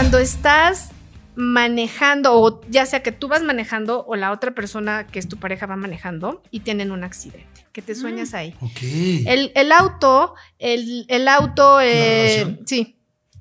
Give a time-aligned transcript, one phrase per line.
[0.00, 0.92] Cuando estás
[1.36, 5.36] manejando, o ya sea que tú vas manejando o la otra persona que es tu
[5.36, 8.54] pareja va manejando y tienen un accidente, que te sueñas ahí.
[8.62, 8.78] Ok.
[9.26, 12.98] El, el auto, el, el auto, eh, sí,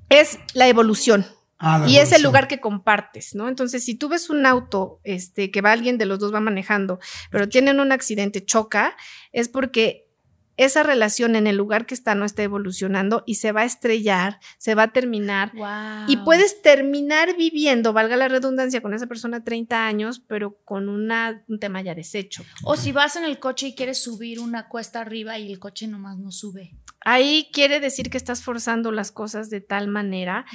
[0.10, 1.26] es la evolución.
[1.60, 3.48] Ah, la y es el lugar que compartes, ¿no?
[3.48, 7.00] Entonces, si tú ves un auto, este, que va alguien de los dos va manejando,
[7.32, 8.98] pero tienen un accidente, choca,
[9.32, 10.09] es porque
[10.60, 14.42] esa relación en el lugar que está no está evolucionando y se va a estrellar,
[14.58, 15.54] se va a terminar.
[16.10, 21.46] Y puedes terminar viviendo, valga la redundancia, con esa persona 30 años, pero con una,
[21.48, 22.44] un tema ya deshecho.
[22.64, 25.88] O si vas en el coche y quieres subir una cuesta arriba y el coche
[25.88, 26.76] nomás no sube.
[27.06, 30.46] Ahí quiere decir que estás forzando las cosas de tal manera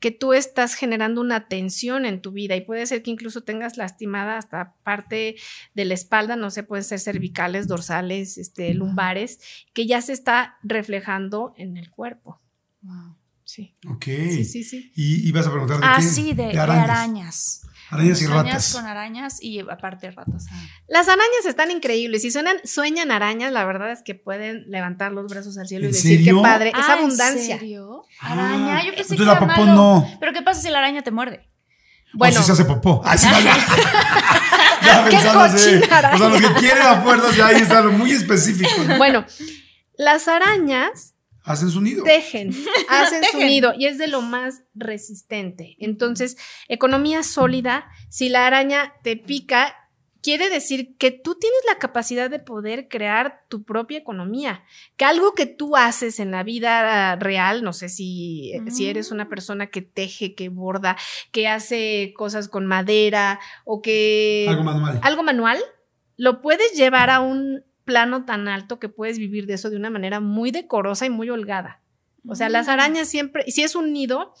[0.00, 3.76] que tú estás generando una tensión en tu vida y puede ser que incluso tengas
[3.78, 5.36] lastimada hasta parte
[5.74, 9.38] de la espalda, no sé, pueden ser cervicales, dorsales, este, lumbares,
[9.72, 12.40] que ya se está reflejando en el cuerpo.
[12.82, 13.16] Wow.
[13.44, 13.74] Sí.
[13.88, 14.04] Ok.
[14.04, 14.92] Sí, sí, sí.
[14.94, 16.02] Y, y vas a preguntar de Ah, qué?
[16.06, 16.88] sí, de, de arañas.
[16.90, 17.62] arañas.
[17.90, 18.72] Arañas y Arañas ratas.
[18.72, 20.46] con arañas y aparte ratas.
[20.50, 20.62] ah.
[20.88, 22.22] Las arañas están increíbles.
[22.22, 25.88] Si suenan, sueñan arañas, la verdad es que pueden levantar los brazos al cielo y
[25.88, 26.36] ¿En decir serio?
[26.36, 26.68] qué padre.
[26.70, 27.58] es Ah, ¿en abundancia.
[28.20, 29.74] Ah, Araña, yo pensé que la era popó malo.
[29.74, 30.16] no.
[30.20, 31.48] Pero ¿qué pasa si la araña te muerde?
[32.14, 33.02] Bueno, O si se hace popó.
[33.04, 33.54] Ay, sí, vaya.
[34.84, 35.10] O
[36.18, 38.98] sea, los que quieren a fuerzas ya ahí están muy específicos.
[38.98, 39.24] bueno,
[39.96, 41.13] las arañas
[41.44, 42.04] Hacen su nido.
[42.04, 42.54] tejen,
[42.88, 45.76] hacen su nido y es de lo más resistente.
[45.78, 46.36] Entonces,
[46.68, 49.76] economía sólida, si la araña te pica,
[50.22, 54.64] quiere decir que tú tienes la capacidad de poder crear tu propia economía,
[54.96, 59.28] que algo que tú haces en la vida real, no sé si, si eres una
[59.28, 60.96] persona que teje, que borda,
[61.30, 64.98] que hace cosas con madera o que Algo manual.
[65.02, 65.58] algo manual,
[66.16, 69.90] lo puedes llevar a un plano tan alto que puedes vivir de eso de una
[69.90, 71.80] manera muy decorosa y muy holgada.
[72.26, 74.32] O sea, las arañas siempre, si es un nido,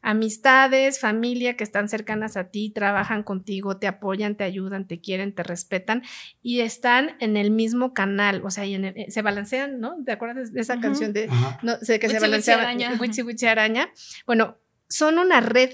[0.00, 5.34] amistades, familia que están cercanas a ti, trabajan contigo, te apoyan, te ayudan, te quieren,
[5.34, 6.02] te respetan
[6.42, 9.96] y están en el mismo canal, o sea, y en el- eh, se balancean, ¿no?
[10.04, 10.82] ¿Te acuerdas de esa Ujú.
[10.82, 11.28] canción de
[11.62, 12.96] no, sé que se balanceaba araña.
[12.98, 13.90] Witsi, witsi, araña?
[14.26, 14.56] Bueno,
[14.88, 15.70] son una red,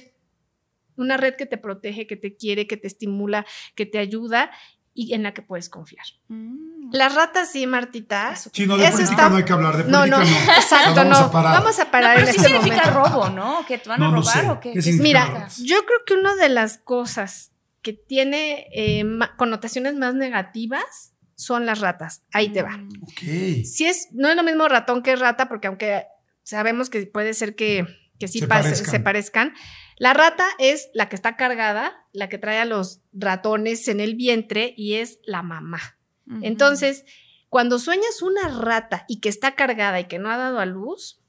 [0.97, 4.51] una red que te protege, que te quiere, que te estimula, que te ayuda
[4.97, 6.05] y en la que puedes confiar.
[6.29, 6.91] Mm.
[6.93, 8.33] Las ratas sí, Martita.
[8.33, 8.51] Eso.
[8.53, 9.77] Sí, no, de Eso está- no hay que hablar.
[9.79, 10.53] De No, política no, no.
[10.55, 11.25] exacto, La vamos no.
[11.27, 11.59] a parar.
[11.61, 13.09] Vamos a parar Pero en sí este significa momento.
[13.11, 13.67] robo, ¿no?
[13.67, 14.51] ¿Que te van a No, no robar sé.
[14.51, 14.73] o qué?
[14.73, 17.51] ¿Qué significa Mira, yo creo que una de las cosas
[17.83, 19.05] que tiene eh,
[19.37, 22.23] connotaciones más negativas son las ratas.
[22.33, 22.77] Ahí te va.
[22.77, 23.03] Mm.
[23.03, 23.65] Ok.
[23.65, 26.05] Si es, no es lo mismo ratón que rata, porque aunque
[26.45, 27.85] sabemos que puede ser que,
[28.21, 28.91] que sí Se pase- parezcan.
[28.93, 29.55] se parezcan,
[29.99, 34.15] la rata es la que está cargada, la que trae a los ratones en el
[34.15, 35.99] vientre y es la mamá.
[36.41, 37.05] Entonces,
[37.51, 41.21] cuando sueñas una rata y que está cargada y que no ha dado a luz,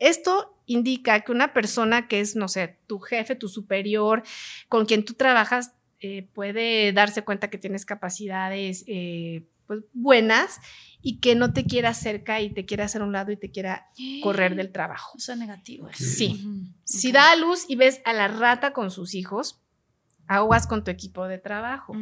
[0.00, 4.24] esto indica que una persona que es, no sé, tu jefe, tu superior,
[4.68, 10.58] con quien tú trabajas, eh, puede darse cuenta que tienes capacidades eh, pues, buenas
[11.00, 13.50] y que no te quiera cerca y te quiera hacer a un lado y te
[13.50, 13.88] quiera
[14.22, 15.16] correr del trabajo.
[15.16, 15.88] O sea, negativo.
[15.88, 16.02] eso.
[16.02, 16.46] Sí.
[16.82, 19.63] Si da a luz y ves a la rata con sus hijos,
[20.26, 21.94] aguas con tu equipo de trabajo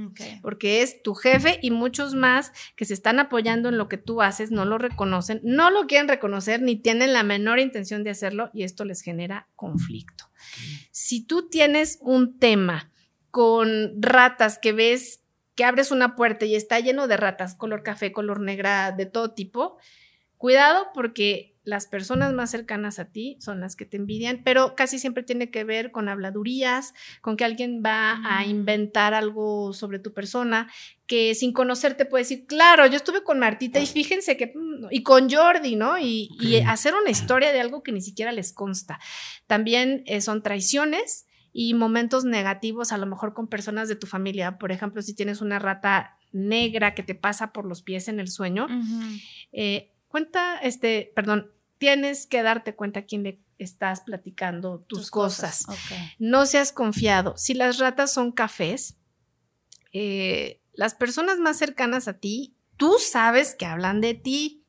[0.42, 4.22] porque es tu jefe y muchos más que se están apoyando en lo que tú
[4.22, 8.50] haces, no lo reconocen, no lo quieren reconocer ni tienen la menor intención de hacerlo
[8.52, 10.30] y esto les genera conflicto.
[10.90, 12.90] Si tú tienes un tema
[13.30, 15.20] con ratas que ves
[15.54, 19.32] que abres una puerta y está lleno de ratas, color café, color negra, de todo
[19.32, 19.78] tipo,
[20.42, 24.98] Cuidado porque las personas más cercanas a ti son las que te envidian, pero casi
[24.98, 28.50] siempre tiene que ver con habladurías, con que alguien va a Mm.
[28.50, 30.68] inventar algo sobre tu persona,
[31.06, 35.02] que sin conocerte puede decir, claro, yo estuve con Martita y fíjense que, mm, y
[35.02, 35.98] con Jordi, ¿no?
[35.98, 36.30] Y,
[36.66, 38.98] hacer una historia de algo que ni siquiera les consta.
[39.46, 44.58] También eh, son traiciones y momentos negativos, a lo mejor con personas de tu familia.
[44.58, 48.28] Por ejemplo, si tienes una rata negra que te pasa por los pies en el
[48.28, 48.66] sueño,
[49.52, 55.66] eh, cuenta, este, perdón, tienes que darte cuenta a quién le estás platicando tus, cosas.
[56.20, 57.34] No seas confiado.
[57.36, 58.98] Si las ratas son cafés,
[59.92, 64.64] eh, las personas más cercanas a ti, tú sabes que hablan de ti.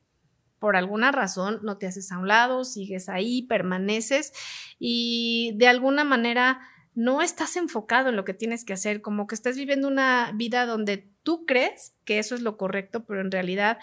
[0.60, 4.31] Por alguna razón no te haces a un lado, sigues ahí, permaneces
[4.80, 6.62] y de alguna manera
[6.96, 10.66] no estás enfocado en lo que tienes que hacer, como que estás viviendo una vida
[10.66, 13.78] donde tú crees que eso es lo correcto, pero en realidad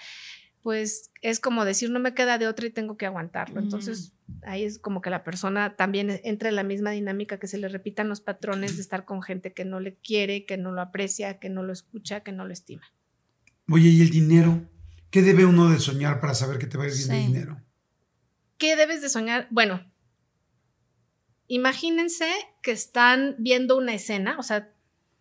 [0.63, 3.61] pues es como decir, no me queda de otra y tengo que aguantarlo.
[3.61, 4.13] Entonces,
[4.43, 7.69] ahí es como que la persona también entra en la misma dinámica que se le
[7.69, 11.39] repitan los patrones de estar con gente que no le quiere, que no lo aprecia,
[11.39, 12.83] que no lo escucha, que no lo estima.
[13.71, 14.63] Oye, ¿y el dinero?
[15.11, 17.27] ¿Qué debe uno de soñar para saber que te va a ir bien de Sí.
[17.27, 17.63] dinero?
[18.59, 19.49] ¿Qué debes de soñar?
[19.51, 19.91] Bueno,
[21.47, 22.29] imagínense
[22.63, 24.73] que están viendo una escena, o sea,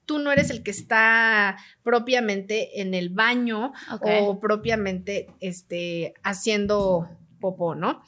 [0.10, 7.08] tú no eres el que está propiamente en el baño o propiamente este, haciendo
[7.40, 8.04] popó, ¿no?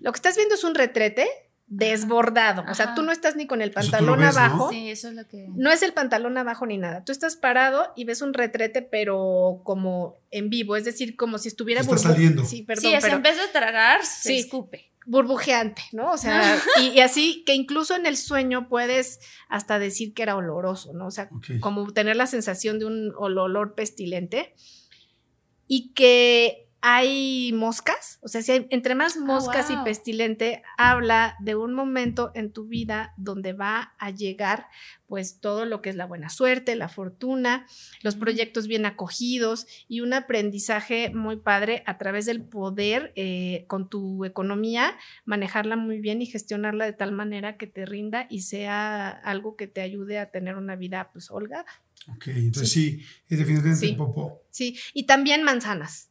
[0.00, 1.26] Lo que estás viendo es un retrete
[1.72, 4.40] desbordado, o sea, tú no estás ni con el pantalón ves, ¿no?
[4.40, 4.70] abajo.
[4.70, 5.46] Sí, eso es lo que.
[5.54, 7.04] No es el pantalón abajo ni nada.
[7.04, 11.46] Tú estás parado y ves un retrete, pero como en vivo, es decir, como si
[11.48, 12.44] estuviera Está burbu- saliendo.
[12.44, 14.38] Sí, perdón, sí, es pero en vez de tragar, se Sí.
[14.40, 14.90] escupe.
[15.06, 16.10] burbujeante, ¿no?
[16.12, 19.18] O sea, y, y así que incluso en el sueño puedes
[19.48, 21.06] hasta decir que era oloroso, ¿no?
[21.06, 21.30] O sea,
[21.60, 24.54] como tener la sensación de un ol- olor pestilente
[25.66, 29.80] y que hay moscas, o sea, si hay, entre más moscas wow.
[29.80, 34.66] y pestilente, habla de un momento en tu vida donde va a llegar
[35.06, 37.66] pues todo lo que es la buena suerte, la fortuna,
[38.02, 43.88] los proyectos bien acogidos y un aprendizaje muy padre a través del poder eh, con
[43.90, 49.08] tu economía, manejarla muy bien y gestionarla de tal manera que te rinda y sea
[49.10, 51.66] algo que te ayude a tener una vida pues holgada.
[52.14, 53.92] Ok, entonces sí, es definitivamente Sí.
[53.94, 54.42] popó.
[54.50, 56.09] Sí, y también manzanas.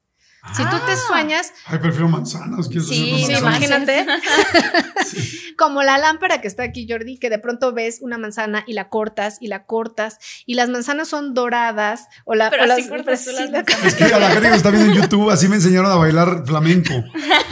[0.55, 0.97] Si tú te Ah.
[1.07, 2.67] sueñas, Ay, prefiero manzanas.
[2.69, 4.05] Quiero Sí, sí, imagínate.
[5.05, 5.55] Sí.
[5.57, 8.89] como la lámpara que está aquí, Jordi, que de pronto ves una manzana y la
[8.89, 12.89] cortas y la cortas y las manzanas son doradas o la Pero o así las-
[12.89, 13.85] cortas tú las la- manzanas.
[13.85, 16.43] Es que a la gente que está viendo en YouTube, así me enseñaron a bailar
[16.45, 16.93] flamenco.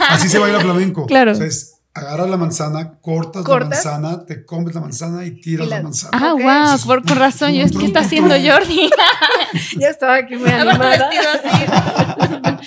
[0.08, 1.06] Así se baila flamenco.
[1.06, 1.32] Claro.
[1.32, 3.84] O sea, es agarras la manzana, cortas, Cortas.
[3.84, 6.18] la manzana, te comes la manzana y tiras Y la, la- manzana.
[6.20, 6.42] Ah, Ok.
[6.42, 7.52] wow, por, con razón.
[7.52, 8.88] Yo, ¿Qué está haciendo Jordi?
[9.78, 11.10] ya estaba aquí muy animada.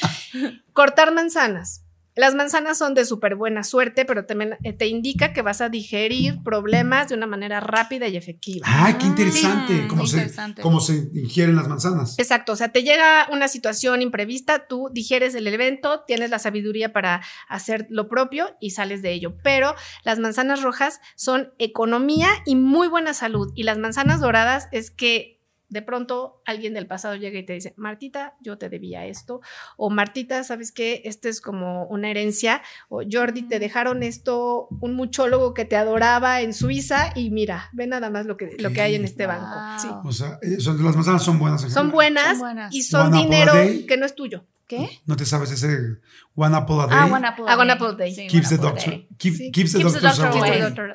[0.73, 1.80] Cortar manzanas.
[2.15, 5.69] Las manzanas son de súper buena suerte, pero también eh, te indica que vas a
[5.69, 8.65] digerir problemas de una manera rápida y efectiva.
[8.69, 9.81] Ay, qué interesante.
[9.81, 10.61] Sí, cómo, se, interesante.
[10.61, 12.19] cómo se ingieren las manzanas.
[12.19, 16.91] Exacto, o sea, te llega una situación imprevista, tú digieres el evento, tienes la sabiduría
[16.91, 19.35] para hacer lo propio y sales de ello.
[19.43, 23.51] Pero las manzanas rojas son economía y muy buena salud.
[23.55, 25.40] Y las manzanas doradas es que
[25.71, 29.41] de pronto alguien del pasado llega y te dice, Martita, yo te debía esto.
[29.77, 31.01] O Martita, ¿sabes qué?
[31.05, 32.61] Este es como una herencia.
[32.89, 37.87] O Jordi, te dejaron esto, un muchólogo que te adoraba en Suiza y mira, ve
[37.87, 39.35] nada más lo que, lo que hay en este Wow.
[39.35, 39.81] banco.
[39.81, 39.87] Sí.
[40.03, 41.63] O sea, eh, son- las manzanas son buenas.
[41.63, 42.75] en Son buenas, Son buenas.
[42.75, 43.53] y son One a dinero
[43.87, 44.45] que no es tuyo.
[44.67, 45.01] ¿Qué?
[45.05, 45.97] ¿No te sabes ese
[46.35, 46.97] One Apple a Day?
[47.01, 47.75] Ah, One Apple Ah, One Day.
[47.75, 48.15] Apple Day.
[48.15, 49.07] Sí, Keeps the One Apple doctor, Day.
[49.17, 49.51] keep- Sí.
[49.51, 50.31] keeps the Keeps the doctor.
[50.61, 50.93] Doctor,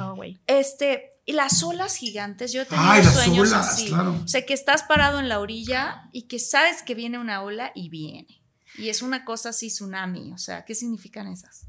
[0.00, 0.40] away.
[0.46, 3.88] Este, y las olas gigantes, yo he tenido Ay, las sueños olas, así.
[3.88, 4.20] claro.
[4.24, 7.72] O sea, que estás parado en la orilla y que sabes que viene una ola
[7.74, 8.42] y viene.
[8.76, 10.32] Y es una cosa así, tsunami.
[10.32, 11.66] O sea, ¿qué significan esas?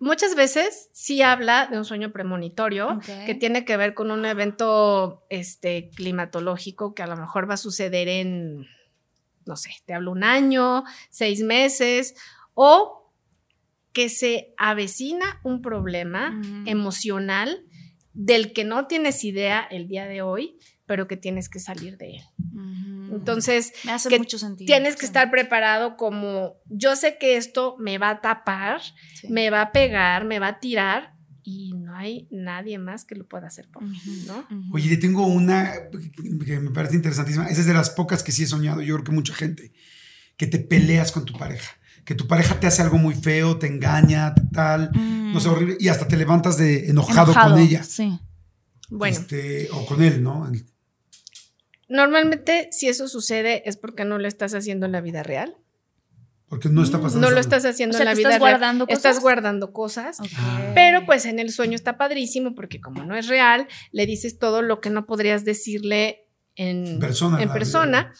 [0.00, 5.24] Muchas veces sí habla de un sueño premonitorio que tiene que ver con un evento
[5.28, 8.68] este, climatológico que a lo mejor va a suceder en,
[9.44, 12.14] no sé, te hablo un año, seis meses,
[12.54, 13.12] o
[13.92, 17.64] que se avecina un problema emocional
[18.14, 22.16] del que no tienes idea el día de hoy, pero que tienes que salir de
[22.16, 22.22] él.
[23.12, 24.66] Entonces, me hace que mucho sentido.
[24.66, 28.80] tienes que estar preparado como yo sé que esto me va a tapar,
[29.14, 29.28] Sí.
[29.28, 33.26] me va a pegar, me va a tirar y no hay nadie más que lo
[33.26, 33.98] pueda hacer por mí.
[34.72, 35.72] Oye, tengo una
[36.44, 37.46] que me parece interesantísima.
[37.48, 39.72] Esa es de las pocas que sí he soñado, yo creo que mucha gente.
[40.36, 41.70] Que te peleas con tu pareja.
[42.04, 44.90] Que tu pareja te hace algo muy feo, te engaña, tal.
[44.94, 45.32] Mm.
[45.34, 45.76] No sé, horrible.
[45.80, 47.82] Y hasta te levantas de enojado, con ella.
[47.82, 48.18] Sí.
[48.90, 50.48] Bueno, Este, o con él, ¿no?
[50.48, 50.64] El-
[51.88, 55.56] normalmente si eso sucede es porque no lo estás haciendo en la vida real.
[56.48, 57.26] Porque no está pasando.
[57.28, 58.52] No lo estás haciendo O sea, en la ¿te vida estás real.
[58.52, 58.98] guardando cosas?
[58.98, 60.20] Estás guardando cosas.
[60.20, 60.26] Ok.
[60.36, 60.72] Ah.
[60.74, 64.62] Pero pues en el sueño está padrísimo porque como no es real, le dices todo
[64.62, 66.26] lo que no podrías decirle
[66.56, 68.00] en, persona, en persona.
[68.04, 68.12] vida.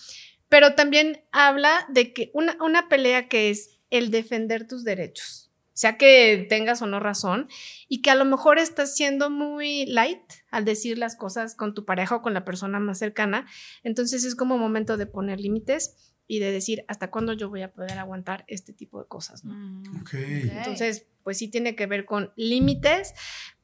[0.49, 5.97] Pero también habla de que una, una pelea que es el defender tus derechos, sea
[5.97, 7.49] que tengas o no razón,
[7.89, 11.85] y que a lo mejor estás siendo muy light al decir las cosas con tu
[11.85, 13.47] pareja o con la persona más cercana.
[13.83, 17.73] Entonces es como momento de poner límites y de decir hasta cuándo yo voy a
[17.73, 19.45] poder aguantar este tipo de cosas.
[19.45, 19.55] ¿no?
[19.55, 19.83] Mm.
[20.13, 23.15] Entonces, pues sí tiene que ver con límites,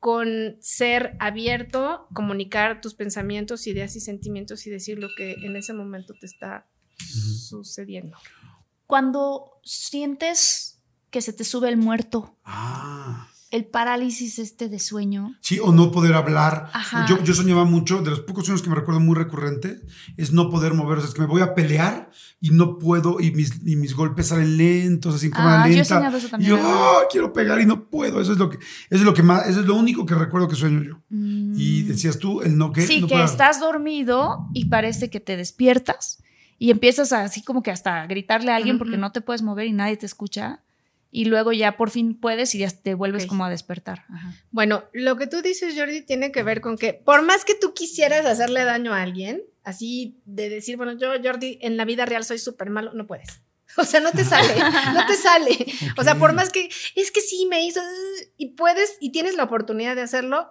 [0.04, 5.72] con ser abierto, comunicar tus pensamientos, ideas y sentimientos y decir lo que en ese
[5.72, 6.68] momento te está
[6.98, 8.18] sucediendo.
[8.86, 13.30] Cuando sientes que se te sube el muerto, Ah.
[13.54, 15.36] El parálisis este de sueño.
[15.40, 16.70] Sí, o no poder hablar.
[16.72, 17.06] Ajá.
[17.08, 19.80] Yo, yo soñaba mucho, de los pocos sueños que me recuerdo muy recurrente,
[20.16, 20.98] es no poder mover.
[20.98, 23.94] O sea, es que me voy a pelear y no puedo, y mis, y mis
[23.94, 25.94] golpes salen lentos, así en cámara Ah, yo he lenta.
[25.96, 26.50] soñado eso y también.
[26.50, 26.98] yo ¡ah!
[27.10, 28.20] quiero pegar y no puedo.
[28.20, 30.48] Eso es lo que, eso es lo que más, eso es lo único que recuerdo
[30.48, 31.00] que sueño yo.
[31.10, 31.86] Y Mm.
[31.88, 32.82] decías tú, el no que.
[32.82, 33.24] Sí, no que puedo.
[33.24, 36.18] estás dormido y parece que te despiertas
[36.58, 39.00] y empiezas a- así como que hasta a gritarle a alguien porque Ujú.
[39.00, 40.60] no te puedes mover y nadie te escucha.
[41.16, 44.04] Y luego ya por fin puedes y ya te vuelves como a despertar.
[44.12, 44.32] Ajá.
[44.50, 47.72] Bueno, lo que tú dices, Jordi, tiene que ver con que por más que tú
[47.72, 52.24] quisieras hacerle daño a alguien, así de decir, bueno, yo, Jordi, en la vida real
[52.24, 53.42] soy súper malo, no puedes.
[53.76, 54.54] O sea, no te sale,
[54.92, 55.56] no te sale.
[55.96, 59.36] O sea, por más que, es que sí me hizo, uh, y puedes, y tienes
[59.36, 60.48] la oportunidad de hacerlo,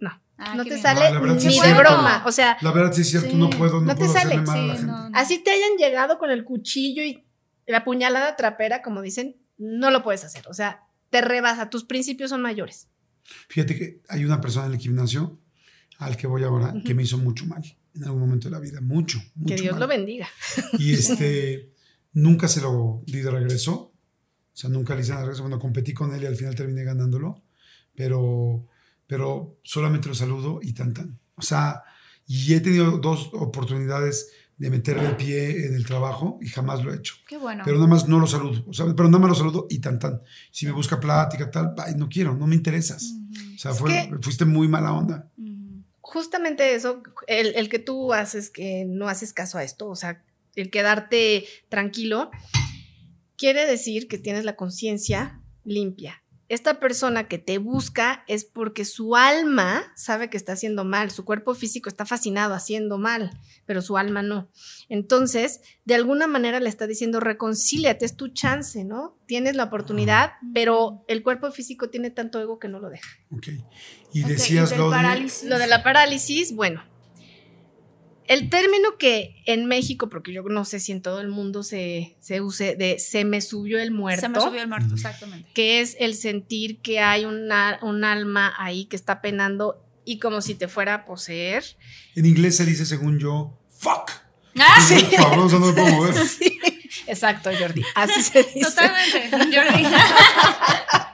[0.00, 0.82] no, Ah, no te bien.
[0.82, 1.82] sale Ah, la verdad sí ni es de cierto.
[1.82, 2.22] broma.
[2.26, 4.34] O sea, La verdad sí es cierto, Sí, no puedo, no, no te puedo sale,
[4.34, 4.82] a la Sí, gente.
[4.84, 5.16] no, no.
[5.18, 7.24] así te hayan llegado con el cuchillo y
[7.66, 10.46] la puñalada trapera, como dicen, no lo puedes hacer.
[10.48, 12.88] O sea, te rebasa, tus principios son mayores.
[13.48, 15.38] Fíjate que hay una persona en el gimnasio
[15.98, 17.62] al que voy ahora que me hizo mucho mal
[17.94, 19.80] en algún momento de la vida, mucho, mucho Que Dios mal.
[19.80, 20.28] lo bendiga.
[20.78, 21.72] Y este,
[22.12, 23.72] nunca se lo di de regreso.
[23.72, 25.42] O sea, nunca le hice de regreso.
[25.42, 27.42] Cuando competí con él y al final terminé ganándolo.
[27.94, 28.66] Pero,
[29.06, 31.18] pero solamente lo saludo y tan tan.
[31.34, 31.82] O sea,
[32.26, 36.92] y he tenido dos oportunidades de meterle el pie en el trabajo y jamás lo
[36.92, 37.14] he hecho.
[37.28, 37.62] Qué bueno.
[37.64, 38.64] Pero nada más no lo saludo.
[38.66, 40.22] O sea, pero nada más lo saludo y tan tan.
[40.50, 43.12] Si me busca plática, tal, ay, no quiero, no me interesas.
[43.54, 45.30] O sea, fue- que- fuiste muy mala onda.
[46.00, 50.22] Justamente eso, el, el que tú haces que no haces caso a esto, o sea,
[50.54, 52.30] el quedarte tranquilo,
[53.36, 56.22] quiere decir que tienes la conciencia limpia.
[56.48, 61.24] Esta persona que te busca es porque su alma sabe que está haciendo mal, su
[61.24, 63.32] cuerpo físico está fascinado haciendo mal,
[63.64, 64.48] pero su alma no.
[64.88, 69.18] Entonces, de alguna manera le está diciendo, reconcíliate, es tu chance, ¿no?
[69.26, 73.10] Tienes la oportunidad, pero el cuerpo físico tiene tanto ego que no lo deja.
[73.32, 73.48] Ok.
[74.12, 74.96] Y decías del lo de.
[74.96, 75.48] parálisis.
[75.48, 76.82] Lo de la parálisis, bueno,
[78.28, 82.16] el término que en México, porque yo no sé si en todo el mundo se,
[82.20, 85.50] se use, de se me subió el muerto, Se me subió el muerto, exactamente.
[85.54, 90.40] que es el sentir que hay una, un alma ahí que está penando y como
[90.40, 91.64] si te fuera a poseer.
[92.14, 94.10] En inglés se dice, según yo, fuck.
[94.58, 95.04] Ah, sí.
[95.14, 96.14] Cabrón, no me puedo mover.
[96.96, 98.60] Sí, exacto, Jordi, así se dice.
[98.60, 99.28] Totalmente.
[99.30, 99.84] Jordi.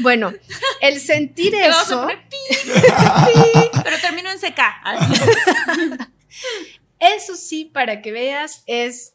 [0.00, 0.32] Bueno,
[0.80, 2.08] el sentir Te vamos a eso,
[2.50, 3.70] pi.
[3.84, 4.60] Pero termino en CK.
[6.98, 9.14] eso sí, para que veas, es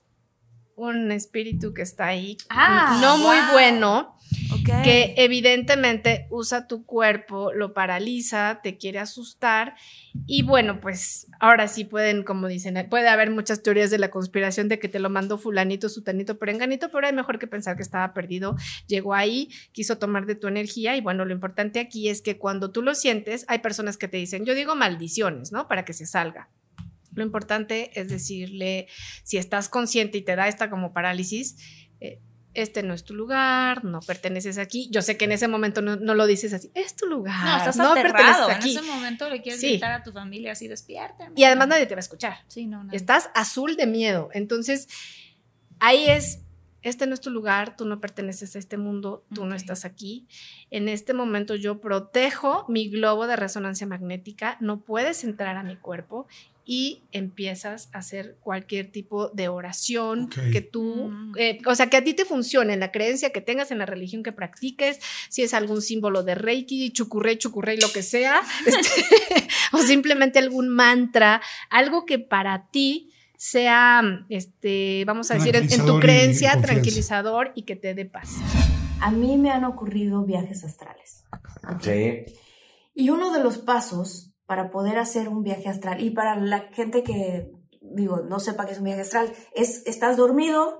[0.75, 3.51] un espíritu que está ahí, Ah, no muy wow.
[3.53, 4.14] bueno,
[4.83, 9.75] Que evidentemente usa tu cuerpo, lo paraliza, te quiere asustar
[10.25, 14.67] y bueno, pues ahora sí pueden, como dicen, puede haber muchas teorías de la conspiración
[14.69, 18.13] de que te lo mandó fulanito, sutanito, perenganito, pero hay mejor que pensar que estaba
[18.13, 18.55] perdido,
[18.87, 22.71] llegó ahí, quiso tomar de tu energía y bueno, lo importante aquí es que cuando
[22.71, 25.67] tú lo sientes, hay personas que te dicen, yo digo maldiciones, ¿no?
[25.67, 26.49] Para que se salga.
[27.15, 28.87] Lo importante es decirle,
[29.23, 31.84] si estás consciente y te da esta como parálisis,
[32.55, 34.87] este no es tu lugar, no perteneces aquí.
[34.91, 37.57] Yo sé que en ese momento no, no lo dices así, es tu lugar, No,
[37.57, 38.47] estás no aterrado.
[38.47, 38.77] perteneces En aquí.
[38.77, 39.69] ese momento le quieres Sí.
[39.71, 41.29] gritar a tu familia así, despierta.
[41.35, 42.37] Y además nadie te va a escuchar.
[42.47, 42.97] Sí, no, nadie.
[42.97, 44.29] Estás azul de miedo.
[44.33, 44.87] Entonces,
[45.79, 46.41] ahí es,
[46.81, 49.61] este no es tu lugar, tú no perteneces a este mundo, tú no Ok.
[49.61, 50.27] estás aquí.
[50.71, 55.75] En este momento yo protejo mi globo de resonancia magnética, no puedes entrar a mi
[55.77, 56.27] cuerpo
[56.67, 61.33] y empiezas a hacer cualquier tipo de oración que tú, Mm.
[61.37, 63.85] eh, o sea, que a ti te funcione, en la creencia que tengas, en la
[63.85, 69.47] religión que practiques, si es algún símbolo de Reiki, chucurrey, chucurrey, lo que sea, este,
[69.73, 75.85] o simplemente algún mantra, algo que para ti sea, este, vamos a decir, en, en
[75.85, 78.29] tu y- creencia, tranquilizador y que te dé paz.
[79.01, 81.25] A mí me han ocurrido viajes astrales.
[81.81, 82.23] Sí.
[82.95, 87.03] Y uno de los pasos para poder hacer un viaje astral y para la gente
[87.03, 90.79] que digo, no sepa qué es un viaje astral, es, estás dormido,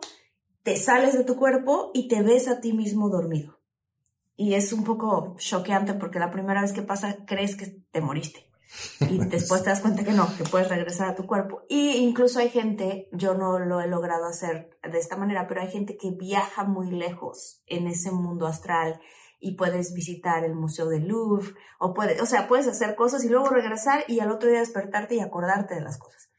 [0.64, 3.60] te sales de tu cuerpo y te ves a ti mismo dormido.
[4.36, 8.50] Y es un poco choqueante porque la primera vez que pasa crees que te moriste.
[9.00, 11.62] Y después te das cuenta que no, que puedes regresar a tu cuerpo.
[11.70, 15.72] Y incluso hay gente, yo no lo he logrado hacer de esta manera, pero hay
[15.72, 19.00] gente que viaja muy lejos en ese mundo astral
[19.46, 23.30] y puedes visitar el Museo del Louvre o puedes, o sea, puedes hacer cosas y
[23.30, 26.30] luego regresar y al otro día despertarte y acordarte de las cosas.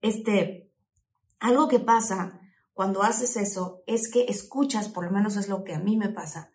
[0.00, 0.70] Este,
[1.40, 2.38] algo que pasa
[2.72, 6.08] cuando haces eso es que escuchas, por lo menos es lo que a mí me
[6.08, 6.52] pasa,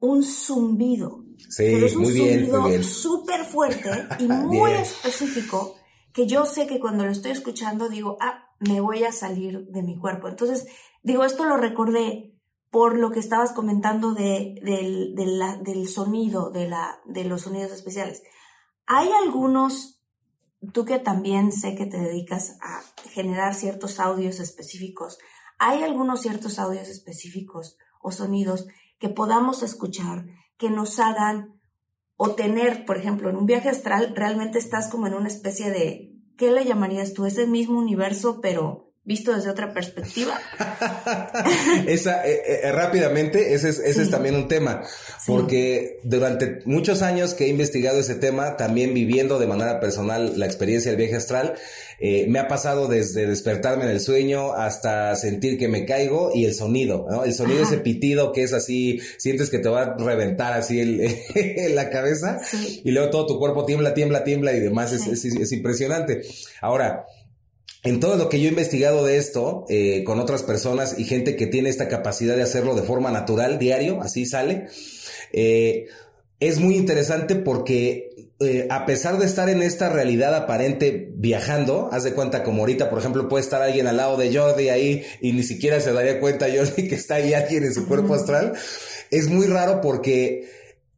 [0.00, 1.26] un zumbido.
[1.36, 5.76] Sí, pero es un muy zumbido súper fuerte y muy específico
[6.14, 9.82] que yo sé que cuando lo estoy escuchando digo, ah, me voy a salir de
[9.82, 10.28] mi cuerpo.
[10.28, 10.66] Entonces,
[11.02, 12.33] digo, esto lo recordé
[12.74, 18.24] por lo que estabas comentando de, del, del sonido, de, la, de los sonidos especiales.
[18.84, 20.02] Hay algunos,
[20.72, 25.18] tú que también sé que te dedicas a generar ciertos audios específicos,
[25.56, 28.66] hay algunos ciertos audios específicos o sonidos
[28.98, 30.26] que podamos escuchar
[30.58, 31.60] que nos hagan
[32.16, 36.12] o tener, por ejemplo, en un viaje astral, realmente estás como en una especie de,
[36.36, 37.24] ¿qué le llamarías tú?
[37.24, 40.38] Ese mismo universo, pero visto desde otra perspectiva.
[41.86, 45.32] Esa, eh, eh, rápidamente, ese es, ese es también un tema, Sí.
[45.32, 50.46] porque durante muchos años que he investigado ese tema, también viviendo de manera personal la
[50.46, 51.54] experiencia del viaje astral,
[52.00, 56.44] eh, me ha pasado desde despertarme en el sueño hasta sentir que me caigo y
[56.44, 57.24] el sonido, ¿no?
[57.24, 57.72] El sonido, Ajá.
[57.74, 61.14] ese pitido que es así, sientes que te va a reventar así el,
[61.74, 62.82] la cabeza Sí.
[62.84, 66.22] y luego todo tu cuerpo tiembla, tiembla, tiembla y demás, es, es impresionante.
[66.60, 67.06] Ahora,
[67.84, 71.36] en todo lo que yo he investigado de esto, eh, con otras personas y gente
[71.36, 74.68] que tiene esta capacidad de hacerlo de forma natural, diario, así sale,
[75.32, 75.86] eh,
[76.40, 82.04] es muy interesante porque eh, a pesar de estar en esta realidad aparente viajando, haz
[82.04, 85.32] de cuenta como ahorita, por ejemplo, puede estar alguien al lado de Jordi ahí y
[85.32, 88.54] ni siquiera se daría cuenta Jordi que está ahí alguien en su cuerpo astral,
[89.10, 90.48] es muy raro porque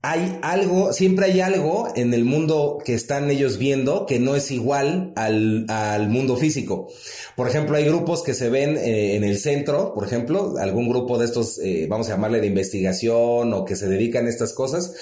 [0.08, 4.52] hay algo, siempre hay algo en el mundo que están ellos viendo que no es
[4.52, 6.86] igual al, al mundo físico.
[7.34, 11.18] Por ejemplo, hay grupos que se ven eh, en el centro, por ejemplo, algún grupo
[11.18, 14.94] de estos, eh, vamos a llamarle de investigación o que se dedican a estas cosas,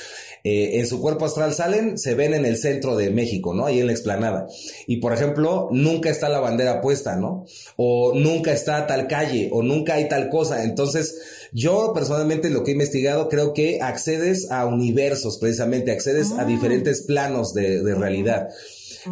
[0.47, 3.65] eh, en su cuerpo astral salen, se ven en el centro de México, ¿no?
[3.65, 4.47] Ahí en la explanada.
[4.87, 7.47] Y por ejemplo, nunca está la bandera puesta, ¿no?
[7.77, 10.65] O nunca está tal calle, o nunca hay tal cosa.
[10.65, 11.19] Entonces,
[11.55, 16.45] yo personalmente lo que he investigado, creo que accedes a universos, precisamente, accedes a Ah.
[16.45, 18.49] diferentes planos de, de realidad.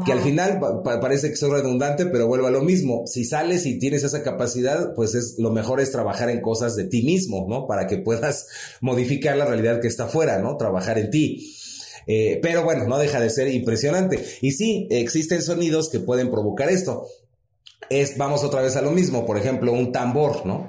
[0.07, 3.05] Que al final pa- pa- parece que soy redundante, pero vuelvo a lo mismo.
[3.07, 6.85] Si sales y tienes esa capacidad, pues es lo mejor es trabajar en cosas de
[6.85, 7.67] ti mismo, ¿no?
[7.67, 8.47] Para que puedas
[8.81, 10.57] modificar la realidad que está afuera, ¿no?
[10.57, 11.55] Trabajar en ti.
[12.07, 14.25] Eh, pero bueno, no deja de ser impresionante.
[14.41, 17.07] Y sí, existen sonidos que pueden provocar esto.
[17.91, 20.69] Es, vamos otra vez a lo mismo, por ejemplo, un tambor, ¿no?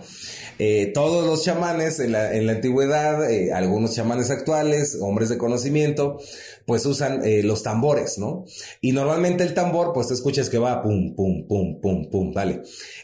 [0.60, 5.38] Eh, todos los chamanes en la, en la antigüedad, eh, algunos chamanes actuales, hombres de
[5.38, 6.20] conocimiento,
[6.66, 8.46] pues usan eh, los tambores, ¿no?
[8.82, 12.62] Y normalmente el tambor, pues te escuchas que va pum, pum, pum, pum, pum, vale.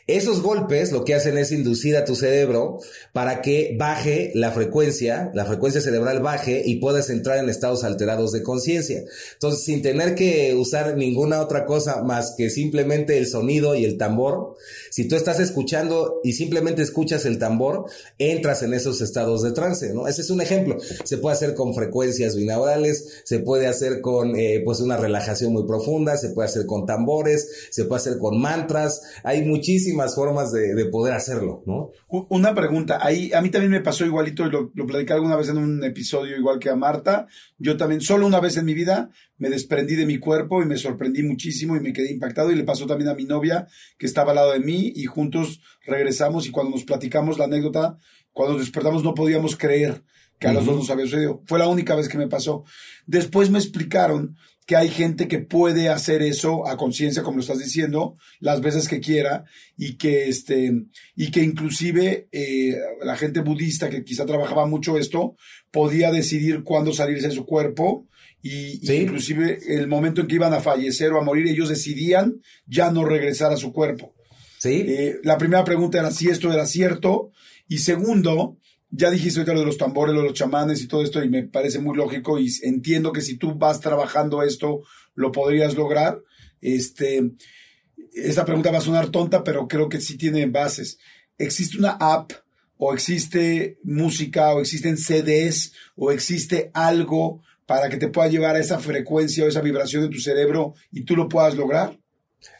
[0.07, 2.79] Esos golpes lo que hacen es inducir a tu cerebro
[3.13, 8.31] para que baje la frecuencia, la frecuencia cerebral baje y puedas entrar en estados alterados
[8.31, 9.03] de conciencia.
[9.33, 13.97] Entonces, sin tener que usar ninguna otra cosa más que simplemente el sonido y el
[13.97, 14.55] tambor,
[14.89, 17.85] si tú estás escuchando y simplemente escuchas el tambor,
[18.17, 20.07] entras en esos estados de trance, ¿no?
[20.07, 20.77] Ese es un ejemplo.
[21.03, 25.65] Se puede hacer con frecuencias binaurales, se puede hacer con, eh, pues, una relajación muy
[25.65, 29.01] profunda, se puede hacer con tambores, se puede hacer con mantras.
[29.23, 31.91] Hay muchísimas formas de, de poder hacerlo, ¿no?
[32.07, 35.49] Una pregunta, ahí a mí también me pasó igualito, y lo, lo platicé alguna vez
[35.49, 37.27] en un episodio igual que a Marta.
[37.57, 40.77] Yo también, solo una vez en mi vida, me desprendí de mi cuerpo y me
[40.77, 42.51] sorprendí muchísimo y me quedé impactado.
[42.51, 45.61] Y le pasó también a mi novia, que estaba al lado de mí, y juntos
[45.85, 46.47] regresamos.
[46.47, 47.97] Y cuando nos platicamos la anécdota,
[48.31, 50.03] cuando nos despertamos no podíamos creer
[50.39, 50.71] que a los Ujú.
[50.71, 51.43] dos nos había sucedido.
[51.45, 52.63] Fue la única vez que me pasó.
[53.05, 57.57] Después me explicaron que hay gente que puede hacer eso a conciencia, como lo estás
[57.57, 59.43] diciendo, las veces que quiera,
[59.75, 65.35] y que este, y que inclusive eh, la gente budista que quizá trabajaba mucho esto,
[65.71, 68.07] podía decidir cuándo salirse de su cuerpo,
[68.41, 72.91] y, inclusive el momento en que iban a fallecer o a morir, ellos decidían ya
[72.91, 74.13] no regresar a su cuerpo.
[74.59, 74.85] ¿Sí?
[74.87, 77.31] Eh, la primera pregunta era si esto era cierto.
[77.67, 78.57] Y segundo,
[78.91, 81.43] ya dijiste ahorita lo de los tambores, de los chamanes y todo esto, y me
[81.43, 82.39] parece muy lógico.
[82.39, 84.81] Y entiendo que si tú vas trabajando esto,
[85.15, 86.21] lo podrías lograr.
[86.61, 90.97] Esta pregunta va a sonar tonta, pero creo que sí tiene bases.
[91.37, 92.31] ¿Existe una app
[92.77, 98.59] o existe música o existen CDs o existe algo para que te pueda llevar a
[98.59, 101.99] esa frecuencia o esa vibración de tu cerebro y tú lo puedas lograr?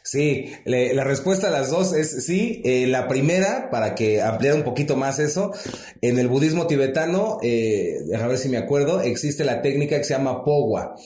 [0.02, 2.60] Sí, le- la respuesta a las dos es sí.
[2.64, 5.52] Eh, la primera, para que ampliar un poquito más eso,
[6.00, 10.14] en el budismo tibetano, eh, a ver si me acuerdo, existe la técnica que se
[10.14, 10.96] llama Powa.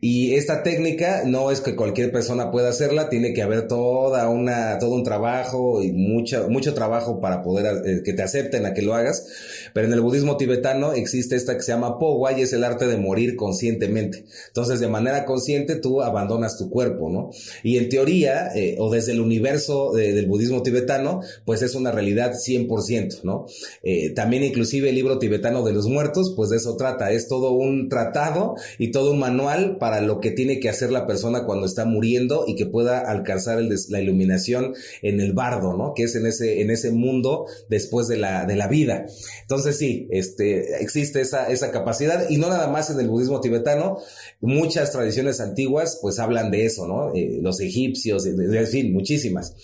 [0.00, 4.78] Y esta técnica no es que cualquier persona pueda hacerla, tiene que haber toda una,
[4.78, 8.82] todo un trabajo y mucho, mucho trabajo para poder eh, que te acepten a que
[8.82, 9.26] lo hagas.
[9.74, 12.86] Pero en el budismo tibetano existe esta que se llama Powa y es el arte
[12.86, 14.24] de morir conscientemente.
[14.48, 17.30] Entonces, de manera consciente, tú abandonas tu cuerpo, ¿no?
[17.62, 21.92] Y en teoría, eh, o desde el universo de- del budismo tibetano, pues es una
[21.92, 23.46] realidad 100%, ¿no?
[23.82, 27.52] Eh, también inclusive el libro tibetano de los muertos, pues de eso trata, es todo
[27.52, 31.66] un tratado y todo un manual para lo que tiene que hacer la persona cuando
[31.66, 35.92] está muriendo y que pueda alcanzar la iluminación en el bardo, ¿no?
[35.94, 39.06] Que es en ese, en ese mundo después de la, de la vida.
[39.42, 43.98] Entonces sí, este, existe esa, capacidad y no nada más en el budismo tibetano,
[44.40, 47.14] muchas tradiciones antiguas pues hablan de eso, ¿no?
[47.14, 49.54] Eh, los egipcios, en fin, muchísimas.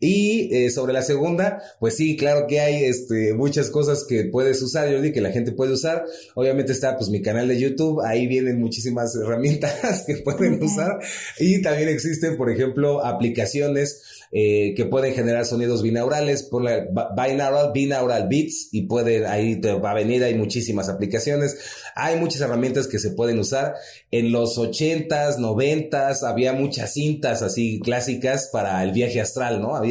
[0.00, 4.62] Y eh, sobre la segunda, pues sí, claro que hay este, muchas cosas que puedes
[4.62, 6.04] usar, Jordi, que la gente puede usar.
[6.36, 10.98] Obviamente está pues mi canal de YouTube, ahí vienen muchísimas herramientas que pueden usar.
[11.40, 17.72] Y también existen, por ejemplo, aplicaciones eh, que pueden generar sonidos binaurales, ponle ba- binaural,
[17.72, 21.56] binaural beats y puede, ahí te va a venir, hay muchísimas aplicaciones.
[21.96, 23.74] Hay muchas herramientas que se pueden usar.
[24.12, 29.74] En los 80s, 90s había muchas cintas así clásicas para el viaje astral, ¿no?
[29.74, 29.87] Había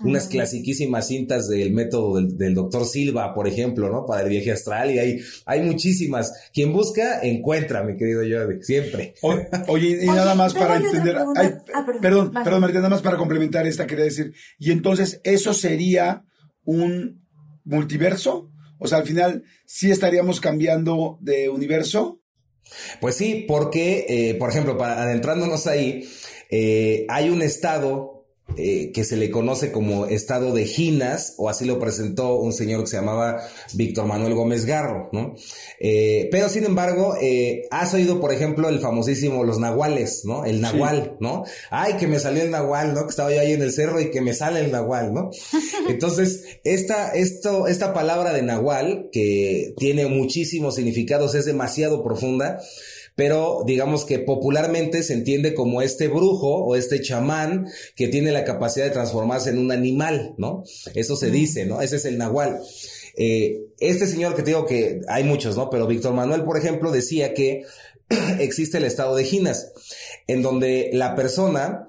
[0.00, 4.04] unas clasiquísimas cintas del método del, del doctor Silva, por ejemplo, ¿no?
[4.06, 6.32] Para el viaje astral y hay, hay muchísimas.
[6.52, 9.14] Quien busca, encuentra, mi querido Jordi, siempre.
[9.22, 11.16] O- oye, y nada más para entender.
[11.16, 11.24] Ah,
[11.86, 12.00] perdón.
[12.00, 14.32] perdón, perdón, Marita, nada más para complementar esta, quería decir.
[14.58, 16.24] Y entonces, ¿eso sería
[16.64, 17.22] un
[17.64, 18.50] multiverso?
[18.78, 22.20] O sea, al final, ¿sí estaríamos cambiando de universo?
[23.00, 26.08] Pues sí, porque, eh, por ejemplo, para adentrándonos ahí,
[26.50, 28.11] eh, hay un estado
[28.56, 32.82] eh, que se le conoce como estado de Ginas, o así lo presentó un señor
[32.82, 33.40] que se llamaba
[33.72, 35.34] Víctor Manuel Gómez Garro, ¿no?
[35.80, 40.44] Eh, pero sin embargo, eh, has oído, por ejemplo, el famosísimo los nahuales, ¿no?
[40.44, 41.44] El nahual, ¿no?
[41.70, 43.04] Ay, que me salió el nahual, ¿no?
[43.04, 45.30] Que estaba yo ahí en el cerro y que me sale el nahual, ¿no?
[45.88, 52.60] Entonces, esta, esto, esta palabra de nahual, que tiene muchísimos significados, es demasiado profunda,
[53.14, 58.44] pero digamos que popularmente se entiende como este brujo o este chamán que tiene la
[58.44, 60.64] capacidad de transformarse en un animal, ¿no?
[60.94, 61.82] Eso se dice, ¿no?
[61.82, 62.60] Ese es el nahual.
[63.16, 65.68] Eh, este señor que te digo que hay muchos, ¿no?
[65.68, 67.64] Pero Víctor Manuel, por ejemplo, decía que
[68.40, 69.72] existe el estado de Ginas,
[70.26, 71.88] en donde la persona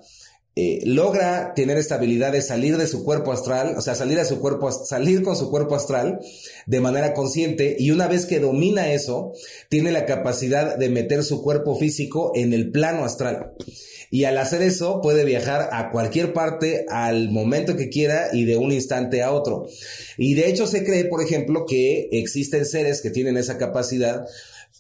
[0.56, 4.26] eh, logra tener esta habilidad de salir de su cuerpo astral, o sea, salir a
[4.26, 6.20] su cuerpo, salir con su cuerpo astral
[6.68, 9.34] de manera consciente y una vez que domina eso,
[9.70, 13.54] tiene la capacidad de meter su cuerpo físico en el plano astral.
[14.12, 18.58] Y al hacer eso puede viajar a cualquier parte al momento que quiera y de
[18.58, 19.68] un instante a otro.
[20.20, 24.28] Y de hecho se cree, por ejemplo, que existen seres que tienen esa capacidad,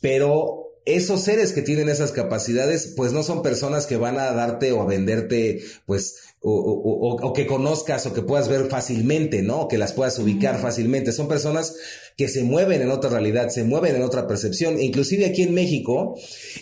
[0.01, 4.71] pero esos seres que tienen esas capacidades, pues no son personas que van a darte
[4.71, 9.41] o a venderte, pues, o, o- o- o que conozcas o que puedas ver fácilmente,
[9.41, 9.69] ¿no?
[9.69, 11.13] Que las puedas ubicar fácilmente.
[11.13, 11.73] Son personas
[12.17, 14.79] que se mueven en otra realidad, se mueven en otra percepción.
[14.81, 16.15] Inclusive aquí en México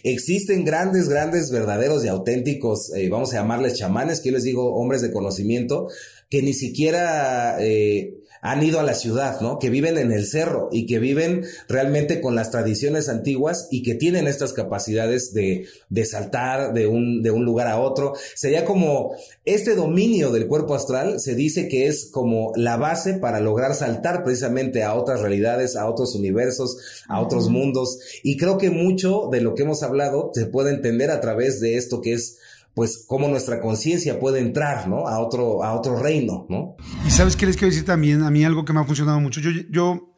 [0.04, 4.76] existen grandes, grandes, verdaderos y auténticos, eh, vamos a llamarles chamanes, que yo les digo
[4.76, 5.88] hombres de conocimiento,
[6.30, 9.60] que ni siquiera eh, han ido a la ciudad, ¿no?
[9.60, 13.94] Que viven en el cerro y que viven realmente con las tradiciones antiguas y que
[13.94, 18.14] tienen estas capacidades de, de saltar de un, de un lugar a otro.
[18.36, 23.40] Sería como este dominio del cuerpo astral se dice que es como la base para
[23.40, 26.78] lograr saltar precisamente a otras realidades, a otros universos,
[27.08, 28.00] a otros mundos.
[28.24, 31.78] Y creo que mucho de lo que hemos hablado se puede entender a través de
[31.78, 32.40] esto que es
[32.74, 35.08] pues cómo nuestra conciencia puede entrar, ¿no?
[35.08, 36.76] A otro, a otro reino, ¿no?
[37.06, 39.42] Y sabes qué les quiero decir también, a mí algo que me ha funcionado mucho.
[39.42, 40.12] Yo, yo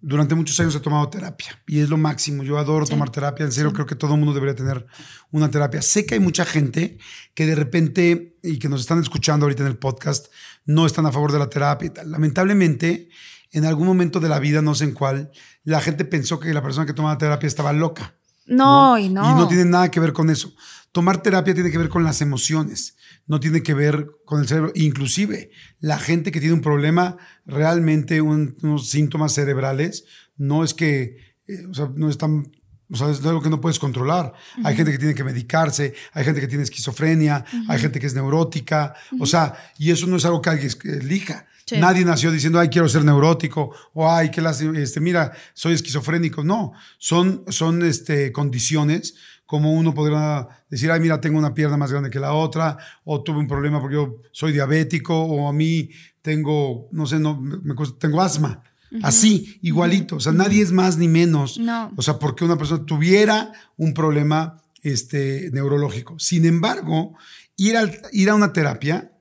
[0.00, 2.42] durante muchos años he tomado terapia y es lo máximo.
[2.42, 4.86] Yo adoro tomar terapia, en serio creo que todo el mundo debería tener
[5.30, 5.82] una terapia.
[5.82, 6.98] Sé que hay mucha gente
[7.34, 10.32] que de repente y que nos están escuchando ahorita en el podcast
[10.64, 12.10] no están a favor de la terapia y tal.
[12.10, 13.10] Lamentablemente,
[13.52, 15.32] en algún momento de la vida, no sé en cuál,
[15.64, 18.14] la gente pensó que la persona que tomaba terapia estaba loca.
[18.46, 19.22] No, y no.
[19.30, 20.52] Y no tiene nada que ver con eso.
[20.92, 22.96] Tomar terapia tiene que ver con las emociones,
[23.28, 24.72] no tiene que ver con el cerebro.
[24.74, 30.04] Inclusive, la gente que tiene un problema, realmente un- unos síntomas cerebrales,
[30.36, 32.50] no es que, eh, o sea, no están...
[32.92, 34.32] O sea, es algo que no puedes controlar.
[34.64, 38.14] Hay gente que tiene que medicarse, hay gente que tiene esquizofrenia, hay gente que es
[38.14, 38.94] neurótica.
[39.20, 41.46] O sea, y eso no es algo que alguien elija.
[41.70, 41.78] Sí.
[41.78, 46.44] Nadie nació diciendo, ay, quiero ser neurótico, o ay, que las, este, mira, soy esquizofrénico.
[46.44, 49.14] No, son, son este, condiciones
[49.46, 53.22] como uno podrá decir, ay, mira, tengo una pierna más grande que la otra, o
[53.24, 55.90] tuve un problema porque yo soy diabético, o a mí
[56.22, 58.62] tengo, no sé, no, me, cuesta- tengo asma.
[59.02, 60.16] Así, igualito.
[60.16, 61.58] O sea, nadie es más ni menos.
[61.58, 61.92] No.
[61.96, 66.18] O sea, porque una persona tuviera un problema este, neurológico.
[66.18, 67.16] Sin embargo,
[67.56, 69.12] ir, al- ir a una terapia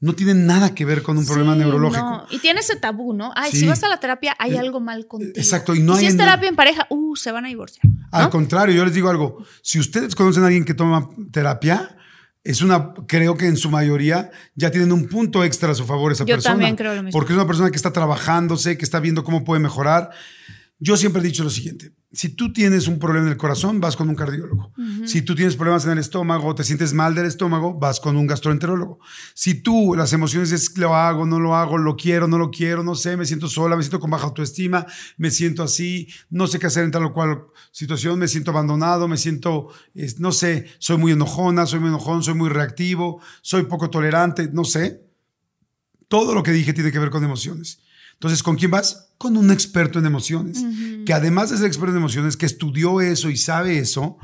[0.00, 2.00] no tiene nada que ver con un problema neurológico.
[2.04, 2.26] no.
[2.30, 3.32] Y tiene ese tabú, ¿no?
[3.34, 3.60] Ay, Sí.
[3.60, 5.32] si vas a la terapia, hay Eh, algo mal contigo.
[5.34, 7.82] exacto, y no si hay es na- terapia en pareja, uh, se van a divorciar.
[8.12, 9.44] Al contrario, yo les digo algo.
[9.62, 11.96] Si ustedes conocen a alguien que toma terapia,
[12.44, 16.12] es una, creo que en su mayoría ya tienen un punto extra a su favor
[16.12, 16.54] esa Yo persona.
[16.54, 17.18] también creo lo mismo.
[17.18, 20.10] Porque es una persona que está trabajándose, que está viendo cómo puede mejorar.
[20.80, 21.92] Yo siempre he dicho lo siguiente.
[22.12, 24.72] Si tú tienes un problema en el corazón, vas con un cardiólogo.
[25.06, 28.26] Si tú tienes problemas en el estómago, te sientes mal del estómago, vas con un
[28.28, 28.98] gastroenterólogo.
[29.34, 32.82] Si tú las emociones es lo hago, no lo hago, lo quiero, no lo quiero,
[32.84, 34.86] no sé, me siento sola, me siento con baja autoestima,
[35.18, 39.08] me siento así, no sé qué hacer en tal o cual situación, me siento abandonado,
[39.08, 43.64] me siento, es- no sé, soy muy enojona, soy muy enojón, soy muy reactivo, soy
[43.64, 45.02] poco tolerante, no sé.
[46.06, 47.80] Todo lo que dije tiene que ver con emociones.
[48.18, 49.10] Entonces, ¿con quién vas?
[49.16, 50.64] Con un experto en emociones,
[51.06, 54.18] que además de ser experto en emociones, que estudió eso y sabe eso,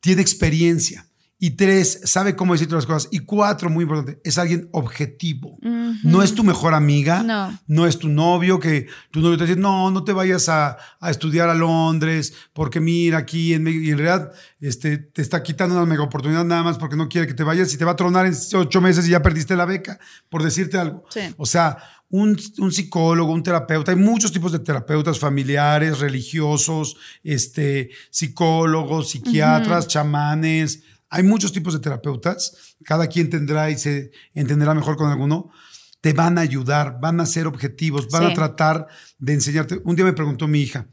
[0.00, 1.06] tiene experiencia.
[1.38, 3.08] Y tres, sabe cómo decirte las cosas.
[3.10, 5.58] Y cuatro, muy importante, es alguien objetivo.
[6.04, 7.84] No es tu mejor amiga, No.
[7.86, 11.48] es tu novio, que tu novio te dice, no, no te vayas a, a estudiar
[11.48, 15.84] a Londres, porque mira aquí, en, México", y en realidad este, te está quitando una
[15.84, 18.24] mega oportunidad nada más porque no quiere que te vayas y te va a tronar
[18.26, 21.04] en ocho meses y ya perdiste la beca, por decirte algo.
[21.10, 21.22] Sí.
[21.38, 21.76] O sea,
[22.12, 29.88] un, un psicólogo, un terapeuta, hay muchos tipos de terapeutas familiares, religiosos, este, psicólogos, psiquiatras,
[29.88, 30.82] chamanes.
[31.08, 32.76] Hay muchos tipos de terapeutas.
[32.84, 35.50] Cada quien tendrá y se entenderá mejor con alguno.
[36.02, 38.32] Te van a ayudar, van a ser objetivos, van Sí.
[38.32, 38.86] a tratar
[39.18, 39.80] de enseñarte.
[39.84, 40.88] Un día me preguntó mi hija,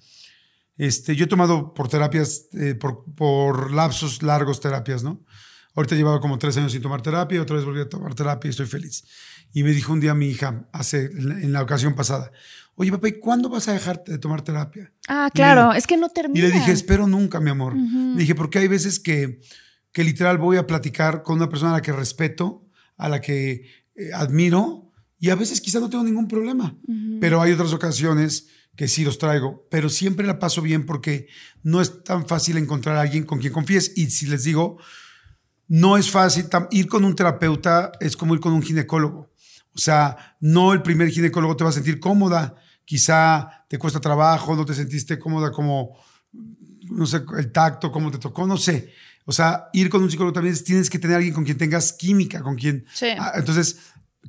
[0.77, 5.19] este, yo he tomado por terapias, eh, por, por lapsos largos terapias, ¿no?
[5.75, 8.51] Ahorita llevaba como tres años sin tomar terapia, otra vez volví a tomar terapia y
[8.51, 9.03] estoy feliz.
[9.53, 12.31] Y me dijo un día mi hija, hace, en la- ocasión pasada,
[12.75, 14.91] oye papá, ¿y cuándo vas a dejar de tomar terapia?
[15.07, 16.47] Ah, Y claro, le- es que no Y termina.
[16.47, 17.75] le dije, espero nunca, mi amor.
[17.75, 19.41] Le dije, porque hay veces que,
[19.91, 23.65] que literal voy a platicar con una persona a la que respeto, a la que
[23.95, 26.77] eh, admiro, y a veces quizá no tengo ningún problema.
[27.19, 31.27] Pero hay otras ocasiones que sí los traigo, pero siempre la paso bien porque
[31.63, 33.91] no es tan fácil encontrar a alguien con quien confíes.
[33.97, 34.77] Y si les digo,
[35.67, 39.28] no es fácil, ir con un terapeuta es como ir con un ginecólogo.
[39.79, 44.53] O sea, no el primer ginecólogo te va a sentir cómoda, quizá te cuesta trabajo,
[44.57, 45.97] no te sentiste cómoda como,
[46.91, 48.91] no sé, el tacto, cómo te tocó, no sé.
[49.23, 51.57] O sea, ir con un psicólogo también es- tienes que tener a alguien con quien
[51.57, 52.85] tengas química, con quien...
[52.93, 53.05] Sí.
[53.17, 53.79] Ah, entonces,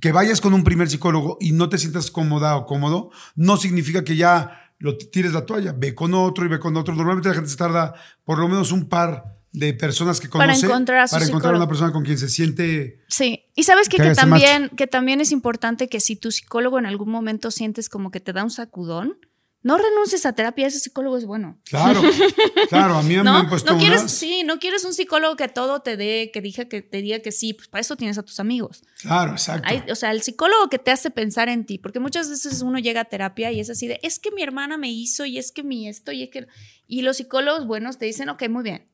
[0.01, 4.05] que vayas con un primer psicólogo y no te sientas cómoda o cómodo, no significa
[4.05, 5.73] que ya lo tires la toalla.
[5.77, 6.95] Ve con otro y ve con otro.
[6.95, 10.67] Normalmente la gente se tarda por lo menos un par de personas que Para conoce
[10.67, 13.97] encontrar a su para encontrar una persona con quien se siente Sí, y sabes que,
[13.97, 18.11] Que también, que también es importante que si tu psicólogo en algún momento sientes como
[18.11, 19.19] que te da un sacudón,
[19.63, 21.59] no renuncies a terapia, ese psicólogo es bueno.
[21.65, 22.01] Claro,
[22.71, 23.37] claro, a mí me ¿No?
[23.37, 26.65] han puesto no quieres, sí, no quieres un psicólogo que todo te dé, que diga
[26.65, 28.83] que te diga que sí, pues para eso tienes a tus amigos.
[29.03, 29.69] Claro, exacto.
[29.69, 32.79] Hay- o sea, el psicólogo que te hace pensar en ti, porque muchas veces uno
[32.79, 35.53] llega a terapia y es así de, es que mi hermana me hizo y es
[35.53, 36.47] que mi esto y es que...
[36.87, 38.90] Y los psicólogos buenos te dicen, ok, muy bien,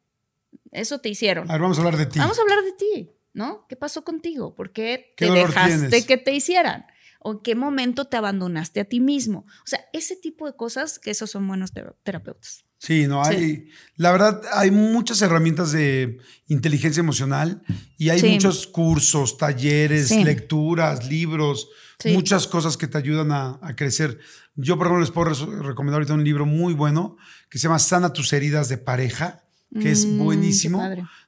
[0.73, 1.49] eso te hicieron.
[1.51, 2.19] A ver, vamos a hablar de ti.
[2.19, 3.67] Vamos a hablar de ti, ¿no?
[3.69, 4.55] ¿Qué pasó contigo?
[4.55, 6.07] ¿Por qué ¿Qué te dejaste tienes?
[6.07, 6.87] que te hicieran?
[7.21, 9.47] ¿O en qué momento te abandonaste a ti mismo?
[9.65, 12.65] O sea, ese tipo de cosas que esos son buenos tera- terapeutas.
[12.79, 13.39] Sí, no hay.
[13.39, 13.69] Sí.
[13.97, 17.63] La verdad, hay muchas herramientas de inteligencia emocional
[17.97, 18.29] y hay Sí.
[18.29, 20.23] muchos cursos, talleres, Sí.
[20.23, 21.69] lecturas, libros,
[22.05, 24.19] muchas cosas que te ayudan a, a crecer.
[24.55, 27.17] Yo, por ejemplo, les puedo recomendar ahorita un libro muy bueno
[27.51, 29.43] que se llama Sana tus heridas de pareja,
[29.81, 30.83] que es Mm, buenísimo,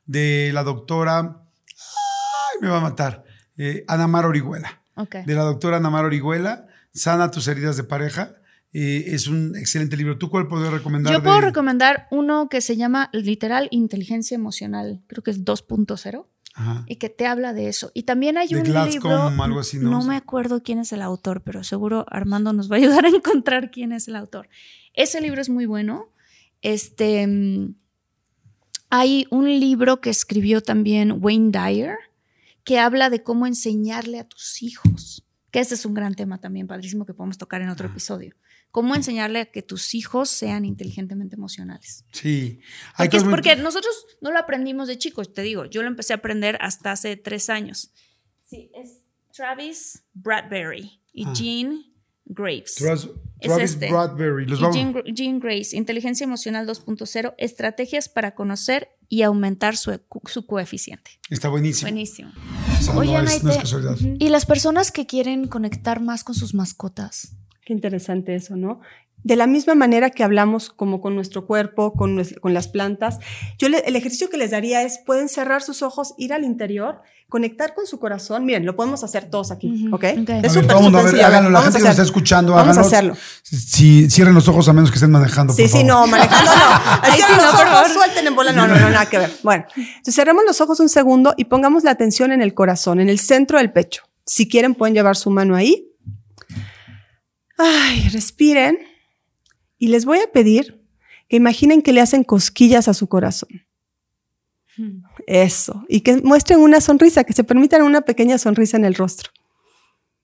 [0.06, 1.42] de la doctora.
[1.66, 3.24] Ay, me va a matar.
[3.56, 5.16] eh, Ana Mar Orihuela Ok.
[5.26, 8.30] de la doctora Namar Orihuela, Sana tus heridas de pareja.
[8.72, 10.16] Eh, es un excelente libro.
[10.18, 11.12] ¿Tú cuál podrías recomendar?
[11.12, 16.26] Yo puedo de- recomendar uno que se llama literal inteligencia emocional, creo que es 2.0,
[16.54, 16.84] Ajá.
[16.86, 17.90] y que te habla de eso.
[17.94, 19.10] Y también hay De un libro,
[19.42, 20.02] algo así, ¿no?
[20.04, 23.70] me acuerdo quién es el autor, pero seguro Armando nos va a ayudar a encontrar
[23.70, 24.48] quién es el autor.
[24.94, 26.10] Ese libro es muy bueno.
[26.62, 27.74] Este, mm,
[28.90, 31.96] hay un libro que escribió también Wayne Dyer
[32.64, 36.66] que habla de cómo enseñarle a tus hijos, que ese es un gran tema también
[36.66, 38.34] padrísimo que podemos tocar en otro episodio.
[38.70, 42.04] Cómo enseñarle a que tus hijos sean inteligentemente emocionales.
[42.12, 42.60] Sí.
[42.98, 46.16] Porque, es porque nosotros no lo aprendimos de chicos, te digo, yo lo empecé a
[46.16, 47.92] aprender hasta hace tres años.
[48.44, 48.98] Sí, es
[49.32, 51.32] Travis Bradbury y Ah.
[51.32, 51.84] Jean
[52.30, 52.74] Graves.
[52.74, 53.08] Travis,
[53.40, 53.90] Es este.
[53.90, 54.46] Bradbury.
[54.46, 59.76] Los Y vamos- Jean, Gr- Jean Grace, Inteligencia Emocional 2.0, estrategias para conocer y aumentar
[59.76, 61.12] su, su coeficiente.
[61.30, 61.90] Está buenísimo.
[61.90, 62.30] Buenísimo.
[62.30, 64.02] O sea, no es- es.
[64.18, 67.34] Y las personas que quieren conectar más con sus mascotas.
[67.64, 68.80] Qué interesante eso, ¿no?
[69.28, 73.18] De la misma manera que hablamos como con nuestro cuerpo, con, nues- con las plantas,
[73.58, 77.02] yo le- el ejercicio que les daría es, pueden cerrar sus ojos, ir al interior,
[77.28, 78.46] conectar con su corazón.
[78.46, 79.94] Miren, lo podemos hacer todos aquí, ¿ok?
[79.94, 80.02] ok.
[80.04, 81.26] Es A ver, súper, todo el mundo, a súper ver, sencillo.
[81.26, 81.50] háganlo.
[81.50, 82.86] La Vamos gente que nos está escuchando, Vamos a háganlo.
[83.12, 83.16] hacerlo.
[83.42, 85.52] Si cierren los ojos a menos que estén manejando.
[85.52, 85.86] Sí, por sí, favor.
[85.88, 87.12] no, manejando no.
[87.14, 87.90] Cierren los no, ojos, favor.
[87.92, 88.52] suelten en bola.
[88.52, 89.30] No, no, no, nada que ver.
[89.42, 93.10] Bueno, entonces cerremos los ojos un segundo y pongamos la atención en el corazón, en
[93.10, 94.04] el centro del pecho.
[94.24, 95.84] Si quieren, pueden llevar su mano ahí.
[97.58, 98.78] Ay, respiren.
[99.78, 100.84] Y les voy a pedir
[101.28, 103.48] que imaginen que le hacen cosquillas a su corazón.
[105.26, 105.84] Eso.
[105.88, 109.30] Y que muestren una sonrisa, que se permitan una pequeña sonrisa en el rostro.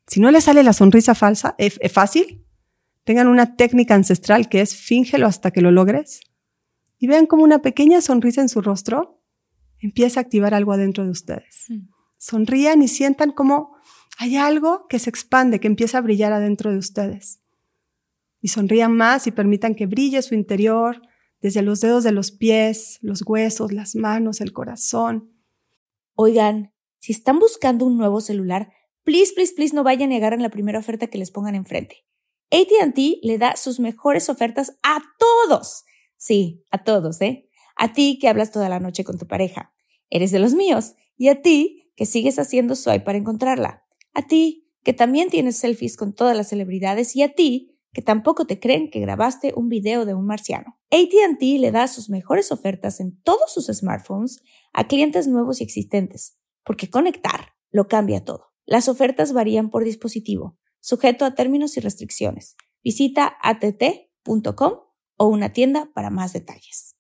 [0.07, 2.45] Si no les sale la sonrisa falsa, es, es fácil.
[3.05, 6.21] Tengan una técnica ancestral que es fíngelo hasta que lo logres.
[6.99, 9.21] Y vean como una pequeña sonrisa en su rostro
[9.85, 11.67] empieza a activar algo adentro de ustedes.
[11.69, 11.89] Mm.
[12.17, 13.77] Sonrían y sientan como
[14.17, 17.41] hay algo que se expande, que empieza a brillar adentro de ustedes.
[18.45, 21.01] Y sonrían más y permitan que brille su interior,
[21.41, 25.33] desde los dedos de los pies, los huesos, las manos, el corazón.
[26.15, 28.71] Oigan, si están buscando un nuevo celular,
[29.03, 32.05] please, please, please no vayan y agarren la primera oferta que les pongan enfrente.
[32.51, 35.85] ATT le da sus mejores ofertas a todos.
[36.19, 37.49] Sí, a todos, ¿eh?
[37.77, 39.73] A ti que hablas toda la noche con tu pareja.
[40.11, 40.97] Eres de los míos.
[41.17, 43.87] Y a ti que sigues haciendo swipe para encontrarla.
[44.13, 47.17] A ti que también tienes selfies con todas las celebridades.
[47.17, 50.79] Y a ti que tampoco te creen que grabaste un video de un marciano.
[50.91, 56.37] ATT le da sus mejores ofertas en todos sus smartphones a clientes nuevos y existentes,
[56.65, 58.53] porque conectar lo cambia todo.
[58.67, 62.57] Las ofertas varían por dispositivo, sujeto a términos y restricciones.
[62.83, 64.73] Visita att.com
[65.17, 66.97] o una tienda para más detalles.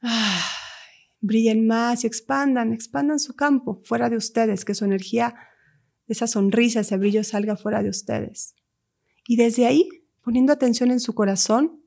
[0.00, 0.40] Ay,
[1.20, 5.34] brillen más y expandan, expandan su campo fuera de ustedes, que su energía,
[6.08, 8.54] esa sonrisa, ese brillo salga fuera de ustedes.
[9.26, 9.88] Y desde ahí,
[10.22, 11.82] poniendo atención en su corazón,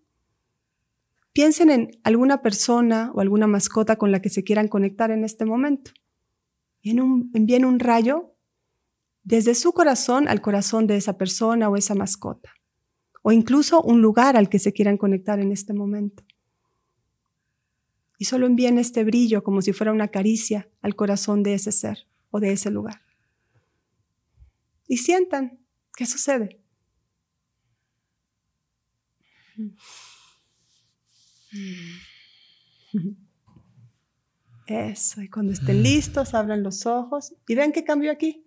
[1.33, 5.45] piensen en alguna persona o alguna mascota con la que se quieran conectar en este
[5.45, 5.91] momento.
[6.81, 8.35] Y en un, envíen un rayo
[9.23, 12.51] desde su corazón al corazón de esa persona o esa mascota.
[13.23, 16.23] O incluso un lugar al que se quieran conectar en este momento
[18.21, 22.05] y solo envíen este brillo como si fuera una caricia al corazón de ese ser
[22.29, 23.01] o de ese lugar.
[24.93, 25.57] Y sientan
[25.95, 26.59] qué sucede.
[34.67, 38.45] Eso, y cuando estén listos, abran los ojos y ven qué cambió aquí.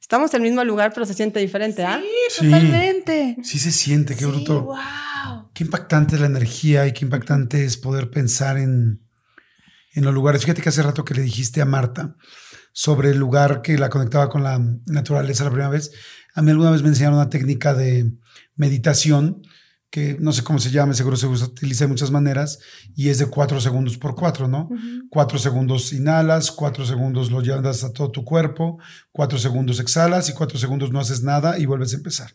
[0.00, 2.00] Estamos en el mismo lugar, pero se siente diferente, ¿ah?
[2.30, 2.46] Sí.
[2.46, 3.36] Totalmente.
[3.42, 4.62] Sí se siente, qué Sí, bruto.
[4.64, 5.50] wow.
[5.52, 9.02] Qué impactante es la energía y qué impactante es poder pensar en,
[9.92, 10.42] en los lugares.
[10.42, 12.16] Fíjate que hace rato que le dijiste a Marta
[12.72, 15.92] sobre el lugar que la conectaba con la naturaleza la primera vez.
[16.34, 18.12] A mí alguna vez me enseñaron una técnica de
[18.56, 19.42] meditación
[19.90, 22.58] que no sé cómo se llama, seguro se utiliza de muchas maneras
[22.94, 24.68] y es de cuatro segundos por cuatro, ¿no?
[25.08, 28.78] Cuatro segundos inhalas, cuatro segundos lo llevas a todo tu cuerpo,
[29.12, 32.34] cuatro segundos exhalas y cuatro segundos no haces nada y vuelves a empezar.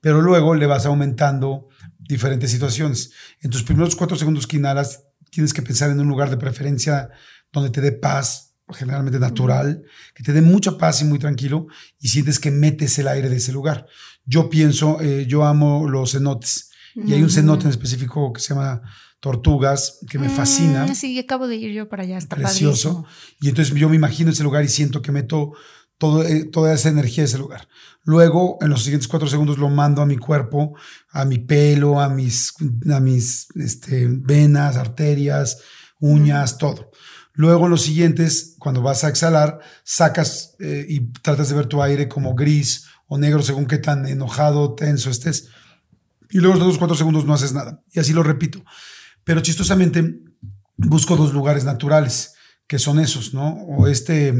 [0.00, 1.68] Pero luego le vas aumentando
[1.98, 3.12] diferentes situaciones.
[3.40, 7.10] En tus primeros cuatro segundos que inhalas, tienes que pensar en un lugar de preferencia
[7.52, 9.82] donde te dé paz, generalmente natural,
[10.14, 11.66] que te dé mucha paz y muy tranquilo
[12.00, 13.86] y sientes que metes el aire de ese lugar.
[14.24, 18.54] Yo pienso, eh, yo amo los cenotes y hay un cenote en específico que se
[18.54, 18.82] llama
[19.20, 22.18] Tortugas, que me fascina Mm, sí, acabo de ir yo para allá.
[22.18, 23.02] Está precioso.
[23.02, 23.38] padrísimo.
[23.40, 25.52] Y entonces yo me imagino ese lugar y siento que meto
[25.98, 27.68] todo, eh, toda esa energía de ese lugar.
[28.04, 30.74] Luego, en los siguientes cuatro segundos, lo mando a mi cuerpo,
[31.10, 32.52] a mi pelo, a mis,
[32.92, 35.58] a mis este, venas, arterias,
[36.00, 36.90] uñas, todo.
[37.34, 41.82] Luego, en los siguientes, cuando vas a exhalar, sacas eh, y tratas de ver tu
[41.82, 45.48] aire como gris o negro, según qué tan enojado, tenso estés.
[46.30, 47.82] Y luego, los otros cuatro segundos no haces nada.
[47.92, 48.64] Y así lo repito.
[49.24, 50.20] Pero chistosamente,
[50.76, 52.34] busco dos lugares naturales,
[52.66, 53.54] que son esos, ¿no?
[53.64, 54.32] O este,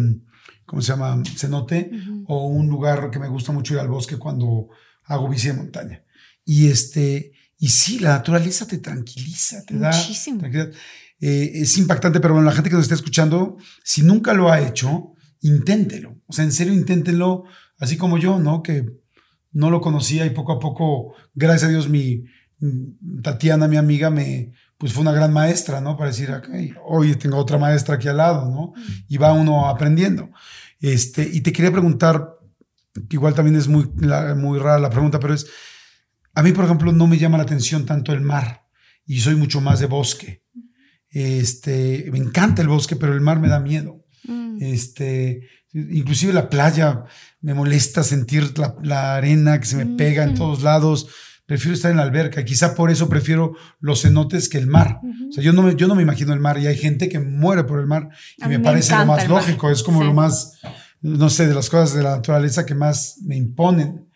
[0.64, 1.20] ¿cómo se llama?
[1.36, 1.90] Cenote,
[2.26, 4.68] o un lugar que me gusta mucho ir al bosque cuando
[5.04, 6.04] hago bici de montaña.
[6.44, 10.38] Y este, y sí, la naturaleza te tranquiliza, te da Muchísimo.
[10.38, 10.72] tranquilidad.
[11.20, 14.60] Eh, es impactante, pero bueno, la gente que nos está escuchando, si nunca lo ha
[14.60, 16.20] hecho, inténtelo.
[16.26, 17.44] O sea, en serio, inténtenlo,
[17.78, 18.62] así como yo, ¿no?
[18.62, 18.86] Que
[19.52, 22.24] no lo conocía y poco a poco, gracias a Dios, mi
[22.58, 25.96] mm, Tatiana, mi amiga, me, pues fue una gran maestra, ¿no?
[25.96, 26.30] Para decir,
[26.86, 28.72] hoy tengo otra maestra aquí al lado, ¿no?
[29.08, 30.30] Y va uno aprendiendo.
[30.80, 32.36] Este, y te quería preguntar,
[33.10, 35.46] igual también es muy, la- muy rara la pregunta, pero es,
[36.34, 38.66] a mí, por ejemplo, no me llama la atención tanto el mar
[39.06, 40.42] y soy mucho más de bosque.
[41.14, 44.04] Este, me encanta el bosque, pero el mar me da miedo.
[44.24, 44.58] Mm.
[44.60, 47.04] Este, inclusive la playa
[47.40, 50.38] me molesta sentir la, la arena que se me pega en Ujú.
[50.38, 51.06] todos lados.
[51.46, 52.44] Prefiero estar en la alberca.
[52.44, 54.98] Quizá por eso prefiero los cenotes que el mar.
[55.28, 57.20] O sea, yo no, me, yo no me imagino el mar y hay gente que
[57.20, 58.08] muere por el mar
[58.38, 59.70] y A me parece lo más lógico.
[59.70, 60.06] Es como Sí.
[60.06, 60.58] lo más,
[61.02, 64.08] no sé, de las cosas de la naturaleza que más me imponen.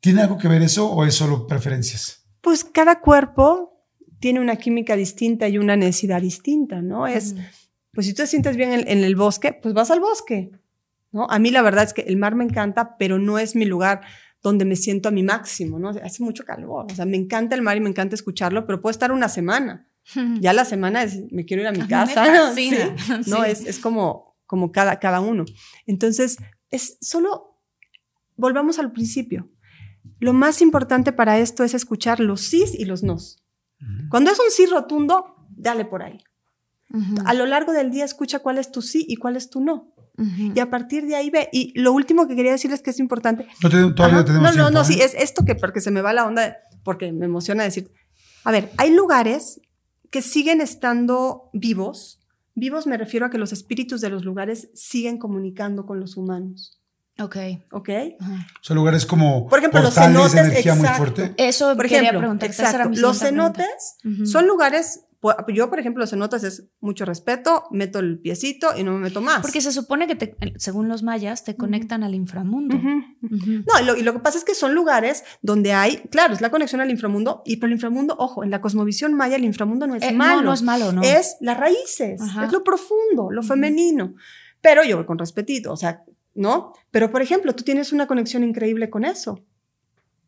[0.00, 2.24] ¿Tiene algo que ver eso o es solo preferencias?
[2.40, 3.73] Pues cada cuerpo
[4.24, 7.06] tiene una química distinta y una necesidad distinta, ¿no?
[7.06, 7.34] Es,
[7.92, 10.50] pues si tú te sientes bien en, en el bosque, pues vas al bosque,
[11.12, 11.26] ¿no?
[11.28, 14.00] A mí la verdad es que el mar me encanta, pero no es mi lugar
[14.42, 15.90] donde me siento a mi máximo, ¿no?
[15.90, 18.92] Hace mucho calor, o sea, me encanta el mar y me encanta escucharlo, pero puedo
[18.92, 19.90] estar una semana.
[20.40, 22.54] Ya la semana es, me quiero ir a mi casa.
[22.54, 22.70] Sí.
[23.26, 23.50] No, Sí.
[23.50, 25.44] es, es como, como cada, cada uno.
[25.86, 26.38] Entonces,
[26.70, 27.58] es solo,
[28.36, 29.50] volvamos al principio.
[30.18, 33.43] Lo más importante para esto es escuchar los sís y los nos.
[34.10, 36.18] Cuando es un sí rotundo, dale por ahí.
[36.92, 37.14] Ujú.
[37.26, 39.92] A lo largo del día escucha cuál es tu sí y cuál es tu no.
[40.16, 40.52] Ujú.
[40.54, 41.48] Y a partir de ahí ve.
[41.52, 43.46] Y lo último que quería decirles que es importante.
[43.62, 44.84] No te- todavía tenemos no, no, tiempo, no, ¿eh?
[44.84, 47.90] sí, es esto que porque se me va la onda, porque me emociona decir.
[48.44, 49.60] A ver, hay lugares
[50.10, 52.20] que siguen estando vivos.
[52.54, 56.80] Vivos me refiero a que los espíritus de los lugares siguen comunicando con los humanos.
[57.20, 57.36] Ok.
[57.70, 57.88] ¿Ok?
[58.20, 58.46] Ajá.
[58.60, 60.98] O sea, lugares como Por ejemplo, los de cenotes, energía muy exacto.
[61.14, 61.34] fuerte.
[61.36, 62.48] Eso Por ejemplo, preguntar.
[62.48, 67.64] exacto, mi los cenotes son lugares, pu- yo por ejemplo, los cenotes es mucho respeto,
[67.70, 69.42] meto el piecito y no me meto más.
[69.42, 72.76] Porque se supone que, te- según los mayas, te conectan al inframundo.
[73.20, 76.40] No, y lo, y lo que pasa es que son lugares donde hay, claro, es
[76.40, 79.86] la conexión al inframundo, y pero el inframundo, ojo, en la cosmovisión maya el inframundo
[79.86, 80.40] no es Eh, malo.
[80.40, 81.02] No, no es malo, ¿no?
[81.02, 82.46] Es las raíces, Ajá.
[82.46, 84.14] es lo profundo, lo femenino.
[84.60, 86.02] Pero yo voy con respetito, o sea,
[86.34, 86.72] ¿no?
[86.90, 89.44] Pero por ejemplo, tú tienes una conexión increíble con eso.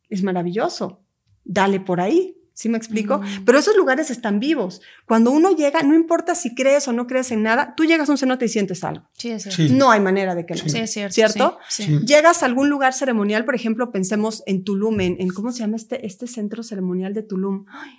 [0.08, 1.02] Es maravilloso.
[1.44, 2.36] Dale por ahí.
[2.56, 3.18] ¿Sí me explico?
[3.18, 3.44] Mm.
[3.44, 4.80] Pero esos lugares están vivos.
[5.04, 8.12] Cuando uno llega, no importa si crees o no crees en nada, tú llegas a
[8.12, 9.06] un cenote y sientes algo.
[9.12, 9.62] Sí, es cierto.
[9.62, 9.68] Sí.
[9.74, 10.66] No hay manera de que no.
[10.66, 11.12] Sí, es cierto.
[11.12, 11.58] ¿Cierto?
[11.68, 11.98] Sí, Sí.
[12.06, 15.76] Llegas a algún lugar ceremonial, por ejemplo, pensemos en Tulum, en, en ¿cómo se llama
[15.76, 17.66] este, este centro ceremonial de Tulum?
[17.68, 17.92] Ay,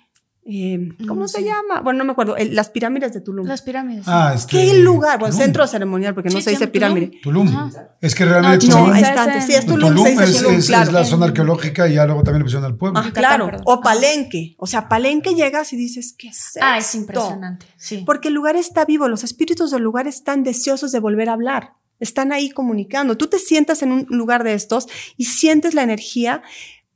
[0.50, 1.44] eh, ¿Cómo No se sé.
[1.44, 1.82] llama?
[1.82, 2.34] Bueno, no me acuerdo.
[2.36, 3.46] el- las pirámides de Tulum.
[3.46, 4.04] Las pirámides.
[4.08, 5.18] Ah, este, ¿Qué lugar?
[5.18, 5.44] Bueno, Tulum.
[5.44, 7.10] centro ceremonial, porque no Sí, se dice pirámide.
[7.22, 7.48] Tulum.
[7.48, 7.70] Ajá.
[8.00, 9.44] Es que realmente No, No, Tulum, está es antes.
[9.44, 10.84] Sí, es Tulum, Tulum se dice es, Tulum, es- claro.
[10.84, 12.98] es la zona arqueológica y ya luego también le pusieron al pueblo.
[12.98, 13.50] Ah, claro.
[13.66, 14.54] O Palenque.
[14.58, 16.96] O sea, Palenque llegas y dices, ¿qué es Ah, es esto?
[16.98, 17.66] impresionante.
[17.76, 18.02] Sí.
[18.06, 21.74] Porque el lugar está vivo, los espíritus del lugar están deseosos de volver a hablar,
[22.00, 23.16] están ahí comunicando.
[23.18, 24.86] Tú te sientas en un lugar de estos
[25.18, 26.42] y sientes la energía.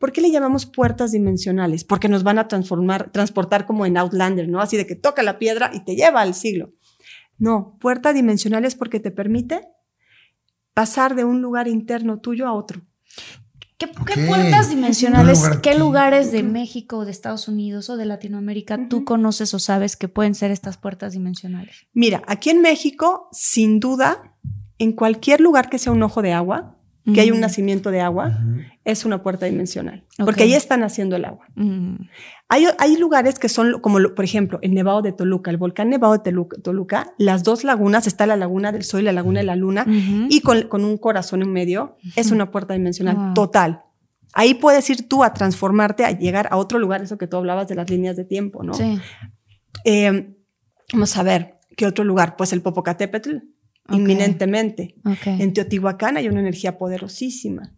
[0.02, 1.84] ¿Por qué le llamamos puertas dimensionales?
[1.84, 4.60] Porque nos van a transformar, transportar como en Outlander, ¿no?
[4.60, 6.72] Así de que toca la piedra y te lleva al siglo.
[7.38, 9.60] No, puerta dimensional es porque te permite
[10.74, 12.82] pasar de un lugar interno tuyo a otro.
[13.78, 13.86] ¿Qué,
[14.26, 19.54] puertas dimensionales, lugar qué lugares de México, de Estados Unidos o de Latinoamérica tú conoces
[19.54, 21.86] o sabes que pueden ser estas puertas dimensionales?
[21.92, 24.34] Mira, aquí en México, sin duda,
[24.78, 28.40] en cualquier lugar que sea un ojo de agua, que hay un nacimiento de agua.
[28.84, 31.46] Es una puerta dimensional, porque ahí está naciendo el agua.
[31.54, 31.94] Mm.
[32.48, 36.14] Hay, hay lugares que son como, por ejemplo, el Nevado de Toluca, el volcán Nevado
[36.14, 39.46] de Toluca, Toluca, las dos lagunas, está la laguna del Sol y la laguna de
[39.46, 43.34] la Luna, y con, con un corazón en medio, es una puerta dimensional Wow.
[43.34, 43.82] total.
[44.34, 47.68] Ahí puedes ir tú a transformarte, a llegar a otro lugar, eso que tú hablabas
[47.68, 48.72] de las líneas de tiempo, ¿no?
[48.74, 48.98] Sí.
[49.84, 50.34] Eh,
[50.92, 52.36] vamos a ver, ¿qué otro lugar?
[52.36, 53.36] Pues el Popocatépetl,
[53.88, 53.94] Ok.
[53.96, 54.94] inminentemente.
[55.04, 55.26] Ok.
[55.26, 57.74] En Teotihuacán hay una energía poderosísima.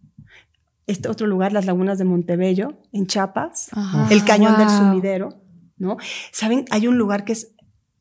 [0.87, 4.07] Este otro lugar, las lagunas de Montebello, en Chiapas, Ajá.
[4.11, 4.77] el cañón del Wow.
[4.77, 5.41] sumidero,
[5.77, 5.97] ¿no?
[6.31, 7.51] Saben, hay un lugar que es,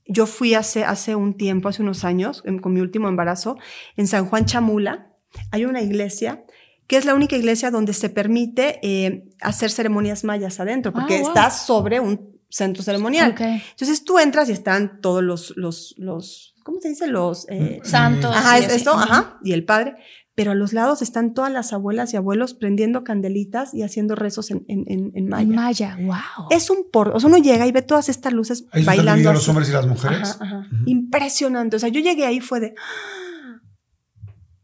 [0.06, 3.56] yo fui hace, hace un tiempo, hace unos años, en- con mi último embarazo,
[3.96, 5.12] en San Juan Chamula,
[5.50, 6.44] hay una iglesia
[6.86, 11.20] que es la única iglesia donde se permite eh, hacer ceremonias mayas adentro, porque Ah,
[11.20, 11.28] wow.
[11.28, 13.30] está sobre un centro ceremonial.
[13.32, 13.40] Ok.
[13.40, 17.06] Entonces tú entras y están todos los, los, los ¿cómo se dice?
[17.06, 17.46] Los...
[17.48, 18.36] eh, Santos.
[18.36, 19.94] Ajá, y es esto, ajá, y el padre.
[20.36, 24.50] Pero a los lados están todas las abuelas y abuelos prendiendo candelitas y haciendo rezos
[24.50, 25.42] en, en, en, en maya.
[25.44, 26.48] En Maya, wow.
[26.50, 29.32] Es un por, o sea, uno llega y ve todas estas luces Ahí bailando.
[29.32, 30.36] los hombres y las mujeres.
[30.40, 30.68] Ajá, ajá.
[30.86, 31.76] Impresionante.
[31.76, 32.74] O sea, yo llegué ahí fue de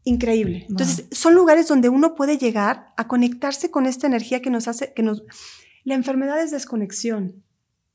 [0.03, 0.59] increíble.
[0.61, 0.67] Wow.
[0.71, 4.93] Entonces, son lugares donde uno puede llegar a conectarse con esta energía que nos hace,
[4.93, 5.23] que nos.
[5.83, 7.43] La enfermedad es desconexión.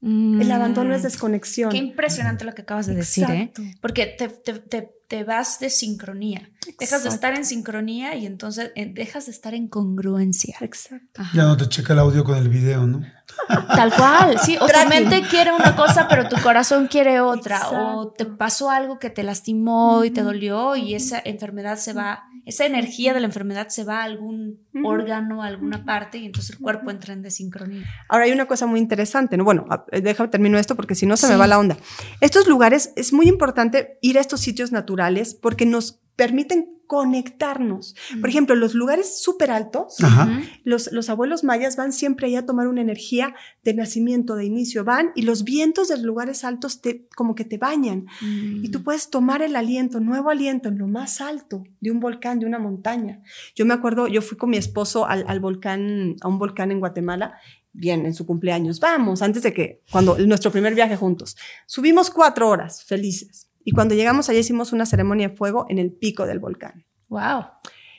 [0.06, 1.70] El abandono es desconexión.
[1.70, 1.72] Mm.
[1.72, 3.52] Qué impresionante lo que acabas de decir, ¿eh?
[3.80, 6.48] Porque te, te, te, te vas de sincronía.
[6.78, 10.56] Dejas de estar en sincronía y entonces eh, dejas de estar en congruencia.
[10.60, 11.22] Exacto.
[11.22, 11.36] Ajá.
[11.36, 13.02] Ya no te checa el audio con el video, ¿no?
[13.48, 14.56] Tal cual, sí.
[14.60, 17.68] O tu mente quiere una cosa, pero tu corazón quiere otra.
[17.70, 22.24] O te pasó algo que te lastimó y te dolió y esa enfermedad se va
[22.46, 26.56] esa energía de la enfermedad se va a algún órgano, a alguna parte y entonces
[26.56, 27.84] el cuerpo entra en desincronía.
[28.08, 29.44] Ahora hay una cosa muy interesante, ¿no?
[29.44, 31.76] Bueno, a- déjame termino esto porque si no se me va la onda.
[32.22, 37.96] Estos lugares es muy importante ir a estos sitios naturales porque nos permiten conectarnos.
[38.20, 40.40] Por ejemplo, los lugares súper altos, Ajá.
[40.64, 44.84] Los, los abuelos mayas van siempre ahí a tomar una energía de nacimiento, de inicio,
[44.84, 48.06] van y los vientos de los lugares altos te, como que te bañan.
[48.20, 52.38] Y tú puedes tomar el aliento, nuevo aliento en lo más alto de un volcán,
[52.38, 53.22] de una montaña.
[53.54, 56.80] Yo me acuerdo, yo fui con mi esposo al, al volcán, a un volcán en
[56.80, 57.34] Guatemala,
[57.72, 61.36] bien, en su cumpleaños, vamos, antes de que, cuando nuestro primer viaje juntos,
[61.66, 65.92] subimos cuatro horas felices y cuando llegamos allá hicimos una ceremonia de fuego en el
[65.92, 66.86] pico del volcán.
[67.08, 67.46] Wow.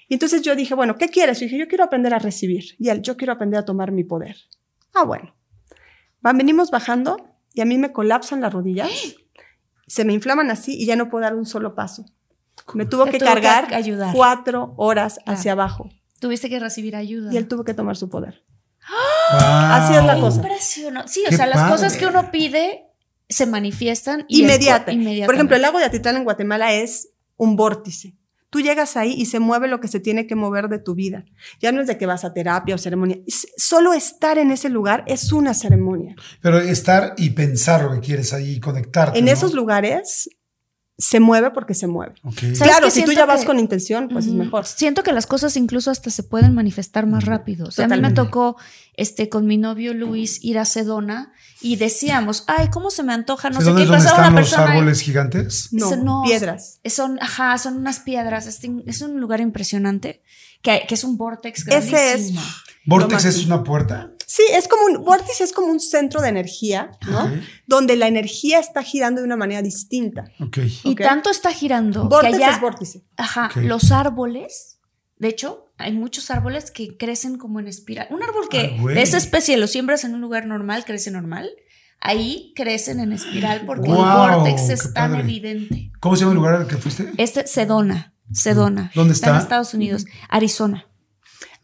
[0.08, 1.42] Y entonces yo dije, bueno, ¿qué quieres?
[1.42, 2.64] Y dije, yo quiero aprender a recibir.
[2.80, 4.38] Y él, yo quiero aprender a tomar mi poder.
[4.96, 5.36] Ah, bueno.
[6.22, 7.18] Van, venimos bajando
[7.54, 8.90] y a mí me colapsan las rodillas.
[9.88, 12.06] Se me inflaman así y ya no puedo dar un solo paso.
[12.74, 14.14] Me tuvo Te que tuvo que cargar ayudar.
[14.16, 15.38] cuatro horas Claro.
[15.38, 15.90] hacia abajo.
[16.22, 17.32] Tuviste que recibir ayuda.
[17.34, 18.46] Y él tuvo que tomar su poder.
[18.90, 19.40] Wow.
[19.40, 20.38] Así es la cosa.
[20.38, 21.12] Impresionante.
[21.12, 21.72] Sí, o Qué sea, las padre.
[21.74, 22.87] cosas que uno pide
[23.30, 24.92] se manifiestan y Inmediata.
[25.26, 28.16] Por ejemplo, el lago de Atitlán en Guatemala es un vórtice.
[28.50, 31.26] Tú llegas ahí y se mueve lo que se tiene que mover de tu vida.
[31.60, 33.20] Ya no es de que vas a terapia o ceremonia.
[33.58, 36.16] Solo estar en ese lugar es una ceremonia.
[36.42, 39.20] Pero estar y pensar lo que quieres ahí, conectarte.
[39.20, 39.32] En ¿no?
[39.32, 40.30] esos lugares
[41.00, 42.16] se mueve porque se mueve.
[42.24, 42.40] Ok.
[42.40, 44.66] ¿Sabes Claro, si tú siento ya vas que- con intención, pues es mejor.
[44.66, 47.68] Siento que las cosas incluso hasta se pueden manifestar más rápido.
[47.68, 48.56] O sea, a mí me tocó
[48.96, 51.32] este, con mi novio Luis ir a Sedona
[51.62, 53.52] y decíamos, ay, ¿cómo se me antoja?
[53.52, 53.92] No ¿Sí, sé ¿Dónde qué.
[53.92, 54.68] pasaba están una los persona.
[54.74, 55.70] y- árboles gigantes?
[55.72, 56.80] No, Eso no, piedras.
[56.86, 58.48] Son, ajá, son unas piedras.
[58.48, 60.24] Es, es un lugar impresionante
[60.64, 61.98] que, que es un vortex grandísimo.
[61.98, 62.34] Ese es-
[62.88, 64.12] Vortex Lo es una puerta.
[64.30, 67.32] Sí, es como un vórtice, es como un centro de energía, ¿no?
[67.66, 70.26] Donde la energía está girando de una manera distinta.
[70.42, 70.58] Ok.
[70.84, 73.06] Y tanto está girando Vórtice que allá, es vórtice.
[73.16, 74.80] ajá, los árboles,
[75.18, 78.08] de hecho, hay muchos árboles que crecen como en espiral.
[78.10, 81.50] Un árbol que Ah, de esa especie lo siembras en un lugar normal, crece normal.
[82.02, 85.24] Ahí crecen en espiral porque Wow, el vortex qué es tan padre.
[85.24, 85.92] evidente.
[86.02, 87.12] ¿Cómo se llama el lugar al que fuiste?
[87.18, 88.92] Este Sedona, Sedona.
[88.94, 89.38] ¿Dónde en está?
[89.38, 90.86] Estados Unidos, Arizona.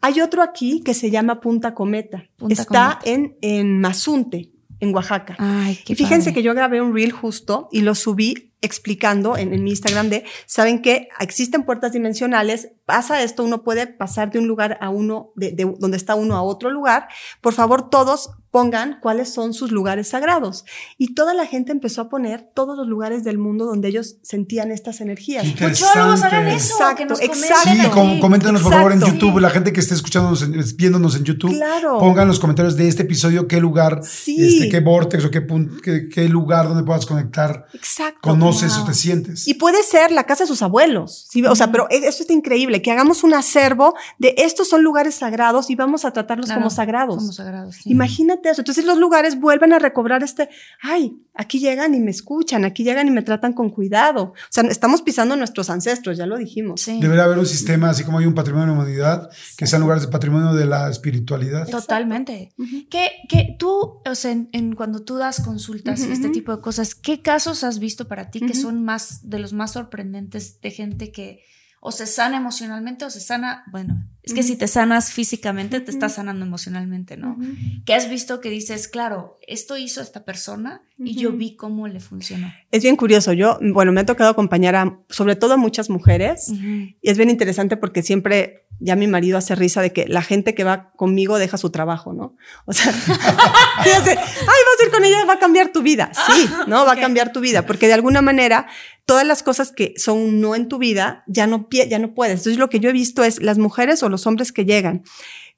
[0.04, 2.28] Hay otro aquí que se llama Punta Cometa.
[2.36, 3.10] Punta está Cometa.
[3.10, 5.34] en, en Mazunte, en Oaxaca.
[5.38, 6.34] Ay, qué y fíjense padre.
[6.34, 10.24] que yo grabé un reel justo y lo subí explicando en, en mi Instagram de,
[10.44, 15.32] saben que existen puertas dimensionales, pasa esto, uno puede pasar de un lugar a uno,
[15.36, 17.08] de, de donde está uno a otro lugar.
[17.40, 20.64] Por favor, todos pongan cuáles son sus lugares sagrados.
[20.96, 24.70] Y toda la gente empezó a poner todos los lugares del mundo donde ellos sentían
[24.70, 25.44] estas energías.
[25.44, 26.54] Muchólogos hagan interesante.
[26.54, 27.54] eso, Exacto, que nos exacto.
[27.64, 29.18] comenten Sí, com- coméntenos por favor en Exacto.
[29.26, 31.98] YouTube, la gente que esté escuchándonos, viéndonos en YouTube, Claro.
[31.98, 34.36] pongan los comentarios de este episodio qué lugar, Sí.
[34.60, 35.44] este, qué vortex o qué,
[35.82, 38.20] qué, qué lugar donde puedas conectar, Exacto.
[38.20, 38.84] conoces wow.
[38.84, 39.48] o te sientes.
[39.48, 41.26] Y puede ser la casa de sus abuelos.
[41.28, 41.44] ¿sí?
[41.44, 45.14] O sea, pero e- esto está increíble, que hagamos un acervo de estos son lugares
[45.16, 47.16] sagrados y vamos a tratarlos Claro, como sagrados.
[47.18, 47.76] Como sagrados.
[47.76, 47.90] sí.
[47.90, 48.60] Imagínate eso.
[48.60, 50.48] Entonces los lugares vuelven a recobrar este,
[50.82, 54.22] ay, aquí llegan y me escuchan, aquí llegan y me tratan con cuidado.
[54.34, 56.80] O sea, estamos pisando a nuestros ancestros, ya lo dijimos.
[56.80, 56.98] Sí.
[57.00, 60.02] Debería haber un sistema, así como hay un patrimonio de la humanidad, que sean lugares
[60.04, 61.68] de patrimonio de la espiritualidad.
[61.68, 62.52] Totalmente.
[62.58, 62.86] Ujú.
[62.90, 66.62] ¿Qué, qué tú, o sea, en, en cuando tú das consultas y este tipo de
[66.62, 70.70] cosas, ¿qué casos has visto para ti que son más de los más sorprendentes de
[70.70, 71.40] gente que
[71.84, 75.90] o se sana emocionalmente o se sana, bueno, es que si te sanas físicamente, te
[75.90, 77.36] estás sanando emocionalmente, ¿no?
[77.38, 77.46] Ujú.
[77.84, 82.00] Que has visto que dices, claro, esto hizo esta persona y yo vi cómo le
[82.00, 82.50] funcionó.
[82.70, 83.34] Es bien curioso.
[83.34, 86.50] Yo, bueno, me ha tocado acompañar a, sobre todo a muchas mujeres.
[86.50, 90.54] Y es bien interesante porque siempre ya mi marido hace risa de que la gente
[90.54, 92.36] que va conmigo deja su trabajo, ¿no?
[92.64, 92.88] O sea,
[93.78, 96.10] hace, ay, vas a ir con ella, va a cambiar tu vida.
[96.24, 96.86] Sí, ¿no?
[96.86, 98.66] Va a cambiar tu vida porque de alguna manera
[99.04, 102.40] todas las cosas que son un no en tu vida ya no, ya no puedes.
[102.40, 105.02] Entonces lo que yo he visto es las mujeres o los hombres que llegan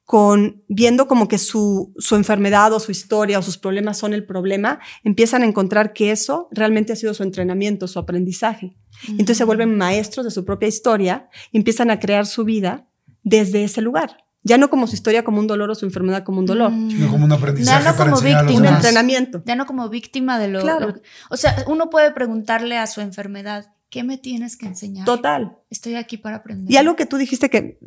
[0.03, 4.25] con viendo como que su, su enfermedad o su historia o sus problemas son el
[4.25, 8.77] problema, empiezan a encontrar que eso realmente ha sido su entrenamiento, su aprendizaje.
[9.07, 12.87] Y Entonces se vuelven maestros de su propia historia y empiezan a crear su vida
[13.23, 14.23] desde ese lugar.
[14.43, 16.71] Ya no como su historia como un dolor o su enfermedad como un dolor.
[16.71, 16.89] Mm.
[16.91, 18.59] Sino como un aprendizaje Ya no para como víctima.
[18.69, 19.43] Un entrenamiento.
[19.45, 20.87] Ya no como víctima de lo, Claro.
[20.87, 25.03] lo- O sea, uno puede preguntarle a su enfermedad, ¿qué me tienes que enseñar?
[25.05, 25.57] Total.
[25.69, 26.71] Estoy aquí para aprender.
[26.71, 27.77] Y algo que tú dijiste que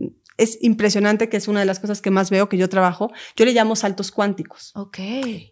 [0.40, 3.44] es impresionante, que es una de las cosas que más veo que yo trabajo, yo
[3.44, 4.72] le llamo saltos cuánticos.
[4.74, 4.98] Ok.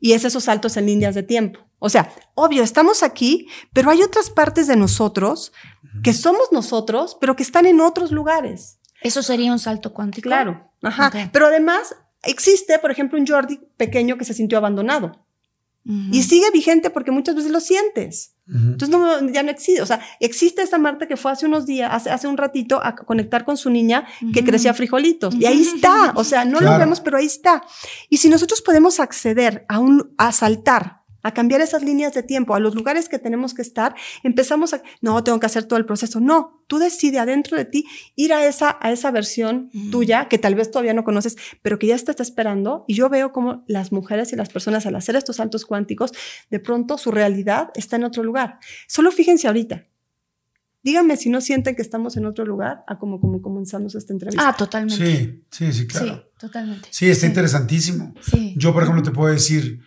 [0.00, 1.60] Y es esos saltos en líneas de tiempo.
[1.78, 5.52] O sea, obvio, estamos aquí, pero hay otras partes de nosotros
[6.02, 8.78] que somos nosotros, pero que están en otros lugares.
[9.02, 10.28] Eso sería un salto cuántico.
[10.28, 10.72] Claro.
[10.82, 11.12] Ajá.
[11.32, 15.24] Pero además existe, por ejemplo, un Jordi pequeño que se sintió abandonado.
[16.12, 18.34] Y sigue vigente porque muchas veces lo sientes.
[18.50, 19.82] Entonces no, ya no existe.
[19.82, 22.94] O sea, existe esta Marta que fue hace unos días, hace, hace un ratito, a
[22.94, 25.34] conectar con su niña que crecía frijolitos.
[25.34, 26.12] Y ahí está.
[26.14, 27.62] O sea, no lo vemos, pero ahí está.
[28.08, 32.54] Y si nosotros podemos acceder a un, a saltar a cambiar esas líneas de tiempo,
[32.54, 35.84] a los lugares que tenemos que estar, empezamos a, no, tengo que hacer todo el
[35.84, 36.20] proceso.
[36.20, 40.54] No, tú decides adentro de ti ir a esa, a esa versión tuya que tal
[40.54, 42.84] vez todavía no conoces, pero que ya te está esperando.
[42.86, 46.12] Y yo veo como las mujeres y las personas al hacer estos saltos cuánticos,
[46.50, 48.58] de pronto su realidad está en otro lugar.
[48.86, 49.86] Solo fíjense ahorita.
[50.82, 54.48] Díganme si no sienten que estamos en otro lugar a como, como comenzamos esta entrevista.
[54.48, 55.04] Ah, totalmente.
[55.04, 56.14] Sí, sí, sí, claro.
[56.14, 56.88] Sí, totalmente.
[56.92, 58.14] Sí, está interesantísimo.
[58.22, 58.54] Sí.
[58.56, 59.80] Yo, por ejemplo, te puedo decir,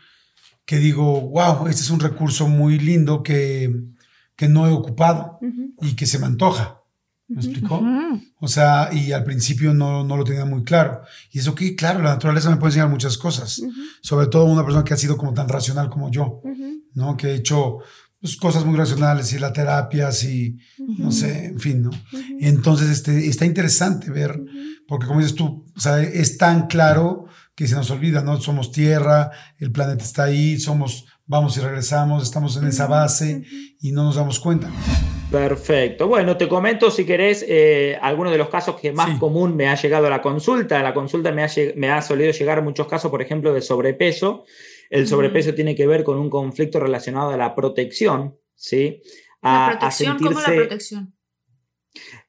[0.72, 3.88] que digo, wow, este es un recurso muy lindo que,
[4.38, 5.38] que no he ocupado
[5.82, 6.80] y que se me antoja.
[7.28, 7.84] ¿Me explicó?
[8.40, 11.02] O sea, y al principio no, no, lo tenía muy claro.
[11.30, 13.62] Y eso que, claro, la naturaleza me puede enseñar muchas cosas.
[14.02, 16.42] Sobre todo una persona que ha sido como tan racional como yo,
[16.94, 17.18] ¿no?
[17.18, 17.80] Que he hecho
[18.22, 21.92] pues, cosas muy racionales y la terapias y no sé, en fin, ¿no?
[22.40, 24.42] Entonces, este, está interesante ver,
[24.88, 27.26] porque como dices tú, o sea, es tan claro
[27.56, 28.40] que se nos olvida, ¿no?
[28.40, 33.44] Somos tierra, el planeta está ahí, somos, vamos y regresamos, estamos en esa base
[33.80, 34.72] y no nos damos cuenta.
[35.32, 36.08] Perfecto.
[36.08, 39.76] Bueno, te comento si querés eh, algunos de los casos que más común me ha
[39.76, 40.80] llegado a la consulta.
[40.80, 44.44] A la consulta me ha, me ha solido llegar muchos casos, por ejemplo, de sobrepeso.
[44.90, 49.02] El sobrepeso tiene que ver con un conflicto relacionado a la protección, ¿sí?
[49.42, 50.18] A, ¿La protección?
[50.20, 51.16] ¿Cómo la protección?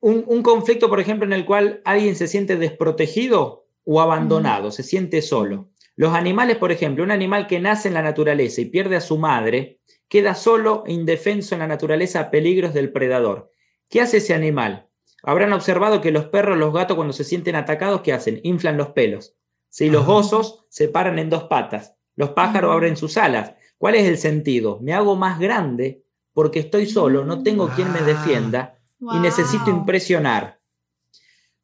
[0.00, 4.82] Un, un conflicto, por ejemplo, en el cual alguien se siente desprotegido o abandonado, se
[4.82, 5.70] siente solo.
[5.96, 9.18] Los animales, por ejemplo, un animal que nace en la naturaleza y pierde a su
[9.18, 13.50] madre, queda solo e indefenso en la naturaleza a peligros del predador.
[13.88, 14.88] ¿Qué hace ese animal?
[15.22, 18.40] Habrán observado que los perros, los gatos, cuando se sienten atacados, ¿qué hacen?
[18.42, 19.36] Inflan los pelos.
[19.68, 23.54] Si los osos se paran en dos patas, los pájaros abren sus alas.
[23.78, 24.78] ¿Cuál es el sentido?
[24.80, 30.60] Me hago más grande porque estoy solo, no tengo quien me defienda y necesito impresionar.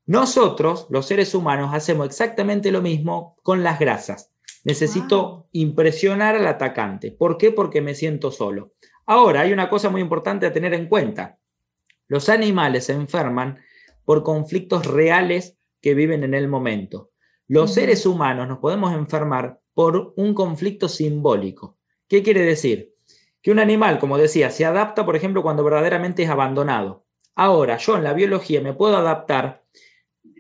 [0.09, 4.33] Nosotros, los seres humanos, hacemos exactamente lo mismo con las grasas.
[4.65, 7.13] Necesito impresionar al atacante.
[7.13, 7.51] ¿Por qué?
[7.51, 8.73] Porque me siento solo.
[9.05, 11.37] Ahora, hay una cosa muy importante a tener en cuenta.
[12.07, 13.59] Los animales se enferman
[14.07, 17.11] por conflictos reales que viven en el momento.
[17.47, 21.77] Los seres humanos nos podemos enfermar por un conflicto simbólico.
[22.09, 22.95] ¿Qué quiere decir?
[23.43, 27.05] Que un animal, como decía, se adapta, por ejemplo, cuando verdaderamente es abandonado.
[27.35, 29.65] Ahora, yo en la biología me puedo adaptar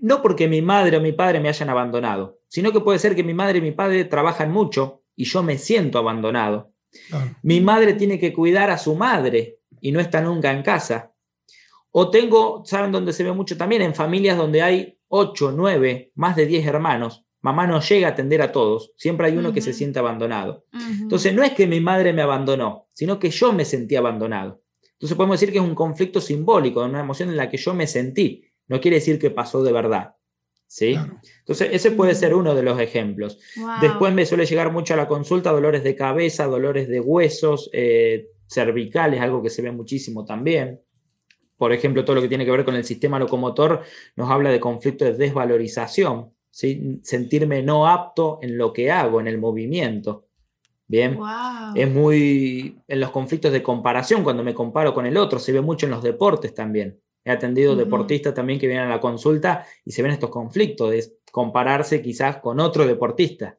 [0.02, 3.24] no porque mi madre o mi padre me hayan abandonado, sino que puede ser que
[3.24, 6.72] mi madre y mi padre trabajan mucho y yo me siento abandonado.
[7.42, 11.12] Mi madre tiene que cuidar a su madre y no está nunca en casa.
[11.90, 13.82] O tengo, ¿saben dónde se ve mucho también?
[13.82, 17.24] En familias donde hay 8, 9, más de 10 hermanos.
[17.40, 20.64] Mamá no llega a atender a todos, siempre hay uno que se siente abandonado.
[21.00, 24.62] Entonces no es que mi madre me abandonó, sino que yo me sentí abandonado.
[24.92, 27.86] Entonces podemos decir que es un conflicto simbólico, una emoción en la que yo me
[27.86, 30.14] sentí no quiere decir que pasó de verdad.
[30.66, 30.98] ¿Sí?
[31.38, 33.38] Entonces, ese puede ser uno de los ejemplos.
[33.80, 38.28] Después me suele llegar mucho a la consulta dolores de cabeza, dolores de huesos, eh,
[38.46, 40.80] cervicales, algo que se ve muchísimo también.
[41.56, 43.82] Por ejemplo, todo lo que tiene que ver con el sistema locomotor
[44.14, 47.00] nos habla de conflicto de desvalorización, ¿sí?
[47.02, 50.26] sentirme no apto en lo que hago, en el movimiento.
[50.86, 51.18] Bien,
[51.74, 55.60] es muy en los conflictos de comparación, cuando me comparo con el otro, se ve
[55.60, 56.98] mucho en los deportes también.
[57.28, 61.04] He atendido deportistas también que vienen a la consulta y se ven estos conflictos de
[61.30, 63.58] compararse quizás con otro deportista.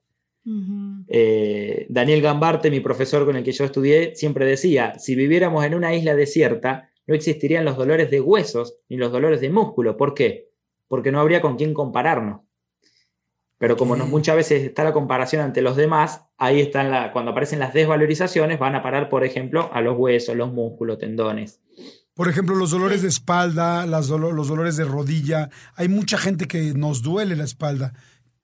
[1.08, 5.76] Eh, Daniel Gambarte, mi profesor con el que yo estudié, siempre decía, si viviéramos en
[5.76, 9.96] una isla desierta, no existirían los dolores de huesos ni los dolores de músculo.
[9.96, 10.50] ¿Por qué?
[10.88, 12.42] Porque no habría con quién compararnos.
[13.60, 17.60] Pero como muchas veces está la comparación ante los demás, ahí están la, cuando aparecen
[17.60, 21.62] las desvalorizaciones, van a parar, por ejemplo, a los huesos, los músculos, tendones.
[22.14, 25.50] Por ejemplo, los dolores de espalda, los dolores de rodilla.
[25.76, 27.94] Hay mucha gente que nos duele la espalda.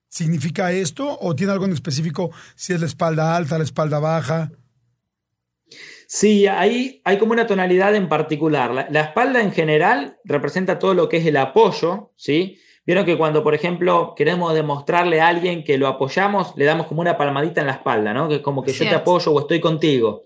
[0.08, 4.50] ¿Significa esto o tiene algo en específico si es la espalda alta, la espalda baja?
[6.08, 8.70] Sí, ahí hay como una tonalidad en particular.
[8.72, 12.58] La, la, espalda en general representa todo lo que es el apoyo, ¿sí?
[12.86, 17.00] Vieron que cuando, por ejemplo, queremos demostrarle a alguien que lo apoyamos, le damos como
[17.00, 18.28] una palmadita en la espalda, ¿no?
[18.28, 20.22] Que es como que yo te apoyo o estoy contigo.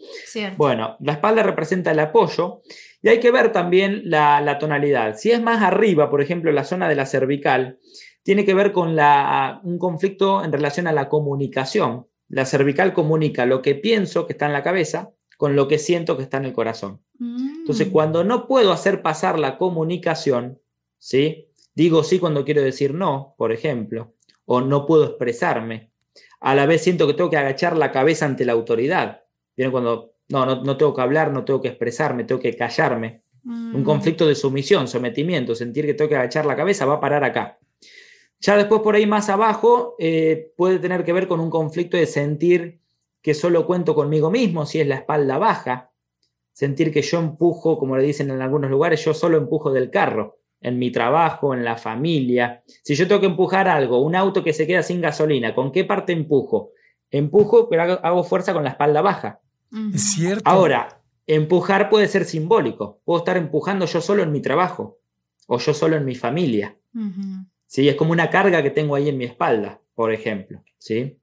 [0.58, 2.60] Bueno, la espalda representa el apoyo
[3.02, 5.16] y hay que ver también la, tonalidad.
[5.16, 7.78] Si es más arriba, por ejemplo, la zona de la cervical,
[8.22, 12.06] tiene que ver con la, un conflicto en relación a la comunicación.
[12.28, 16.18] La cervical comunica lo que pienso que está en la cabeza con lo que siento
[16.18, 17.00] que está en el corazón.
[17.18, 17.90] Entonces, mm.
[17.90, 20.60] cuando no puedo hacer pasar la comunicación,
[20.98, 21.48] ¿sí?
[21.74, 25.92] Digo sí cuando quiero decir no, por ejemplo, o no puedo expresarme.
[26.40, 29.22] A la vez siento que tengo que agachar la cabeza ante la autoridad.
[29.56, 33.22] Viene cuando, no, no, no tengo que hablar, no tengo que expresarme, tengo que callarme.
[33.44, 33.84] Un Mm.
[33.84, 37.58] conflicto de sumisión, sometimiento, sentir que tengo que agachar la cabeza, va a parar acá.
[38.38, 42.06] Ya después por ahí más abajo eh, puede tener que ver con un conflicto de
[42.06, 42.80] sentir
[43.22, 45.90] que solo cuento conmigo mismo, si es la espalda baja,
[46.52, 50.38] sentir que yo empujo, como le dicen en algunos lugares, yo solo empujo del carro,
[50.60, 52.62] en mi trabajo, en la familia.
[52.66, 55.84] Si yo tengo que empujar algo, un auto que se queda sin gasolina, ¿con qué
[55.84, 56.72] parte empujo?
[57.10, 59.40] Empujo, pero hago, hago fuerza con la espalda baja.
[59.72, 59.90] Ujú.
[59.94, 60.42] Es cierto.
[60.48, 63.00] Ahora, empujar puede ser simbólico.
[63.04, 65.00] Puedo estar empujando yo solo en mi trabajo
[65.46, 66.76] o yo solo en mi familia.
[67.66, 67.88] ¿sí?
[67.88, 70.62] Es como una carga que tengo ahí en mi espalda, por ejemplo.
[70.78, 71.18] ¿sí?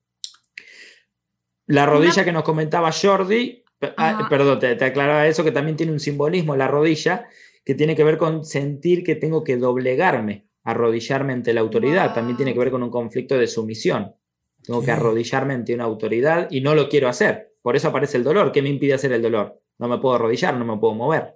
[1.65, 3.63] La rodilla que nos comentaba Jordi,
[3.97, 7.27] ah, perdón, te, te aclaraba eso, que también tiene un simbolismo, la rodilla,
[7.65, 12.13] que tiene que ver con sentir que tengo que doblegarme, arrodillarme ante la autoridad.
[12.13, 14.15] También tiene que ver con un conflicto de sumisión.
[14.63, 17.46] Tengo que arrodillarme ante una autoridad y no lo quiero hacer.
[17.67, 18.53] Por eso aparece el dolor.
[18.53, 19.61] ¿Qué me impide hacer el dolor?
[19.77, 21.35] No me puedo arrodillar, no me puedo mover.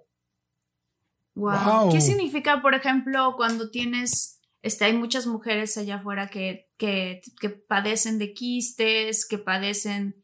[1.36, 1.58] Wow.
[1.66, 1.92] Wow.
[1.92, 7.50] ¿Qué significa, por ejemplo, cuando tienes, este, hay muchas mujeres allá afuera que, que, que
[7.50, 10.24] padecen de quistes, que padecen,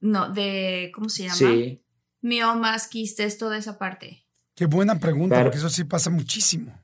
[0.00, 1.34] no, de, ¿cómo se llama?
[1.34, 1.84] Sí.
[2.22, 4.26] Miomas, quistes, toda esa parte.
[4.54, 6.82] Qué buena pregunta, porque eso sí pasa muchísimo.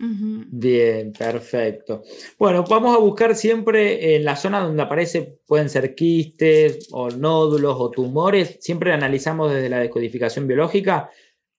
[0.00, 2.02] Bien, perfecto.
[2.38, 7.74] Bueno, vamos a buscar siempre en la zona donde aparece, pueden ser quistes o nódulos
[7.78, 11.10] o tumores, siempre analizamos desde la descodificación biológica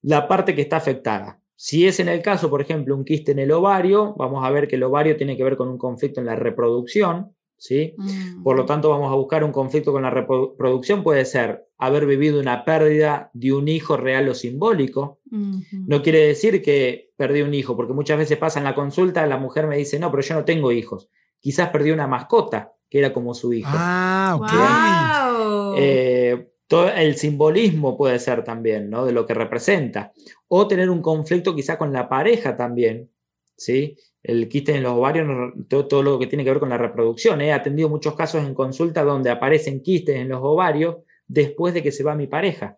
[0.02, 1.42] la parte que está afectada.
[1.56, 4.70] Si es en el caso, por ejemplo, un quiste en el ovario, vamos a ver
[4.70, 7.94] que el ovario tiene que ver con un conflicto en la reproducción, ¿sí?
[7.98, 8.42] Mm.
[8.42, 12.40] Por lo tanto, vamos a buscar un conflicto con la reproducción, puede ser haber vivido
[12.40, 17.76] una pérdida de un hijo real o simbólico, no quiere decir que perdí un hijo,
[17.76, 20.46] porque muchas veces pasa en la consulta, la mujer me dice, no, pero yo no
[20.46, 21.10] tengo hijos.
[21.40, 23.70] Quizás perdí una mascota que era como su hijo.
[23.72, 24.52] Ah, ok.
[24.52, 25.76] Wow.
[25.78, 29.06] Eh, todo el simbolismo puede ser también, ¿no?
[29.06, 30.12] De lo que representa.
[30.48, 33.10] O tener un conflicto quizá con la pareja también,
[33.56, 33.96] ¿sí?
[34.22, 35.28] El quiste en los ovarios,
[35.70, 37.40] todo, todo lo que tiene que ver con la reproducción.
[37.42, 40.98] He atendido muchos casos en consulta donde aparecen quistes en los ovarios
[41.28, 42.78] después de que se va mi pareja,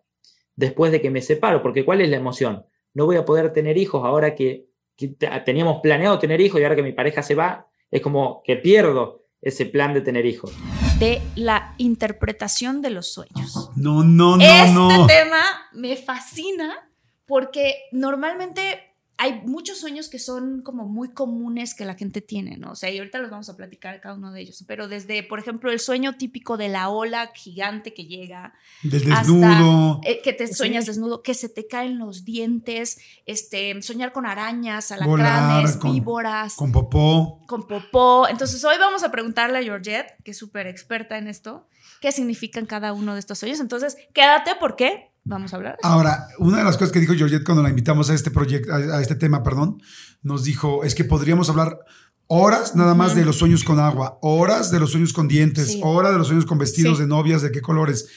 [0.54, 2.64] después de que me separo, porque ¿cuál es la emoción?
[2.94, 4.66] No voy a poder tener hijos ahora que,
[4.96, 8.42] que te- teníamos planeado tener hijos y ahora que mi pareja se va, es como
[8.44, 10.52] que pierdo ese plan de tener hijos.
[11.00, 13.70] de la interpretación de los sueños.
[13.74, 15.06] No, no, no, este no.
[15.08, 16.88] tema me fascina
[17.26, 18.91] porque normalmente
[19.22, 22.72] hay muchos sueños que son como muy comunes que la gente tiene, ¿no?
[22.72, 25.38] O sea, y ahorita los vamos a platicar cada uno de ellos, pero desde, por
[25.38, 28.52] ejemplo, el sueño típico de la ola gigante que llega,
[28.82, 30.00] Del hasta, desnudo.
[30.02, 30.54] eh, que te Sí.
[30.54, 35.92] sueñas desnudo, que se te caen los dientes, este, soñar con arañas, Volar, alacranes, con-
[35.92, 37.40] víboras, Con popó.
[37.46, 38.26] con popó.
[38.28, 41.68] Entonces hoy vamos a preguntarle a Georgette, que es súper experta en esto,
[42.00, 43.60] qué significan cada uno de estos sueños.
[43.60, 45.76] Entonces, quédate porque vamos a hablar.
[45.82, 49.00] Ahora, una de las cosas que dijo Georgette cuando la invitamos a este proyecto, a,
[49.00, 49.82] este tema, perdón,
[50.22, 51.78] nos dijo, es que podríamos hablar
[52.26, 55.80] horas nada más de los sueños con agua, horas de los sueños con dientes, Sí.
[55.82, 57.02] horas de los sueños con vestidos Sí.
[57.02, 58.08] de novias, de qué colores.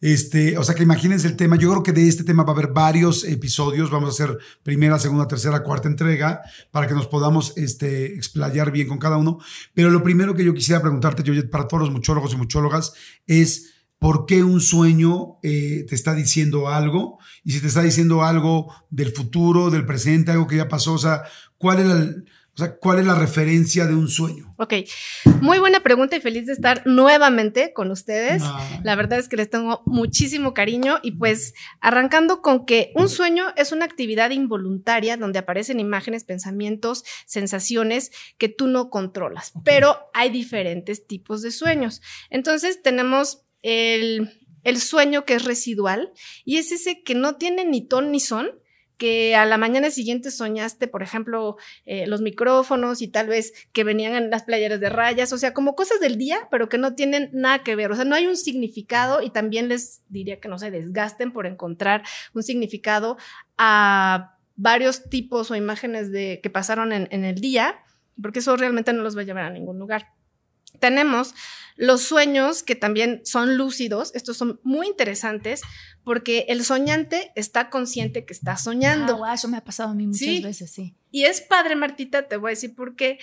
[0.00, 1.54] Este, o sea que imagínense el tema.
[1.54, 3.88] Yo creo que de este tema va a haber varios episodios.
[3.88, 6.42] Vamos a hacer primera, segunda, tercera, cuarta entrega
[6.72, 9.38] para que nos podamos este, explayar bien con cada uno.
[9.74, 12.94] Pero lo primero que yo quisiera preguntarte, Georgette, para todos los muchólogos y muchólogas,
[13.28, 13.71] es
[14.02, 18.74] por qué un sueño eh, te está diciendo algo y si te está diciendo algo
[18.90, 21.22] del futuro, del presente, algo que ya pasó, o sea,
[21.56, 21.94] ¿cuál es la,
[22.54, 24.56] o sea, ¿cuál es la referencia de un sueño?
[24.58, 24.74] Ok,
[25.40, 28.42] muy buena pregunta y feliz de estar nuevamente con ustedes.
[28.44, 33.08] Ah, La verdad es que les tengo muchísimo cariño y pues arrancando con que un
[33.08, 39.96] sueño es una actividad involuntaria donde aparecen imágenes, pensamientos, sensaciones que tú no controlas, pero
[40.12, 42.02] hay diferentes tipos de sueños.
[42.30, 44.28] Entonces tenemos el,
[44.76, 46.12] sueño que es residual
[46.44, 48.50] y es ese que no tiene ni ton ni son
[48.98, 51.56] que a la mañana siguiente soñaste, por ejemplo,
[51.86, 55.52] eh, los micrófonos y tal vez que venían en las playeras de rayas, o sea,
[55.52, 58.28] como cosas del día, pero que no tienen nada que ver, o sea, no hay
[58.28, 63.16] un significado y también les diría que no se desgasten por encontrar un significado
[63.58, 67.80] a varios tipos o imágenes de, que pasaron en el día,
[68.22, 70.12] porque eso realmente no los va a llevar a ningún lugar.
[70.80, 71.34] Tenemos
[71.76, 75.62] los sueños que también son lúcidos, estos son muy interesantes
[76.04, 79.24] porque el soñante está consciente que está soñando.
[79.24, 80.42] Ah, eso me ha pasado a mí muchas Sí.
[80.42, 80.94] veces, sí.
[81.10, 83.18] Y es padre, Martita, te voy a decir por qué.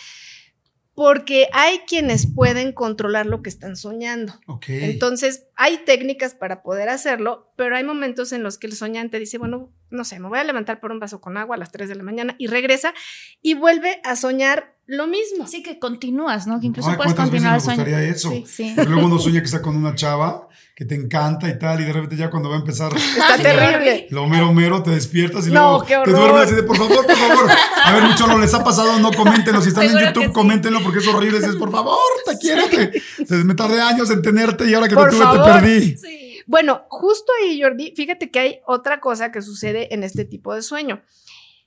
[0.94, 4.38] Porque hay quienes pueden controlar lo que están soñando.
[4.68, 9.38] Entonces, hay técnicas para poder hacerlo, pero hay momentos en los que el soñante dice,
[9.38, 11.90] bueno, no sé, me voy a levantar por un vaso con agua a las 3
[11.90, 12.94] de la mañana y regresa
[13.42, 15.44] y vuelve a soñar lo mismo.
[15.44, 16.60] Así que continúas, ¿no?
[16.60, 18.40] Que incluso Ay, puedes ¿cuántas veces continuar el sueño.
[18.42, 18.48] eso?
[18.48, 18.74] Sí.
[18.76, 18.76] Sí.
[18.88, 21.92] Luego uno sueña que está con una chava que te encanta y tal, y de
[21.92, 24.08] repente ya cuando va a empezar Está terrible.
[24.12, 27.06] lo mero mero, te despiertas y No, luego qué te duermes así de por favor,
[27.06, 27.48] por favor.
[27.84, 29.62] A ver, mucho no les ha pasado, no coméntenlo.
[29.62, 30.34] Si están en YouTube, que sí.
[30.34, 31.40] coméntenlo porque es horrible.
[31.40, 32.64] Dices, por favor, te quiero.
[32.70, 32.88] Te,
[33.26, 35.46] te- me tardé años en tenerte y ahora que Por te tuve favor.
[35.46, 35.98] te perdí.
[35.98, 36.26] Sí.
[36.50, 40.64] Bueno, justo ahí, Jordi, fíjate que hay otra cosa que sucede en este tipo de
[40.64, 41.04] sueño.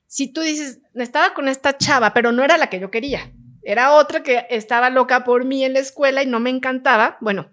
[0.09, 3.93] Si tú dices, estaba con esta chava, pero no era la que yo quería, era
[3.95, 7.53] otra que estaba loca por mí en la escuela y no me encantaba, bueno,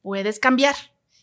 [0.00, 0.74] puedes cambiar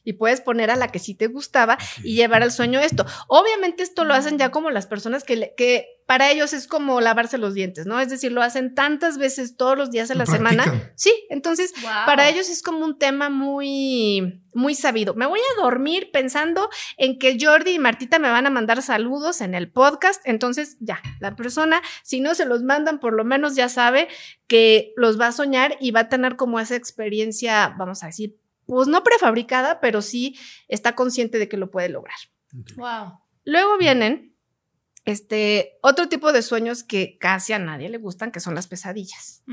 [0.04, 3.04] y puedes poner a la que sí te gustaba y llevar al sueño esto.
[3.28, 7.00] Obviamente esto lo hacen ya como las personas que, le- que para ellos es como
[7.02, 8.00] lavarse los dientes, ¿no?
[8.00, 10.92] Es decir, lo hacen tantas veces todos los días de Lo la semana.
[10.96, 11.92] Sí, entonces Wow.
[12.06, 15.14] para ellos es como un tema muy, muy sabido.
[15.14, 19.42] Me voy a dormir pensando en que Jordi y Martita me van a mandar saludos
[19.42, 20.22] en el podcast.
[20.26, 24.08] Entonces, ya, la persona, si no se los mandan, por lo menos ya sabe
[24.48, 28.38] que los va a soñar y va a tener como esa experiencia, vamos a decir,
[28.66, 30.38] pues no prefabricada, pero sí
[30.68, 32.16] está consciente de que lo puede lograr.
[32.76, 33.20] Wow.
[33.46, 34.33] Luego vienen
[35.06, 39.44] este otro tipo de sueños que casi a nadie le gustan, que son las pesadillas.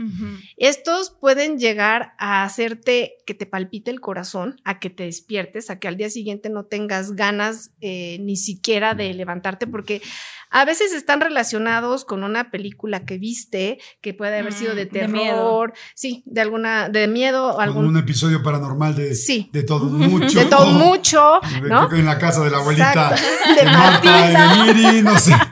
[0.57, 5.79] Estos pueden llegar a hacerte que te palpite el corazón, a que te despiertes, a
[5.79, 10.03] que al día siguiente no tengas ganas eh, ni siquiera de levantarte, porque
[10.51, 14.89] a veces están relacionados con una película que viste, que puede haber sido de Mm,
[14.91, 15.35] de miedo.
[15.37, 17.87] terror, sí, de alguna, de miedo o algún.
[17.87, 19.49] un episodio paranormal de, Sí.
[19.53, 20.39] de todo mucho.
[20.39, 21.93] De todo mucho, De- ¿no?
[21.93, 23.23] En la casa de la abuelita Exacto.
[23.49, 25.33] de De Marta y de Miri, no sé.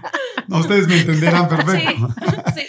[0.49, 2.09] No, ustedes me entenderán perfecto.
[2.55, 2.63] Sí.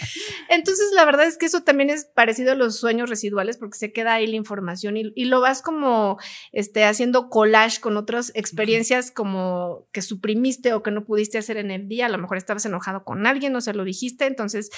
[0.52, 3.92] Entonces, la verdad es que eso también es parecido a los sueños residuales porque se
[3.92, 6.18] queda ahí la información y, y lo vas como
[6.50, 11.70] este, haciendo collage con otras experiencias como que suprimiste o que no pudiste hacer en
[11.70, 12.06] el día.
[12.06, 14.70] A lo mejor estabas enojado con alguien, no se lo dijiste, entonces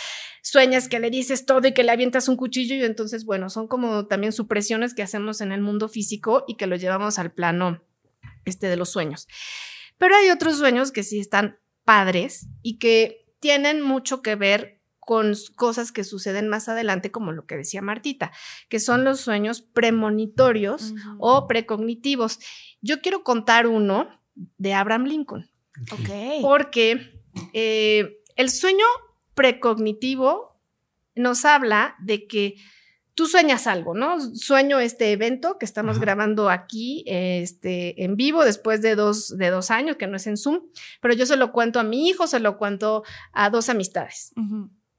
[0.43, 3.67] sueñas que le dices todo y que le avientas un cuchillo y entonces, bueno, son
[3.67, 7.83] como también supresiones que hacemos en el mundo físico y que lo llevamos al plano
[8.45, 9.27] este, de los sueños.
[9.97, 15.33] Pero hay otros sueños que sí están padres y que tienen mucho que ver con
[15.57, 18.31] cosas que suceden más adelante, como lo que decía Martita,
[18.69, 22.39] que son los sueños premonitorios o precognitivos.
[22.83, 24.09] Yo quiero contar uno
[24.59, 25.51] de Abraham Lincoln,
[25.91, 26.41] Ok.
[26.41, 27.21] porque
[27.53, 28.85] eh, el sueño
[29.35, 30.61] precognitivo
[31.15, 32.55] nos habla de que
[33.15, 34.19] tú sueñas algo, ¿no?
[34.35, 36.01] Sueño este evento que estamos Ajá.
[36.01, 40.37] grabando aquí este, en vivo después de dos, de dos años, que no es en
[40.37, 40.61] Zoom,
[41.01, 44.33] pero yo se lo cuento a mi hijo, se lo cuento a dos amistades.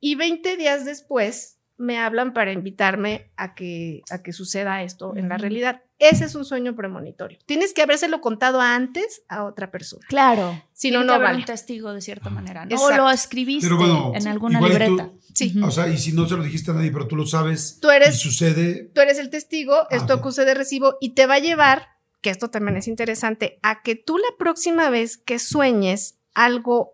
[0.06, 5.30] Y 20 días después me hablan para invitarme a que, a que suceda esto en
[5.30, 5.82] la realidad.
[5.98, 7.40] Ese es un sueño premonitorio.
[7.46, 10.06] Tienes que habérselo contado antes a otra persona.
[10.10, 10.62] Claro.
[10.74, 11.38] Si no, no vale.
[11.38, 12.66] un testigo de cierta manera.
[12.66, 12.76] ¿no?
[12.84, 15.10] O lo escribiste Pero bueno, en alguna tú- libreta.
[15.34, 15.54] Sí.
[15.64, 17.90] O sea, y si no se lo dijiste a nadie, pero tú lo sabes Tú
[17.90, 20.20] eres- y sucede, Tú eres el testigo, esto ok.
[20.20, 21.88] acuse de recibo y te va a llevar,
[22.22, 26.94] que esto también es interesante, a que tú la próxima vez que sueñes algo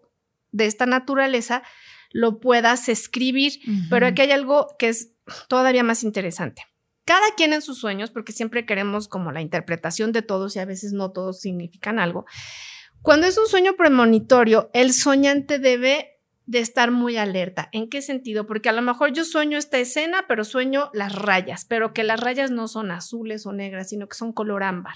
[0.52, 1.64] de esta naturaleza,
[2.12, 3.54] lo puedas escribir.
[3.90, 5.14] Pero aquí hay algo que es
[5.48, 6.64] todavía más interesante.
[7.06, 10.66] Cada quien en sus sueños, porque siempre queremos como la interpretación de todos y a
[10.66, 12.26] veces no todos significan algo.
[13.02, 16.19] Cuando es un sueño premonitorio, el soñante debe
[16.50, 17.70] de estar muy alerta.
[17.74, 18.48] ¿En qué sentido?
[18.48, 22.20] Porque a lo mejor yo sueño esta escena, pero sueño las rayas, pero que las
[22.20, 24.96] rayas no son azules o negras, sino que son color ámbar.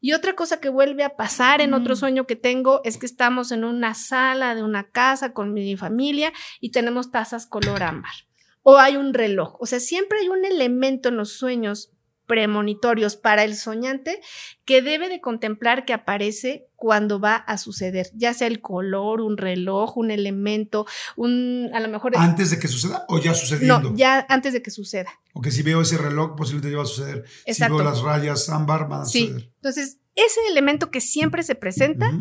[0.00, 3.52] Y otra cosa que vuelve a pasar en otro sueño que tengo es que estamos
[3.52, 8.14] en una sala de una casa con mi familia y tenemos tazas color ámbar.
[8.62, 9.60] O hay un reloj.
[9.60, 11.92] O sea, siempre hay un elemento en los sueños
[12.28, 14.20] premonitorios para el soñante
[14.64, 19.36] que debe de contemplar que aparece cuando va a suceder, ya sea el color, un
[19.36, 23.80] reloj, un elemento, un a lo mejor antes de que suceda o ya sucediendo.
[23.90, 25.10] no, ya antes de que suceda.
[25.32, 27.24] O que si veo ese reloj, posiblemente ya va a suceder.
[27.46, 27.74] Exacto.
[27.78, 29.26] Si veo las rayas ámbar, van a Sí.
[29.26, 29.50] suceder.
[29.56, 32.12] Entonces, ese elemento que siempre se presenta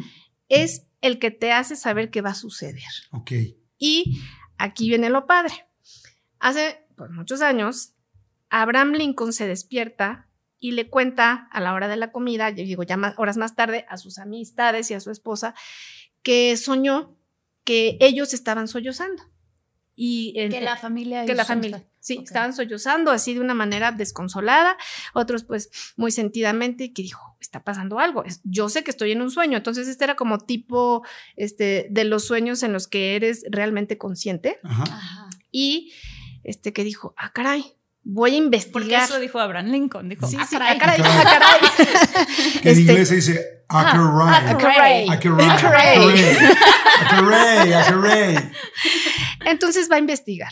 [0.49, 2.81] es el que te hace saber que va a suceder.
[3.11, 3.31] Ok.
[3.77, 4.19] Y
[4.57, 5.53] aquí viene lo padre.
[6.39, 7.93] Hace pues, muchos años,
[8.49, 10.27] Abraham Lincoln se despierta
[10.59, 13.55] y le cuenta a la hora de la comida, yo digo ya más, horas más
[13.55, 15.53] tarde, a sus amistades y a su esposa,
[16.23, 17.15] que soñó
[17.63, 19.23] que ellos estaban sollozando.
[19.95, 21.25] Y en- Que la familia.
[21.25, 21.83] que la familia.
[21.99, 24.77] Sí, estaban sollozando así de una manera desconsolada,
[25.13, 29.21] otros pues muy sentidamente que dijo, está pasando algo, es- yo sé que estoy en
[29.21, 31.03] un sueño, entonces este era como tipo
[31.35, 34.83] este de los sueños en los que eres realmente consciente Ajá.
[34.83, 35.29] Ajá.
[35.51, 35.91] y
[36.43, 37.73] este que dijo, ah caray,
[38.09, 39.03] voy a Porque investigar.
[39.03, 40.09] eso dijo Abraham Lincoln.
[40.09, 40.77] Dijo, Sí, "Ah, sí, caray".
[40.77, 41.59] caray, caray.
[42.61, 44.45] Que en Este, inglés se dice Acaray.
[44.45, 45.09] Acaray.
[45.09, 45.09] Acaray.
[45.09, 45.49] Acaray.
[45.49, 46.37] Acaray.
[47.01, 47.73] Acaray.
[47.73, 48.51] Acaray.
[49.45, 50.51] Entonces va a investigar.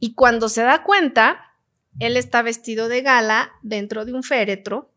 [0.00, 1.52] Y cuando se da cuenta,
[1.98, 4.90] él está vestido de gala dentro de un féretro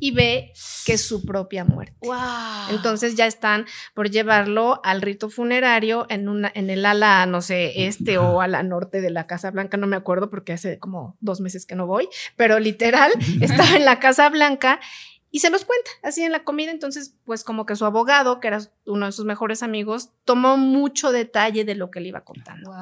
[0.00, 0.52] y ve
[0.86, 1.96] que es su propia muerte.
[2.70, 7.86] Entonces ya están por llevarlo al rito funerario en, una, en el ala, no sé,
[7.86, 11.40] este o ala norte de la Casa Blanca, no me acuerdo porque hace como dos
[11.40, 14.78] meses que no voy, pero literal estaba en la Casa Blanca
[15.30, 16.70] y se los cuenta así en la comida.
[16.70, 21.12] Entonces, pues como que su abogado, que era uno de sus mejores amigos, tomó mucho
[21.12, 22.72] detalle de lo que le iba contando.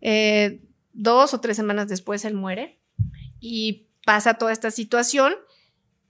[0.00, 0.60] Eh,
[0.92, 2.80] dos o tres semanas después él muere
[3.40, 5.34] y pasa toda esta situación,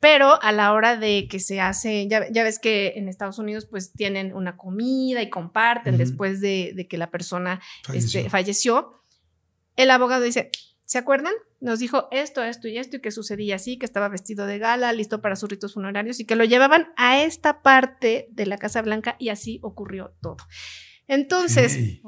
[0.00, 3.92] pero a la hora de que se hace, ya, ves que en Estados Unidos pues
[3.92, 8.20] tienen una comida y comparten después de, que la persona falleció.
[8.20, 9.02] Este, falleció,
[9.76, 10.50] el abogado dice,
[10.86, 11.34] ¿se acuerdan?
[11.60, 14.92] Nos dijo esto, esto y esto y que sucedía así, que estaba vestido de gala,
[14.94, 18.80] listo para sus ritos funerarios y que lo llevaban a esta parte de la Casa
[18.80, 20.38] Blanca y así ocurrió todo.
[21.06, 22.00] Entonces,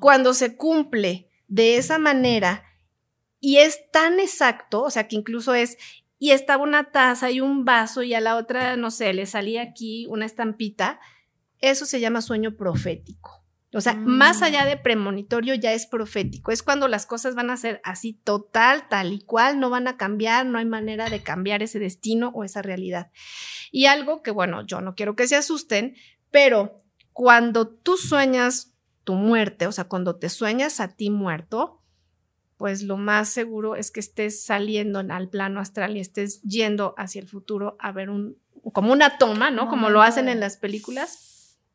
[0.00, 2.64] cuando se cumple de esa manera
[3.40, 5.76] y es tan exacto, o sea, que incluso es,
[6.18, 9.62] y estaba una taza y un vaso y a la otra, no sé, le salía
[9.62, 11.00] aquí una estampita,
[11.58, 13.40] eso se llama sueño profético.
[13.72, 14.82] O sea, más allá de mm.
[14.82, 16.50] premonitorio ya es profético.
[16.50, 19.96] Es cuando las cosas van a ser así total, tal y cual, no van a
[19.96, 23.12] cambiar, no hay manera de cambiar ese destino o esa realidad.
[23.70, 25.94] Y algo que, bueno, yo no quiero que se asusten,
[26.32, 26.78] pero
[27.12, 28.69] cuando tú sueñas
[29.04, 31.80] tu muerte, o sea, cuando te sueñas a ti muerto,
[32.56, 37.20] pues lo más seguro es que estés saliendo al plano astral y estés yendo hacia
[37.20, 38.36] el futuro a ver un,
[38.72, 39.68] como una toma, ¿no?
[39.68, 41.30] Como lo hacen en las películas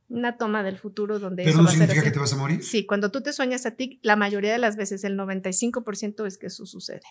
[0.07, 2.63] una toma del futuro donde ¿Pero no significa que te vas a morir?
[2.63, 6.37] Sí, cuando tú te sueñas a ti, la mayoría de las veces, el 95% es
[6.37, 7.01] que eso sucede.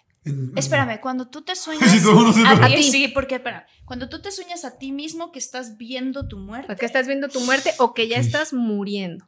[0.54, 1.82] Espérame, cuando tú te sueñas
[2.46, 6.28] a, ti, sí, porque espera, cuando tú te sueñas a ti mismo que estás viendo
[6.28, 6.76] tu muerte.
[6.76, 9.26] Que estás viendo tu muerte o que ya estás muriendo.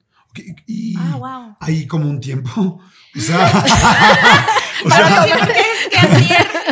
[0.67, 1.57] Y ah, wow.
[1.61, 2.81] Hay como un tiempo.
[3.17, 3.47] O sea,
[4.85, 5.27] o sea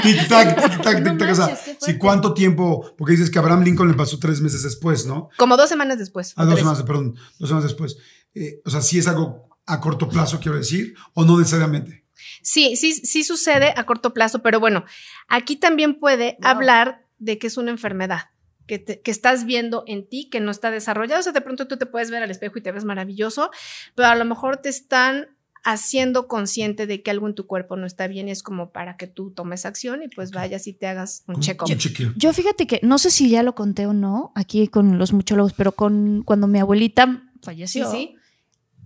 [0.03, 1.31] tic tac, tic tac, tic tac.
[1.31, 5.07] o sea, si cuánto tiempo, porque dices que Abraham Lincoln le pasó tres meses después,
[5.07, 5.31] ¿no?
[5.37, 6.35] Como dos semanas después.
[6.37, 7.97] Ah, dos semanas, perdón, dos semanas después.
[8.35, 12.05] Eh, o sea, si es algo a corto plazo, quiero decir, o no necesariamente.
[12.43, 14.85] Sí, sí, sí sucede a corto plazo, pero bueno,
[15.29, 18.31] aquí también puede hablar de que es una enfermedad
[18.67, 21.21] que, estás viendo en ti, que no está desarrollado.
[21.21, 23.51] O sea, de pronto tú te puedes ver al espejo y te ves maravilloso,
[23.95, 25.29] pero a lo mejor te están
[25.65, 28.99] haciendo consciente de que algo en tu cuerpo no está bien y es como para
[28.99, 31.69] que tú tomes acción y pues vayas y te hagas un check-up.
[32.17, 35.55] Yo, fíjate que no sé si ya lo conté o no aquí con los muchólogos,
[35.55, 37.91] pero con cuando mi abuelita falleció.
[37.91, 38.17] Sí,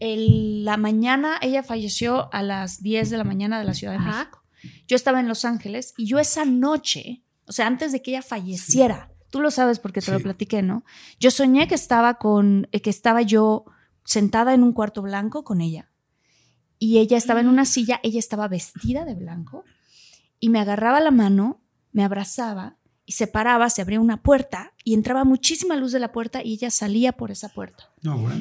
[0.00, 4.44] la mañana ella falleció a las 10 de la mañana de la Ciudad de México.
[4.86, 8.22] Yo estaba en Los Ángeles y yo esa noche, o sea, antes de que ella
[8.22, 10.84] falleciera, Tú lo sabes porque te lo platiqué, ¿no?
[11.20, 13.64] Yo soñé que estaba con, eh, que estaba yo
[14.04, 15.90] sentada en un cuarto blanco con ella.
[16.78, 17.66] Y ella estaba en una mm.
[17.66, 19.64] silla, ella estaba vestida de blanco
[20.40, 21.60] y me agarraba la mano,
[21.92, 26.12] me abrazaba y se paraba, se abría una puerta y entraba muchísima luz de la
[26.12, 27.90] puerta y ella salía por esa puerta.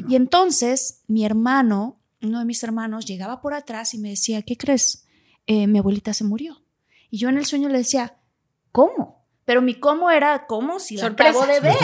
[0.08, 4.58] Y entonces mi hermano, uno de mis hermanos, llegaba por atrás y me decía, ¿qué
[4.58, 5.06] crees?
[5.48, 6.62] Eh, mi abuelita se murió.
[7.10, 8.18] Y yo en el sueño le decía,
[8.72, 9.17] ¿cómo?
[9.48, 10.78] Pero mi cómo era, ¿cómo?
[10.78, 11.78] Si la acabo de ver.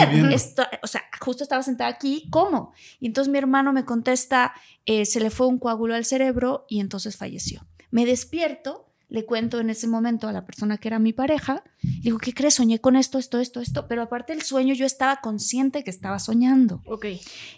[0.82, 2.74] o sea, justo estaba sentada aquí, ¿cómo?
[3.00, 4.52] Y entonces mi hermano me contesta,
[4.84, 7.66] eh, se le fue un coágulo al cerebro y entonces falleció.
[7.90, 12.00] Me despierto, le cuento en ese momento a la persona que era mi pareja, le
[12.02, 12.52] digo, ¿qué crees?
[12.52, 16.18] Soñé con esto, esto, esto, esto, pero aparte del sueño yo estaba consciente que estaba
[16.18, 16.82] soñando.
[16.84, 17.06] Ok.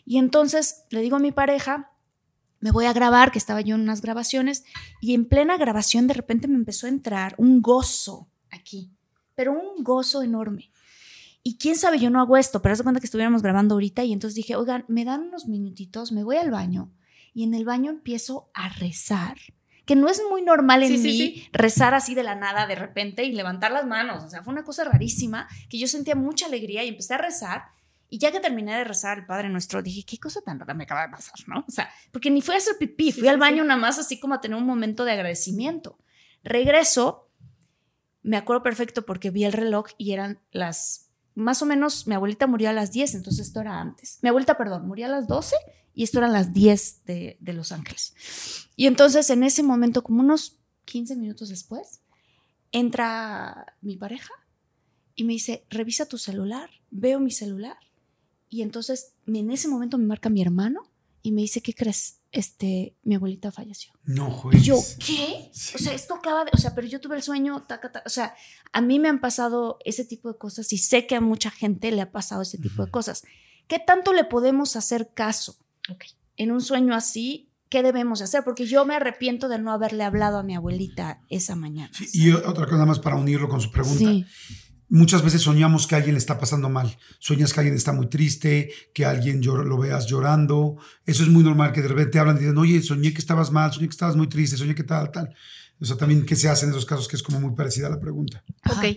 [0.04, 1.90] Y entonces le digo a mi pareja,
[2.60, 4.62] me voy a grabar, que estaba yo en unas grabaciones,
[5.00, 8.95] y en plena grabación de repente me empezó a entrar un gozo aquí
[9.36, 10.72] pero un gozo enorme.
[11.44, 14.02] Y quién sabe, yo no hago esto, pero haz de cuenta que estuviéramos grabando ahorita
[14.02, 16.90] y entonces dije, oigan, me dan unos minutitos, me voy al baño
[17.32, 19.36] y en el baño empiezo a rezar.
[19.84, 23.30] Que no es muy normal en mí rezar así de la nada de repente y
[23.30, 24.24] levantar las manos.
[24.24, 27.66] O sea, fue una cosa rarísima que yo sentía mucha alegría y empecé a rezar.
[28.08, 30.82] Y ya que terminé de rezar el Padre Nuestro, dije, qué cosa tan rara me
[30.82, 31.64] acaba de pasar, ¿no?
[31.68, 34.34] O sea, porque ni fui a hacer pipí, fui al baño nada más así como
[34.34, 35.98] a tener un momento de agradecimiento.
[36.42, 37.25] Regreso
[38.26, 42.46] me acuerdo perfecto porque vi el reloj y eran las más o menos mi abuelita
[42.46, 44.18] murió a las 10, entonces esto era antes.
[44.22, 45.54] Mi abuelita, perdón, murió a las 12
[45.94, 48.14] y esto eran las 10 de, de Los Ángeles.
[48.74, 50.56] Y entonces en ese momento, como unos
[50.86, 52.00] 15 minutos después,
[52.72, 54.32] entra mi pareja
[55.14, 57.78] y me dice, revisa tu celular, veo mi celular.
[58.48, 60.90] Y entonces en ese momento me marca mi hermano
[61.22, 62.20] y me dice, ¿qué crees?
[62.36, 63.92] Este, mi abuelita falleció.
[64.04, 64.62] No, Y juegues.
[64.62, 65.50] yo, ¿qué?
[65.74, 68.10] O sea, esto acaba de, o sea, pero yo tuve el sueño, taca, taca, o
[68.10, 68.34] sea,
[68.72, 71.90] a mí me han pasado ese tipo de cosas y sé que a mucha gente
[71.90, 73.24] le ha pasado ese tipo de cosas.
[73.68, 75.56] ¿Qué tanto le podemos hacer caso
[76.36, 77.48] en un sueño así?
[77.70, 78.44] ¿Qué debemos hacer?
[78.44, 81.90] Porque yo me arrepiento de no haberle hablado a mi abuelita esa mañana.
[81.94, 83.98] Sí, y otra cosa nada más para unirlo con su pregunta.
[83.98, 84.24] Sí.
[84.88, 86.96] Muchas veces soñamos que a alguien le está pasando mal.
[87.18, 90.76] Sueñas que alguien está muy triste, que alguien llor- lo veas llorando.
[91.04, 93.50] Eso es muy normal, que de repente te hablan y dicen, oye, soñé que estabas
[93.50, 95.34] mal, soñé que estabas muy triste, soñé que tal, tal.
[95.80, 97.90] O sea, también qué se hace en esos casos, que es como muy parecida a
[97.90, 98.44] la pregunta.
[98.62, 98.80] Ajá.
[98.80, 98.96] Ok.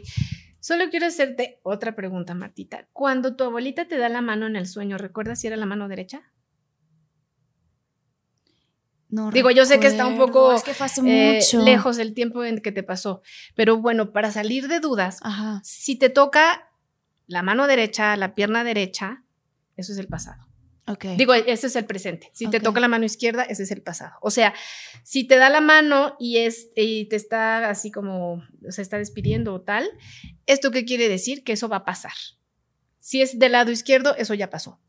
[0.62, 2.88] Solo quiero hacerte otra pregunta, Martita.
[2.94, 5.88] Cuando tu abuelita te da la mano en el sueño, ¿recuerdas si era la mano
[5.88, 6.22] derecha?
[9.10, 10.74] No Digo, yo sé que está un poco, Es que
[11.06, 13.22] Eh, lejos el tiempo en que te pasó.
[13.56, 15.62] Pero bueno, para salir de dudas, Ajá.
[15.64, 16.70] si te toca
[17.26, 19.24] la mano derecha, la pierna derecha,
[19.78, 20.48] eso es el pasado.
[20.88, 21.06] Ok.
[21.18, 22.30] Digo, ese es el presente.
[22.34, 24.14] Si te toca la mano izquierda, ese es el pasado.
[24.22, 24.56] O sea,
[25.04, 29.54] si te da la mano y, es, y te está así como, se está despidiendo
[29.54, 29.88] o tal,
[30.48, 31.44] ¿esto qué quiere decir?
[31.44, 32.14] Que eso va a pasar.
[32.98, 34.80] Si es del lado izquierdo, eso ya pasó.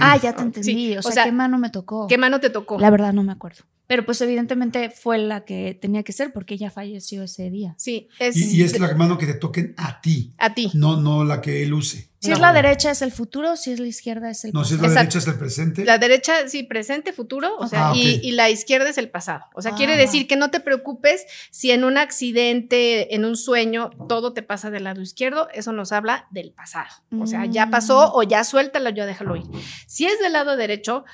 [0.00, 0.96] Ah, ya te entendí.
[0.96, 2.06] O, o sea, sea, ¿qué mano me tocó?
[2.06, 2.78] ¿Qué mano te tocó?
[2.78, 3.64] La verdad no me acuerdo.
[3.90, 7.74] Pero pues evidentemente fue la que tenía que ser porque ella falleció ese día.
[7.76, 10.70] Sí, es, Y, y es la mano que te toquen a ti, a ti.
[10.74, 12.08] no, no la que él use.
[12.20, 12.34] Si No.
[12.36, 14.78] es la derecha es el futuro, si es la izquierda es el No, si es
[14.80, 14.94] pasado.
[14.94, 15.14] la Exacto.
[15.14, 15.84] derecha es el presente.
[15.84, 19.46] La derecha, sí, presente, futuro, o sea, Ah, y, y la izquierda es el pasado.
[19.56, 19.98] O sea, Ah, quiere va.
[19.98, 24.70] decir que no te preocupes si en un accidente, en un sueño, todo te pasa
[24.70, 26.90] del lado izquierdo, eso nos habla del pasado.
[27.18, 27.70] O sea, ya Mm.
[27.72, 29.44] pasó o ya suéltalo, ya déjalo ir.
[29.88, 31.04] Si es del lado derecho,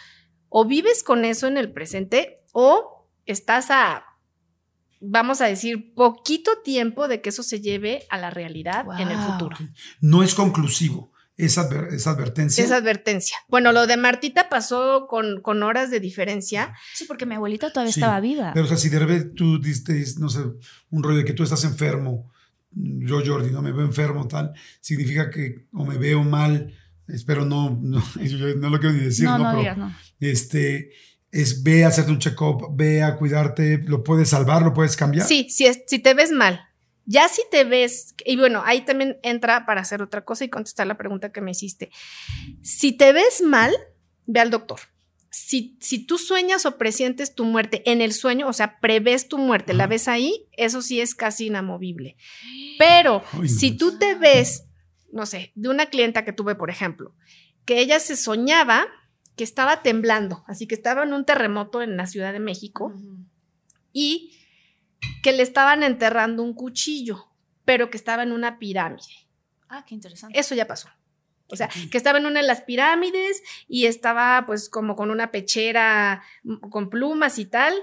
[0.49, 4.03] o vives con eso en el presente o estás a,
[5.01, 9.19] vamos a decir, poquito tiempo de que eso se lleve a la realidad en el
[9.19, 9.57] futuro.
[10.01, 11.13] No es conclusivo.
[11.37, 12.65] Esa, adver- esa advertencia.
[12.65, 13.37] Esa advertencia.
[13.49, 16.73] Bueno, lo de Martita pasó con, con horas de diferencia.
[16.95, 18.53] Sí, porque mi abuelita todavía Sí, estaba viva.
[18.55, 20.41] Pero, o sea, si de repente tú diste, no sé,
[20.89, 22.33] un rollo de que tú estás enfermo,
[22.71, 26.73] yo, Jordi, no me veo enfermo, tal, significa que o me veo mal,
[27.07, 29.45] espero no, no, yo no lo quiero ni decir, no, ¿no?
[29.45, 29.95] no, Pero, digas, no.
[30.21, 30.91] este,
[31.33, 35.27] es ve a hacerte un check-up, ve a cuidarte, lo puedes salvar, lo puedes cambiar.
[35.27, 36.61] Sí, si, es, si te ves mal.
[37.05, 40.89] Ya si te ves, y bueno, ahí también entra para hacer otra cosa y contestar
[40.89, 41.91] la pregunta que me hiciste.
[42.63, 43.73] Si te ves mal,
[44.27, 44.81] ve al doctor.
[45.31, 49.39] Si, si tú sueñas o presientes tu muerte en el sueño, o sea, prevés tu
[49.39, 49.91] muerte, la Ajá.
[49.91, 52.17] ves ahí, eso sí es casi inamovible.
[52.79, 53.77] Pero Ay, si no.
[53.77, 54.65] tú te ves,
[55.13, 57.15] no sé, de una clienta que tuve, por ejemplo,
[57.65, 58.87] que ella se soñaba
[59.37, 62.95] que estaba temblando, así que estaba en un terremoto en la Ciudad de México
[63.93, 64.33] y
[65.23, 67.29] que le estaban enterrando un cuchillo,
[67.65, 69.29] pero que estaba en una pirámide.
[69.69, 70.39] Ah, qué interesante.
[70.39, 70.89] Eso ya pasó.
[71.49, 75.31] O sea, que estaba en una de las pirámides y estaba pues como con una
[75.31, 77.75] pechera mm, con plumas y tal,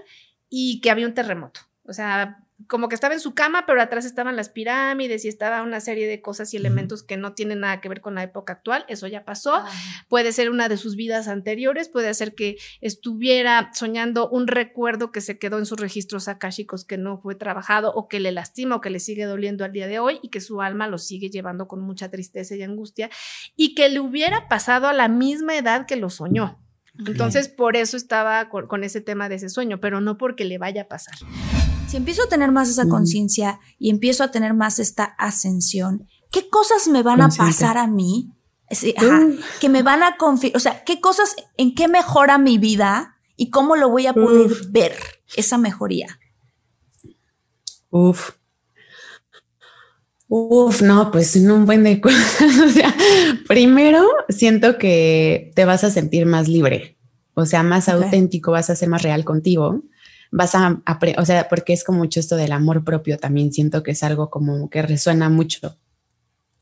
[0.50, 1.62] y que había un terremoto.
[1.86, 5.62] O sea, como que estaba en su cama, pero atrás estaban las pirámides y estaba
[5.64, 8.54] una serie de cosas y elementos que no tienen nada que ver con la época
[8.54, 8.86] actual.
[8.88, 9.70] Eso ya pasó Ah,
[10.08, 15.22] puede ser una de sus vidas anteriores, puede ser que estuviera soñando un recuerdo que
[15.22, 18.82] se quedó en sus registros akáshicos que no fue trabajado o que le lastima o
[18.82, 21.68] que le sigue doliendo al día de hoy y que su alma lo sigue llevando
[21.68, 23.10] con mucha tristeza y angustia
[23.56, 26.60] y que le hubiera pasado a la misma edad que lo soñó.
[27.08, 30.60] Entonces, por eso estaba con, con ese tema de ese sueño, pero no porque le
[30.60, 31.16] vaya a pasar.
[31.94, 36.50] Si empiezo a tener más esa conciencia y empiezo a tener más esta ascensión, ¿qué
[36.50, 37.44] cosas me van Consciente.
[37.44, 38.32] a pasar a mí?
[39.62, 43.52] Que me van a confirmar, o sea, ¿qué cosas, en qué mejora mi vida y
[43.52, 44.72] cómo lo voy a poder Uf.
[44.72, 44.96] ver
[45.36, 46.20] esa mejoría?
[47.92, 48.32] Uf.
[50.28, 52.42] Uf, no, pues en un buen de cosas.
[52.42, 52.92] O sea,
[53.48, 56.98] primero siento que te vas a sentir más libre,
[57.36, 59.84] o sea, más auténtico, vas a ser más real contigo.
[60.36, 63.84] Vas a, apre- o sea, porque es como mucho esto del amor propio también, siento
[63.84, 65.78] que es algo como que resuena mucho.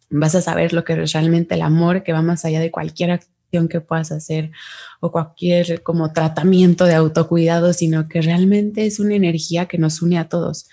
[0.10, 3.12] Vas a saber lo que es realmente el amor, que va más allá de cualquier
[3.12, 4.52] acción que puedas hacer
[5.00, 10.18] o cualquier como tratamiento de autocuidado, sino que realmente es una energía que nos une
[10.18, 10.68] a todos.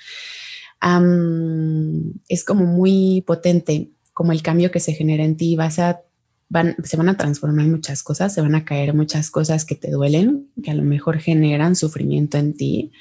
[2.29, 5.55] Es como muy potente, como el cambio que se genera en ti.
[5.55, 6.01] Vas a
[6.49, 9.91] van, se van a transformar muchas cosas, se van a caer muchas cosas que te
[9.91, 12.93] duelen, que a lo mejor generan sufrimiento en ti.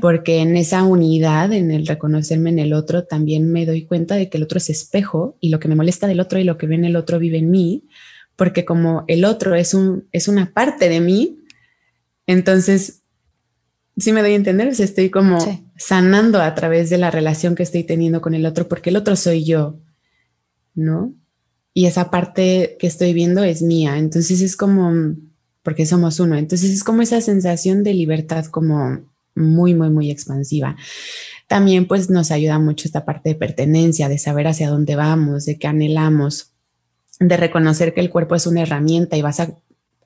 [0.00, 4.28] Porque en esa unidad, en el reconocerme en el otro, también me doy cuenta de
[4.28, 6.66] que el otro es espejo y lo que me molesta del otro y lo que
[6.66, 7.84] ve en el otro vive en mí,
[8.34, 11.38] porque como el otro es, un, es una parte de mí,
[12.26, 13.02] entonces,
[13.96, 15.38] sí me doy a entender, estoy como
[15.76, 19.14] sanando a través de la relación que estoy teniendo con el otro, porque el otro
[19.14, 19.78] soy yo,
[20.74, 21.14] ¿no?
[21.76, 25.14] Y esa parte que estoy viendo es mía, entonces es como,
[25.62, 29.04] porque somos uno, entonces es como esa sensación de libertad como
[29.34, 30.74] muy, muy, muy expansiva.
[31.48, 35.58] También pues nos ayuda mucho esta parte de pertenencia, de saber hacia dónde vamos, de
[35.58, 36.54] qué anhelamos,
[37.20, 39.54] de reconocer que el cuerpo es una herramienta y vas a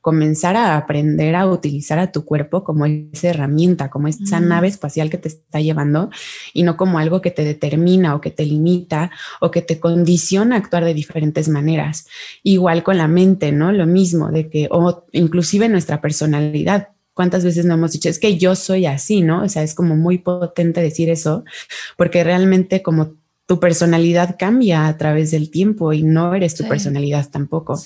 [0.00, 5.10] comenzar a aprender a utilizar a tu cuerpo como esa herramienta, como esa nave espacial
[5.10, 6.10] que te está llevando
[6.54, 9.10] y no como algo que te determina o que te limita
[9.40, 12.06] o que te condiciona a actuar de diferentes maneras.
[12.42, 13.72] Igual con la mente, ¿no?
[13.72, 18.38] Lo mismo, de que, o inclusive nuestra personalidad, cuántas veces no hemos dicho, es que
[18.38, 19.42] yo soy así, ¿no?
[19.42, 21.44] O sea, es como muy potente decir eso,
[21.98, 23.19] porque realmente como
[23.50, 27.76] tu personalidad cambia a través del tiempo y no eres tu personalidad tampoco.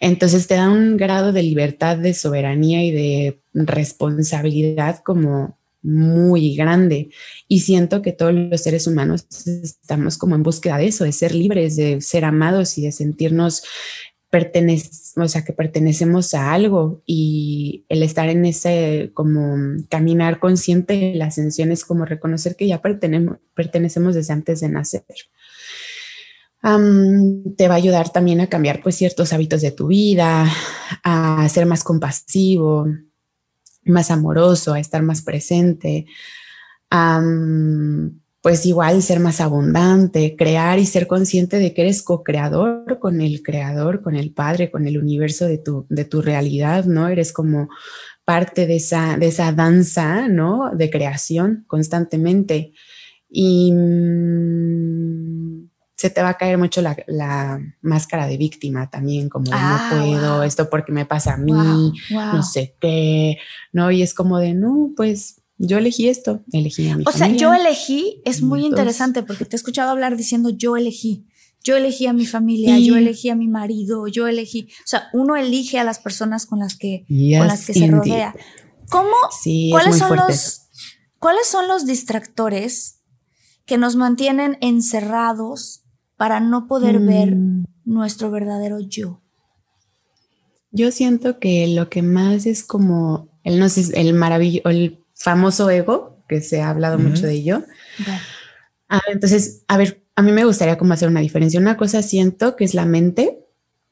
[0.00, 7.10] Entonces te da un grado de libertad, de soberanía y de responsabilidad como muy grande.
[7.46, 11.34] Y siento que todos los seres humanos estamos como en búsqueda de eso, de ser
[11.34, 13.64] libres, de ser amados y de sentirnos
[15.16, 19.56] o sea, que pertenecemos a algo y el estar en ese como
[19.88, 25.04] caminar consciente la ascensión es como reconocer que ya pertenecemos, pertenecemos desde antes de nacer.
[27.56, 30.50] te va a ayudar también a cambiar pues ciertos hábitos de tu vida,
[31.02, 32.86] a ser más compasivo,
[33.84, 36.06] más amoroso, a estar más presente,
[36.90, 37.22] a
[38.46, 43.42] pues igual ser más abundante, crear y ser consciente de que eres co-creador con el
[43.42, 47.08] creador, con el padre, con el universo de tu, de tu realidad, ¿no?
[47.08, 47.68] Eres como
[48.24, 50.70] parte de esa, de esa danza, ¿no?
[50.72, 52.72] De creación constantemente.
[53.28, 59.56] Y mm, se te va a caer mucho la, máscara de víctima también, como no
[59.58, 63.38] ah, puedo, esto porque me pasa a mí, no sé qué,
[63.72, 63.90] ¿no?
[63.90, 67.54] Y es como de, no, pues yo elegí esto, elegí a mi O sea, yo
[67.54, 71.26] elegí es muy interesante porque te he escuchado hablar diciendo yo elegí.
[71.64, 74.68] Yo elegí a mi familia, yo elegí a mi marido, yo elegí.
[74.84, 78.36] O sea, uno elige a las personas con las que, con las que se rodea.
[78.88, 79.16] ¿Cómo?
[79.72, 80.68] ¿cuáles, son los,
[81.18, 83.00] ¿Cuáles son los distractores
[83.64, 85.82] que nos mantienen encerrados
[86.16, 87.64] para no poder ver mm.
[87.84, 89.22] nuestro verdadero yo?
[90.70, 95.68] Yo siento que lo que más es como el, no sé, el maravilloso, el famoso
[95.70, 97.64] ego, que se ha hablado mucho de ello.
[98.88, 101.58] Ah, entonces, a ver, a mí me gustaría como hacer una diferencia.
[101.58, 103.40] Una cosa siento que es la mente,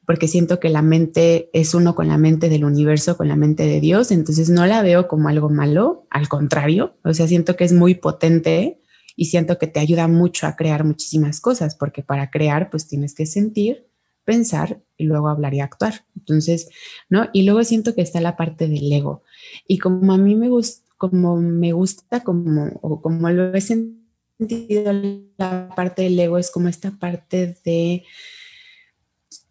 [0.06, 3.66] porque siento que la mente es uno con la mente del universo, con la mente
[3.66, 7.64] de Dios, entonces no la veo como algo malo, al contrario, o sea, siento que
[7.64, 8.80] es muy potente
[9.16, 13.14] y siento que te ayuda mucho a crear muchísimas cosas, porque para crear pues tienes
[13.14, 13.86] que sentir,
[14.24, 16.04] pensar y luego hablar y actuar.
[16.16, 16.68] Entonces,
[17.08, 17.28] ¿no?
[17.32, 19.22] Y luego siento que está la parte del ego.
[19.66, 24.92] Y como a mí me gusta, como me gusta, como, o como lo he sentido,
[25.36, 28.04] la parte del ego es como esta parte de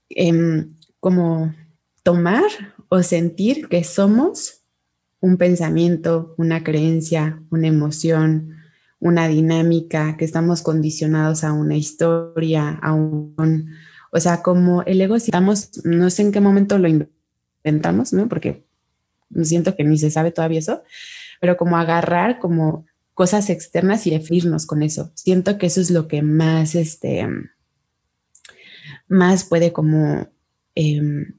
[0.09, 1.53] em, como
[2.03, 2.43] tomar
[2.89, 4.63] o sentir que somos
[5.19, 8.57] un pensamiento, una creencia, una emoción,
[8.99, 13.73] una dinámica, que estamos condicionados a una historia, a un,
[14.11, 18.27] o sea, como el ego, si estamos, no sé en qué momento lo inventamos, ¿no?
[18.27, 18.65] Porque
[19.43, 20.83] siento que ni se sabe todavía eso,
[21.43, 25.11] pero como agarrar como cosas externas y definirnos con eso.
[25.13, 27.27] Siento que eso es lo que más, este,
[29.09, 30.29] más puede como
[30.73, 31.33] em,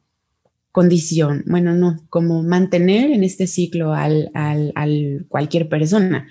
[0.73, 6.29] condición, bueno, no, como mantener en este ciclo al, al, cualquier persona.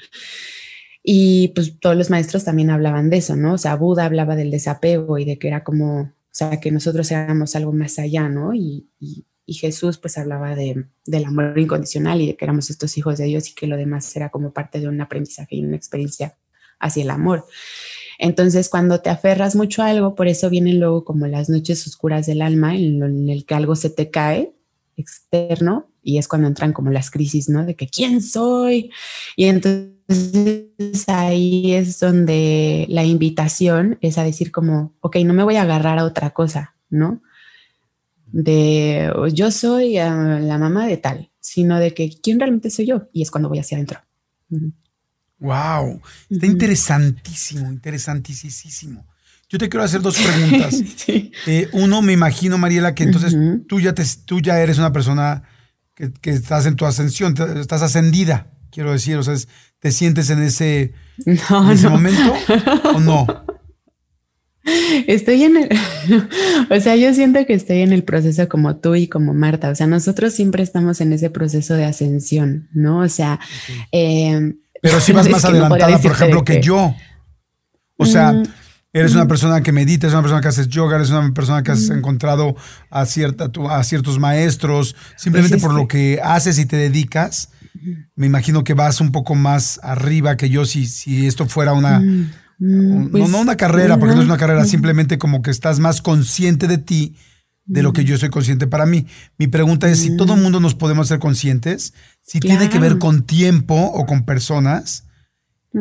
[1.02, 3.56] Y pues todos los maestros también hablaban de eso, ¿no?
[3.56, 7.10] O sea, Buda hablaba del desapego y de que era como, o sea, que nosotros
[7.10, 8.54] éramos algo más allá, ¿no?
[8.54, 8.86] y
[9.48, 13.50] Jesús pues hablaba de, del amor incondicional y de que éramos estos hijos de Dios
[13.50, 16.38] y que lo demás era como parte de un aprendizaje y una experiencia
[16.80, 17.46] hacia el amor.
[18.20, 22.26] Entonces, cuando te aferras mucho a algo, por eso vienen luego como las noches oscuras
[22.26, 24.54] del alma, en, en el que algo se te cae
[24.96, 27.66] externo y es cuando entran como las crisis, ¿no?
[27.66, 28.92] De que quién soy.
[29.36, 35.56] Y entonces ahí es donde la invitación es a decir como, ok, no me voy
[35.56, 37.22] a agarrar a otra cosa, ¿no?
[38.34, 43.08] De yo soy ah, la mamá de tal, sino de que quién realmente soy yo
[43.14, 44.00] y es cuando voy hacia adentro.
[45.40, 49.06] Wow, está interesantísimo, interesantísimo.
[49.50, 50.82] Yo te quiero hacer dos preguntas.
[51.46, 53.36] Eh, uno, me imagino, Mariela, que entonces
[53.68, 55.44] tú, ya te, tú ya eres una persona
[55.96, 59.36] que, estás en tu ascensión, estás ascendida, quiero decir, o sea,
[59.80, 60.94] ¿te sientes en ese,
[61.90, 62.34] momento
[62.96, 63.28] o no?
[65.08, 65.70] Estoy en el,
[66.70, 69.76] o sea, yo siento que estoy en el proceso como tú y como Marta, o
[69.76, 73.00] sea, nosotros siempre estamos en ese proceso de ascensión, ¿no?
[73.00, 73.40] O sea,
[73.92, 76.96] em, pero si vas más adelantada, por ejemplo, que, yo.
[77.98, 78.44] O sea, mm,
[78.94, 79.28] eres una mm.
[79.28, 81.94] persona que medita, eres una persona que haces yoga, eres una persona que has mm.
[81.94, 82.56] encontrado
[82.90, 87.50] a, cierta, a ciertos maestros, simplemente por lo que haces y te dedicas.
[88.16, 92.00] Me imagino que vas un poco más arriba que yo si, si esto fuera una
[92.00, 92.30] Mm,
[93.12, 96.68] pues, no, una carrera, porque no es una carrera, simplemente como que estás más consciente
[96.68, 97.16] de ti,
[97.66, 98.06] de lo que mm.
[98.06, 99.06] yo soy consciente para mí.
[99.38, 100.44] Mi pregunta es si todo el mm.
[100.44, 105.06] mundo nos podemos ser conscientes, si tiene que ver con tiempo o con personas.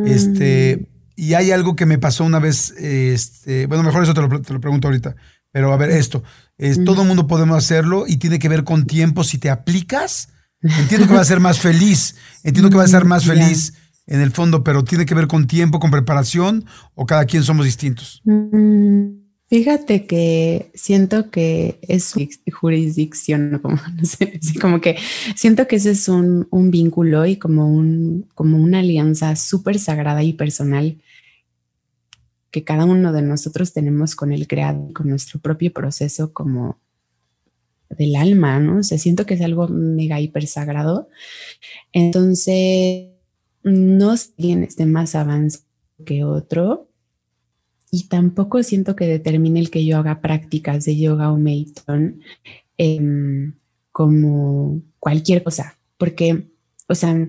[0.07, 4.41] Este, y hay algo que me pasó una vez, este, bueno, mejor eso te lo,
[4.41, 5.15] te lo pregunto ahorita,
[5.53, 6.25] pero a ver, esto,
[6.57, 10.31] es, todo el mundo podemos hacerlo y tiene que ver con tiempo si te aplicas.
[10.63, 12.15] Entiendo que va a ser más feliz,
[12.45, 13.75] entiendo que va a ser más feliz
[14.07, 16.65] en el fondo, pero tiene que ver con tiempo, con preparación
[16.95, 18.21] o cada quien somos distintos?
[18.25, 19.11] Mm,
[19.49, 22.15] fíjate que siento que es
[22.53, 24.97] jurisdicción, como, no sé, como que
[25.37, 30.33] siento que ese es un, vínculo y como, un, como una alianza súper sagrada y
[30.33, 30.99] personal
[32.51, 36.79] que cada uno de nosotros tenemos con el creado, con nuestro propio proceso como
[37.89, 38.79] del alma, ¿no?
[38.79, 41.09] O sea, siento que es algo mega hiper sagrado.
[41.93, 43.12] Entonces,
[43.63, 45.61] no tienes este más avance
[46.05, 46.89] que otro.
[47.91, 52.23] Y tampoco siento que determine el que yo haga prácticas de yoga o meditación
[52.79, 53.55] em,
[53.91, 56.49] como cualquier cosa, porque,
[56.89, 57.29] o sea,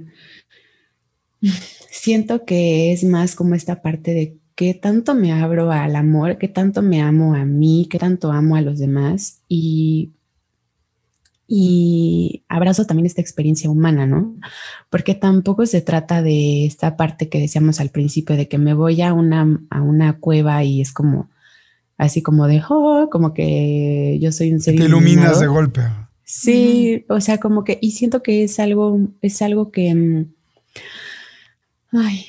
[1.91, 6.47] siento que es más como esta parte de qué tanto me abro al amor, qué
[6.47, 10.11] tanto me amo a mí, qué tanto amo a los demás y
[11.48, 14.36] y abrazo también esta experiencia humana, ¿no?
[14.90, 19.02] Porque tampoco se trata de esta parte que decíamos al principio, de que me voy
[19.02, 21.30] a una, a una cueva y es como,
[21.98, 24.76] así como de, oh, como que yo soy un ser.
[24.76, 25.82] Te iluminas de golpe.
[26.24, 30.34] Sí, o sea, como que, y siento que es algo, es algo que, mm,
[31.91, 32.26] ay,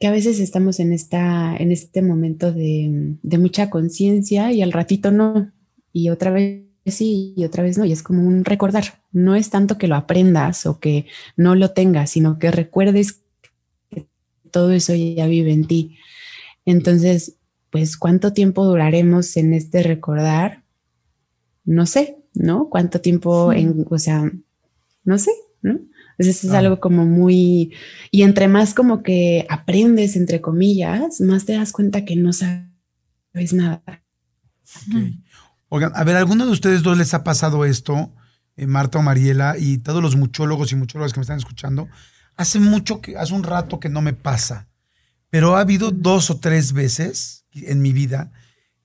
[0.00, 4.72] que a veces estamos en esta, en este momento de, de mucha conciencia y al
[4.72, 5.52] ratito no,
[5.92, 9.02] y otra vez sí y otra vez no, y es como un recordar.
[9.12, 11.06] No es tanto que lo aprendas o que
[11.36, 13.22] no lo tengas, sino que recuerdes
[13.90, 14.06] que
[14.50, 15.96] todo eso ya vive en ti.
[16.64, 17.36] Entonces,
[17.70, 20.64] pues, ¿cuánto tiempo duraremos en este recordar?
[21.64, 22.68] No sé, ¿no?
[22.68, 24.30] ¿Cuánto tiempo en, o sea,
[25.04, 25.30] no sé,
[25.62, 25.80] ¿no?
[26.18, 27.74] Entonces es algo como muy,
[28.10, 33.52] y entre más como que aprendes, entre comillas, más te das cuenta que no sabes
[33.52, 33.82] nada.
[35.68, 38.12] Oigan, a ver, ¿alguno de ustedes dos les ha pasado esto,
[38.56, 41.88] eh, Marta o Mariela, y todos los muchólogos y muchólogas que me están escuchando?
[42.36, 44.68] Hace mucho que, hace un rato que no me pasa,
[45.30, 48.32] pero ha habido dos o tres veces en mi vida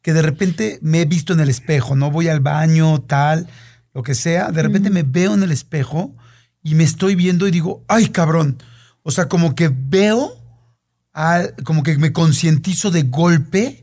[0.01, 3.47] que de repente me he visto en el espejo, no voy al baño, tal,
[3.93, 6.15] lo que sea, de repente me veo en el espejo
[6.63, 8.57] y me estoy viendo y digo, ay cabrón,
[9.03, 10.37] o sea, como que veo,
[11.63, 13.80] como que me concientizo de golpe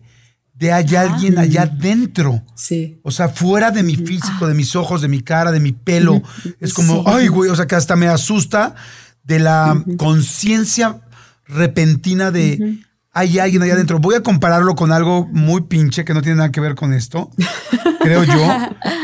[0.58, 2.42] de hay alguien allá adentro.
[2.56, 3.00] Sí.
[3.04, 6.20] O sea, fuera de mi físico, de mis ojos, de mi cara, de mi pelo.
[6.60, 8.74] Es como, ay, güey, o sea, que hasta me asusta
[9.22, 11.00] de la conciencia
[11.46, 12.80] repentina de
[13.12, 14.00] hay alguien allá adentro.
[14.00, 17.30] Voy a compararlo con algo muy pinche que no tiene nada que ver con esto,
[18.00, 18.46] creo yo,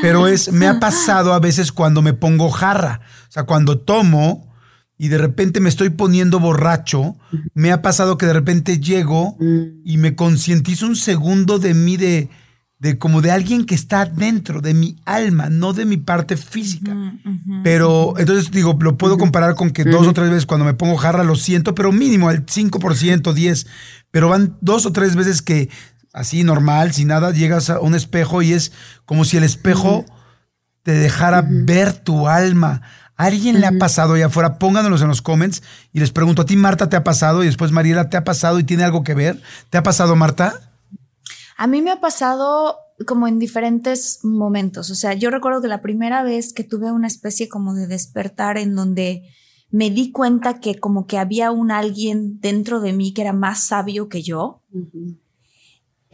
[0.02, 3.01] pero es, me ha pasado a veces cuando me pongo jarra.
[3.28, 4.53] O sea, cuando tomo
[4.96, 7.16] y de repente me estoy poniendo borracho,
[7.52, 9.82] me ha pasado que de repente llego mm.
[9.84, 12.28] y me concientizo un segundo de mí, de,
[12.78, 16.94] de como de alguien que está dentro de mi alma, no de mi parte física.
[17.64, 20.96] Pero entonces digo, lo puedo comparar con que dos o tres veces cuando me pongo
[20.96, 22.70] jarra lo siento, pero mínimo el 5%,
[23.22, 23.66] 10%,
[24.12, 25.70] pero van dos o tres veces que
[26.12, 28.70] así normal, sin nada, llegas a un espejo y es
[29.04, 30.06] como si el espejo
[30.84, 32.82] te dejara ver tu alma
[33.16, 34.58] alguien le ha pasado allá afuera?
[34.58, 35.62] Pónganos en los comments
[35.92, 37.42] y les pregunto, ¿a ti Marta te ha pasado?
[37.42, 39.40] Y después Mariela, ¿te ha pasado y tiene algo que ver?
[39.70, 40.72] ¿Te ha pasado Marta?
[41.56, 44.90] A mí me ha pasado como en diferentes momentos.
[44.90, 48.58] O sea, yo recuerdo que la primera vez que tuve una especie como de despertar
[48.58, 49.28] en donde
[49.70, 53.66] me di cuenta que como que había un alguien dentro de mí que era más
[53.66, 54.62] sabio que yo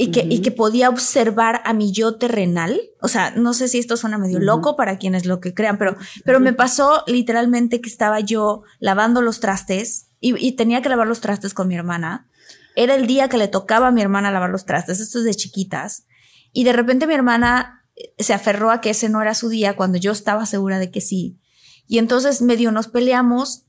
[0.00, 2.80] y que, y que podía observar a mi yo terrenal.
[3.02, 5.94] O sea, no sé si esto suena medio loco para quienes lo que crean, pero,
[6.24, 11.06] pero me pasó literalmente que estaba yo lavando los trastes y, y, tenía que lavar
[11.06, 12.30] los trastes con mi hermana.
[12.76, 15.34] era el día que le tocaba a mi hermana lavar los trastes, esto es de
[15.34, 16.06] chiquitas,
[16.50, 19.76] y de repente mi hermana eh, se aferró a que ese no era su día
[19.76, 21.38] cuando yo estaba segura de que sí.
[21.86, 23.64] Y entonces medio nos peleamos,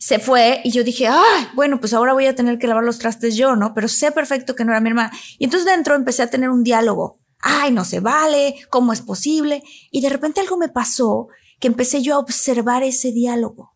[0.00, 2.98] se fue y yo dije, ay, bueno, pues ahora voy a tener que lavar los
[2.98, 3.74] trastes yo, ¿no?
[3.74, 5.12] Pero sé perfecto que no era mi hermana.
[5.38, 7.20] Y entonces dentro empecé a tener un diálogo.
[7.38, 9.62] Ay, no se vale, ¿cómo es posible?
[9.90, 11.28] Y de repente algo me pasó
[11.58, 13.74] que empecé yo a observar ese diálogo.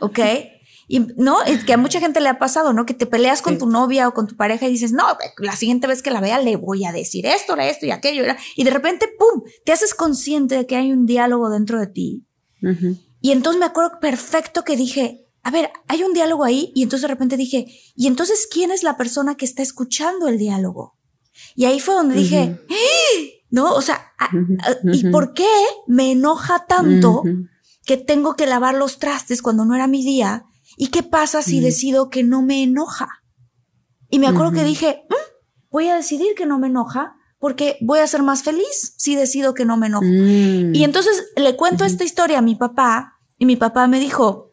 [0.00, 0.20] ¿Ok?
[0.86, 2.86] Y no, es que a mucha gente le ha pasado, ¿no?
[2.86, 5.04] Que te peleas con tu novia o con tu pareja y dices, no,
[5.38, 8.22] la siguiente vez que la vea le voy a decir esto, esto y aquello.
[8.54, 9.42] Y de repente, ¡pum!
[9.64, 12.26] Te haces consciente de que hay un diálogo dentro de ti.
[13.26, 16.70] Y entonces me acuerdo perfecto que dije, a ver, hay un diálogo ahí.
[16.76, 17.66] Y entonces de repente dije,
[17.96, 20.96] ¿y entonces quién es la persona que está escuchando el diálogo?
[21.56, 23.22] Y ahí fue donde dije, ¡Ah!
[23.50, 23.74] ¿no?
[23.74, 24.12] O sea,
[24.92, 25.48] ¿y por qué
[25.88, 27.24] me enoja tanto
[27.84, 30.44] que tengo que lavar los trastes cuando no era mi día?
[30.76, 33.08] ¿Y qué pasa si decido que no me enoja?
[34.08, 37.98] Y me acuerdo que dije, mm, voy a decidir que no me enoja porque voy
[37.98, 40.04] a ser más feliz si decido que no me enojo.
[40.04, 40.76] Mm.
[40.76, 44.52] Y entonces le cuento esta historia a mi papá y mi papá me dijo,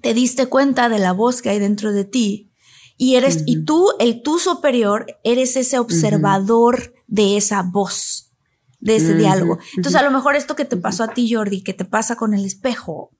[0.00, 2.50] te diste cuenta de la voz que hay dentro de ti
[2.96, 8.30] y eres, y tú, el tú superior, eres ese observador de esa voz,
[8.78, 9.58] de ese diálogo.
[9.74, 12.34] Entonces a lo mejor esto que te pasó a ti, Jordi, que te pasa con
[12.34, 13.10] el espejo,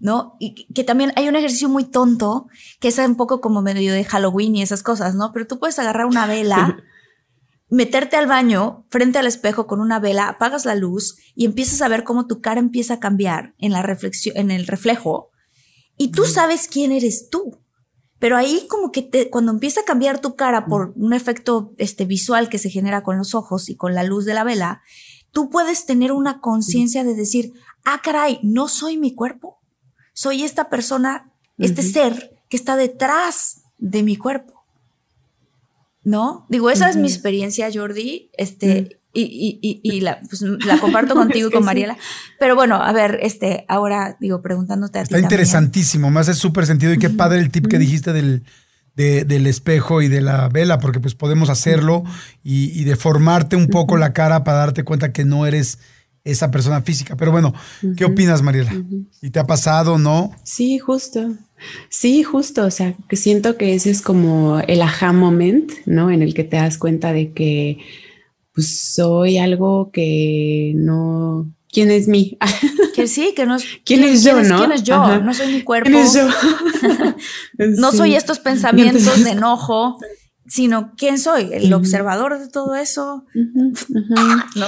[0.00, 0.34] ¿no?
[0.40, 2.48] Y que también hay un ejercicio muy tonto,
[2.80, 5.30] que es un poco como medio de Halloween y esas cosas, ¿no?
[5.32, 6.82] Pero tú puedes agarrar una vela,
[7.72, 11.88] meterte al baño frente al espejo con una vela, apagas la luz y empiezas a
[11.88, 15.30] ver cómo tu cara empieza a cambiar en la reflexión, en el reflejo,
[15.96, 17.58] y tú sabes quién eres tú.
[18.18, 22.04] Pero ahí como que te, cuando empieza a cambiar tu cara por un efecto este,
[22.04, 24.82] visual que se genera con los ojos y con la luz de la vela,
[25.30, 27.54] tú puedes tener una conciencia de decir,
[27.86, 29.60] ah, caray, no soy mi cuerpo.
[30.12, 34.51] Soy esta persona, este ser que está detrás de mi cuerpo.
[36.04, 36.46] ¿No?
[36.48, 41.48] Digo, esa es mi experiencia, Jordi, este, y, y, y, la, pues, la, comparto contigo
[41.48, 41.96] y con Mariela.
[42.38, 46.92] Pero bueno, a ver, este, ahora digo, preguntándote a Está interesantísimo, me hace súper sentido
[46.92, 48.44] y qué padre el tip que dijiste del,
[48.94, 52.04] del espejo y de la vela, porque pues podemos hacerlo
[52.42, 55.78] y, y deformarte un poco la cara para darte cuenta que no eres
[56.24, 57.16] esa persona física.
[57.16, 57.52] Pero bueno,
[57.96, 58.72] ¿qué opinas, Mariela?
[59.20, 60.32] ¿Y te ha pasado, no?
[60.44, 61.34] Sí, justo.
[61.88, 62.64] Sí, justo.
[62.64, 66.10] O sea, que siento que ese es como el aha moment, ¿no?
[66.10, 67.78] En el que te das cuenta de que
[68.54, 71.50] pues soy algo que no.
[71.70, 72.38] ¿Quién es mí?
[72.94, 73.64] Que sí, que no es.
[73.86, 74.58] ¿Quién, es yo, no?
[74.58, 75.18] ¿Quién es yo?
[75.22, 75.88] No soy mi cuerpo.
[75.88, 76.28] ¿Quién es yo?
[77.78, 79.98] no soy estos pensamientos de enojo
[80.52, 83.24] sino quién soy, el observador de todo eso.
[83.34, 84.66] ¿No?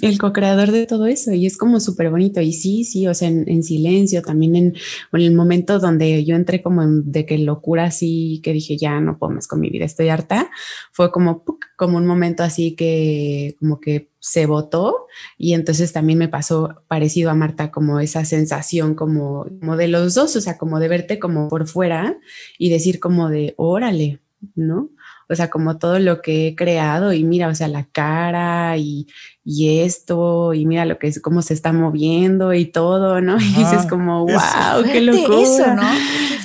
[0.00, 1.32] El co-creador de todo eso.
[1.34, 2.40] Y es como súper bonito.
[2.40, 4.74] Y sí, sí, o sea, en, silencio, también en,
[5.12, 9.34] el momento donde yo entré como de que locura así, que dije, ya no puedo
[9.34, 10.50] más con mi vida, estoy harta,
[10.90, 11.44] fue como,
[11.76, 15.06] como un momento así que como que se votó
[15.36, 20.14] y entonces también me pasó parecido a Marta como esa sensación como, como de los
[20.14, 22.16] dos, o sea, como de verte como por fuera
[22.58, 24.20] y decir como de, órale,
[24.54, 24.90] ¿no?
[25.28, 29.06] O sea, como todo lo que he creado y mira, o sea, la cara y,
[29.44, 33.36] esto y mira lo que es, cómo se está moviendo y todo, ¿no?
[33.40, 35.40] y dices como, wow, qué locura.
[35.40, 35.82] Eso, ¿no?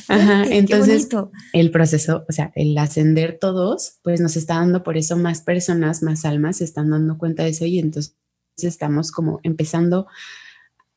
[0.10, 1.08] Ajá, entonces
[1.54, 6.02] el proceso, o sea, el ascender todos, pues nos está dando por eso más personas,
[6.02, 8.16] más almas se están dando cuenta de eso y entonces
[8.58, 10.08] estamos como empezando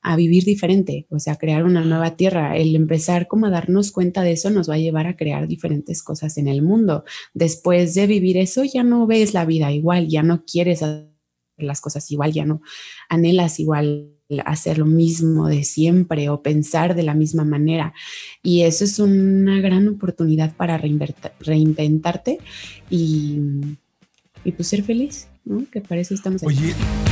[0.03, 2.57] a vivir diferente, o sea, crear una nueva tierra.
[2.57, 6.03] El empezar como a darnos cuenta de eso nos va a llevar a crear diferentes
[6.03, 7.05] cosas en el mundo.
[7.35, 11.13] Después de vivir eso, ya no ves la vida igual, ya no quieres hacer
[11.57, 12.63] las cosas igual, ya no
[13.09, 14.09] anhelas igual
[14.45, 17.95] hacer lo mismo de siempre o pensar de la misma manera.
[18.43, 22.39] Y eso es una gran oportunidad para reinventarte
[22.91, 23.39] y,
[24.45, 25.67] y pues ser feliz, ¿no?
[25.71, 26.57] Que para eso estamos aquí.
[26.57, 27.12] Oye.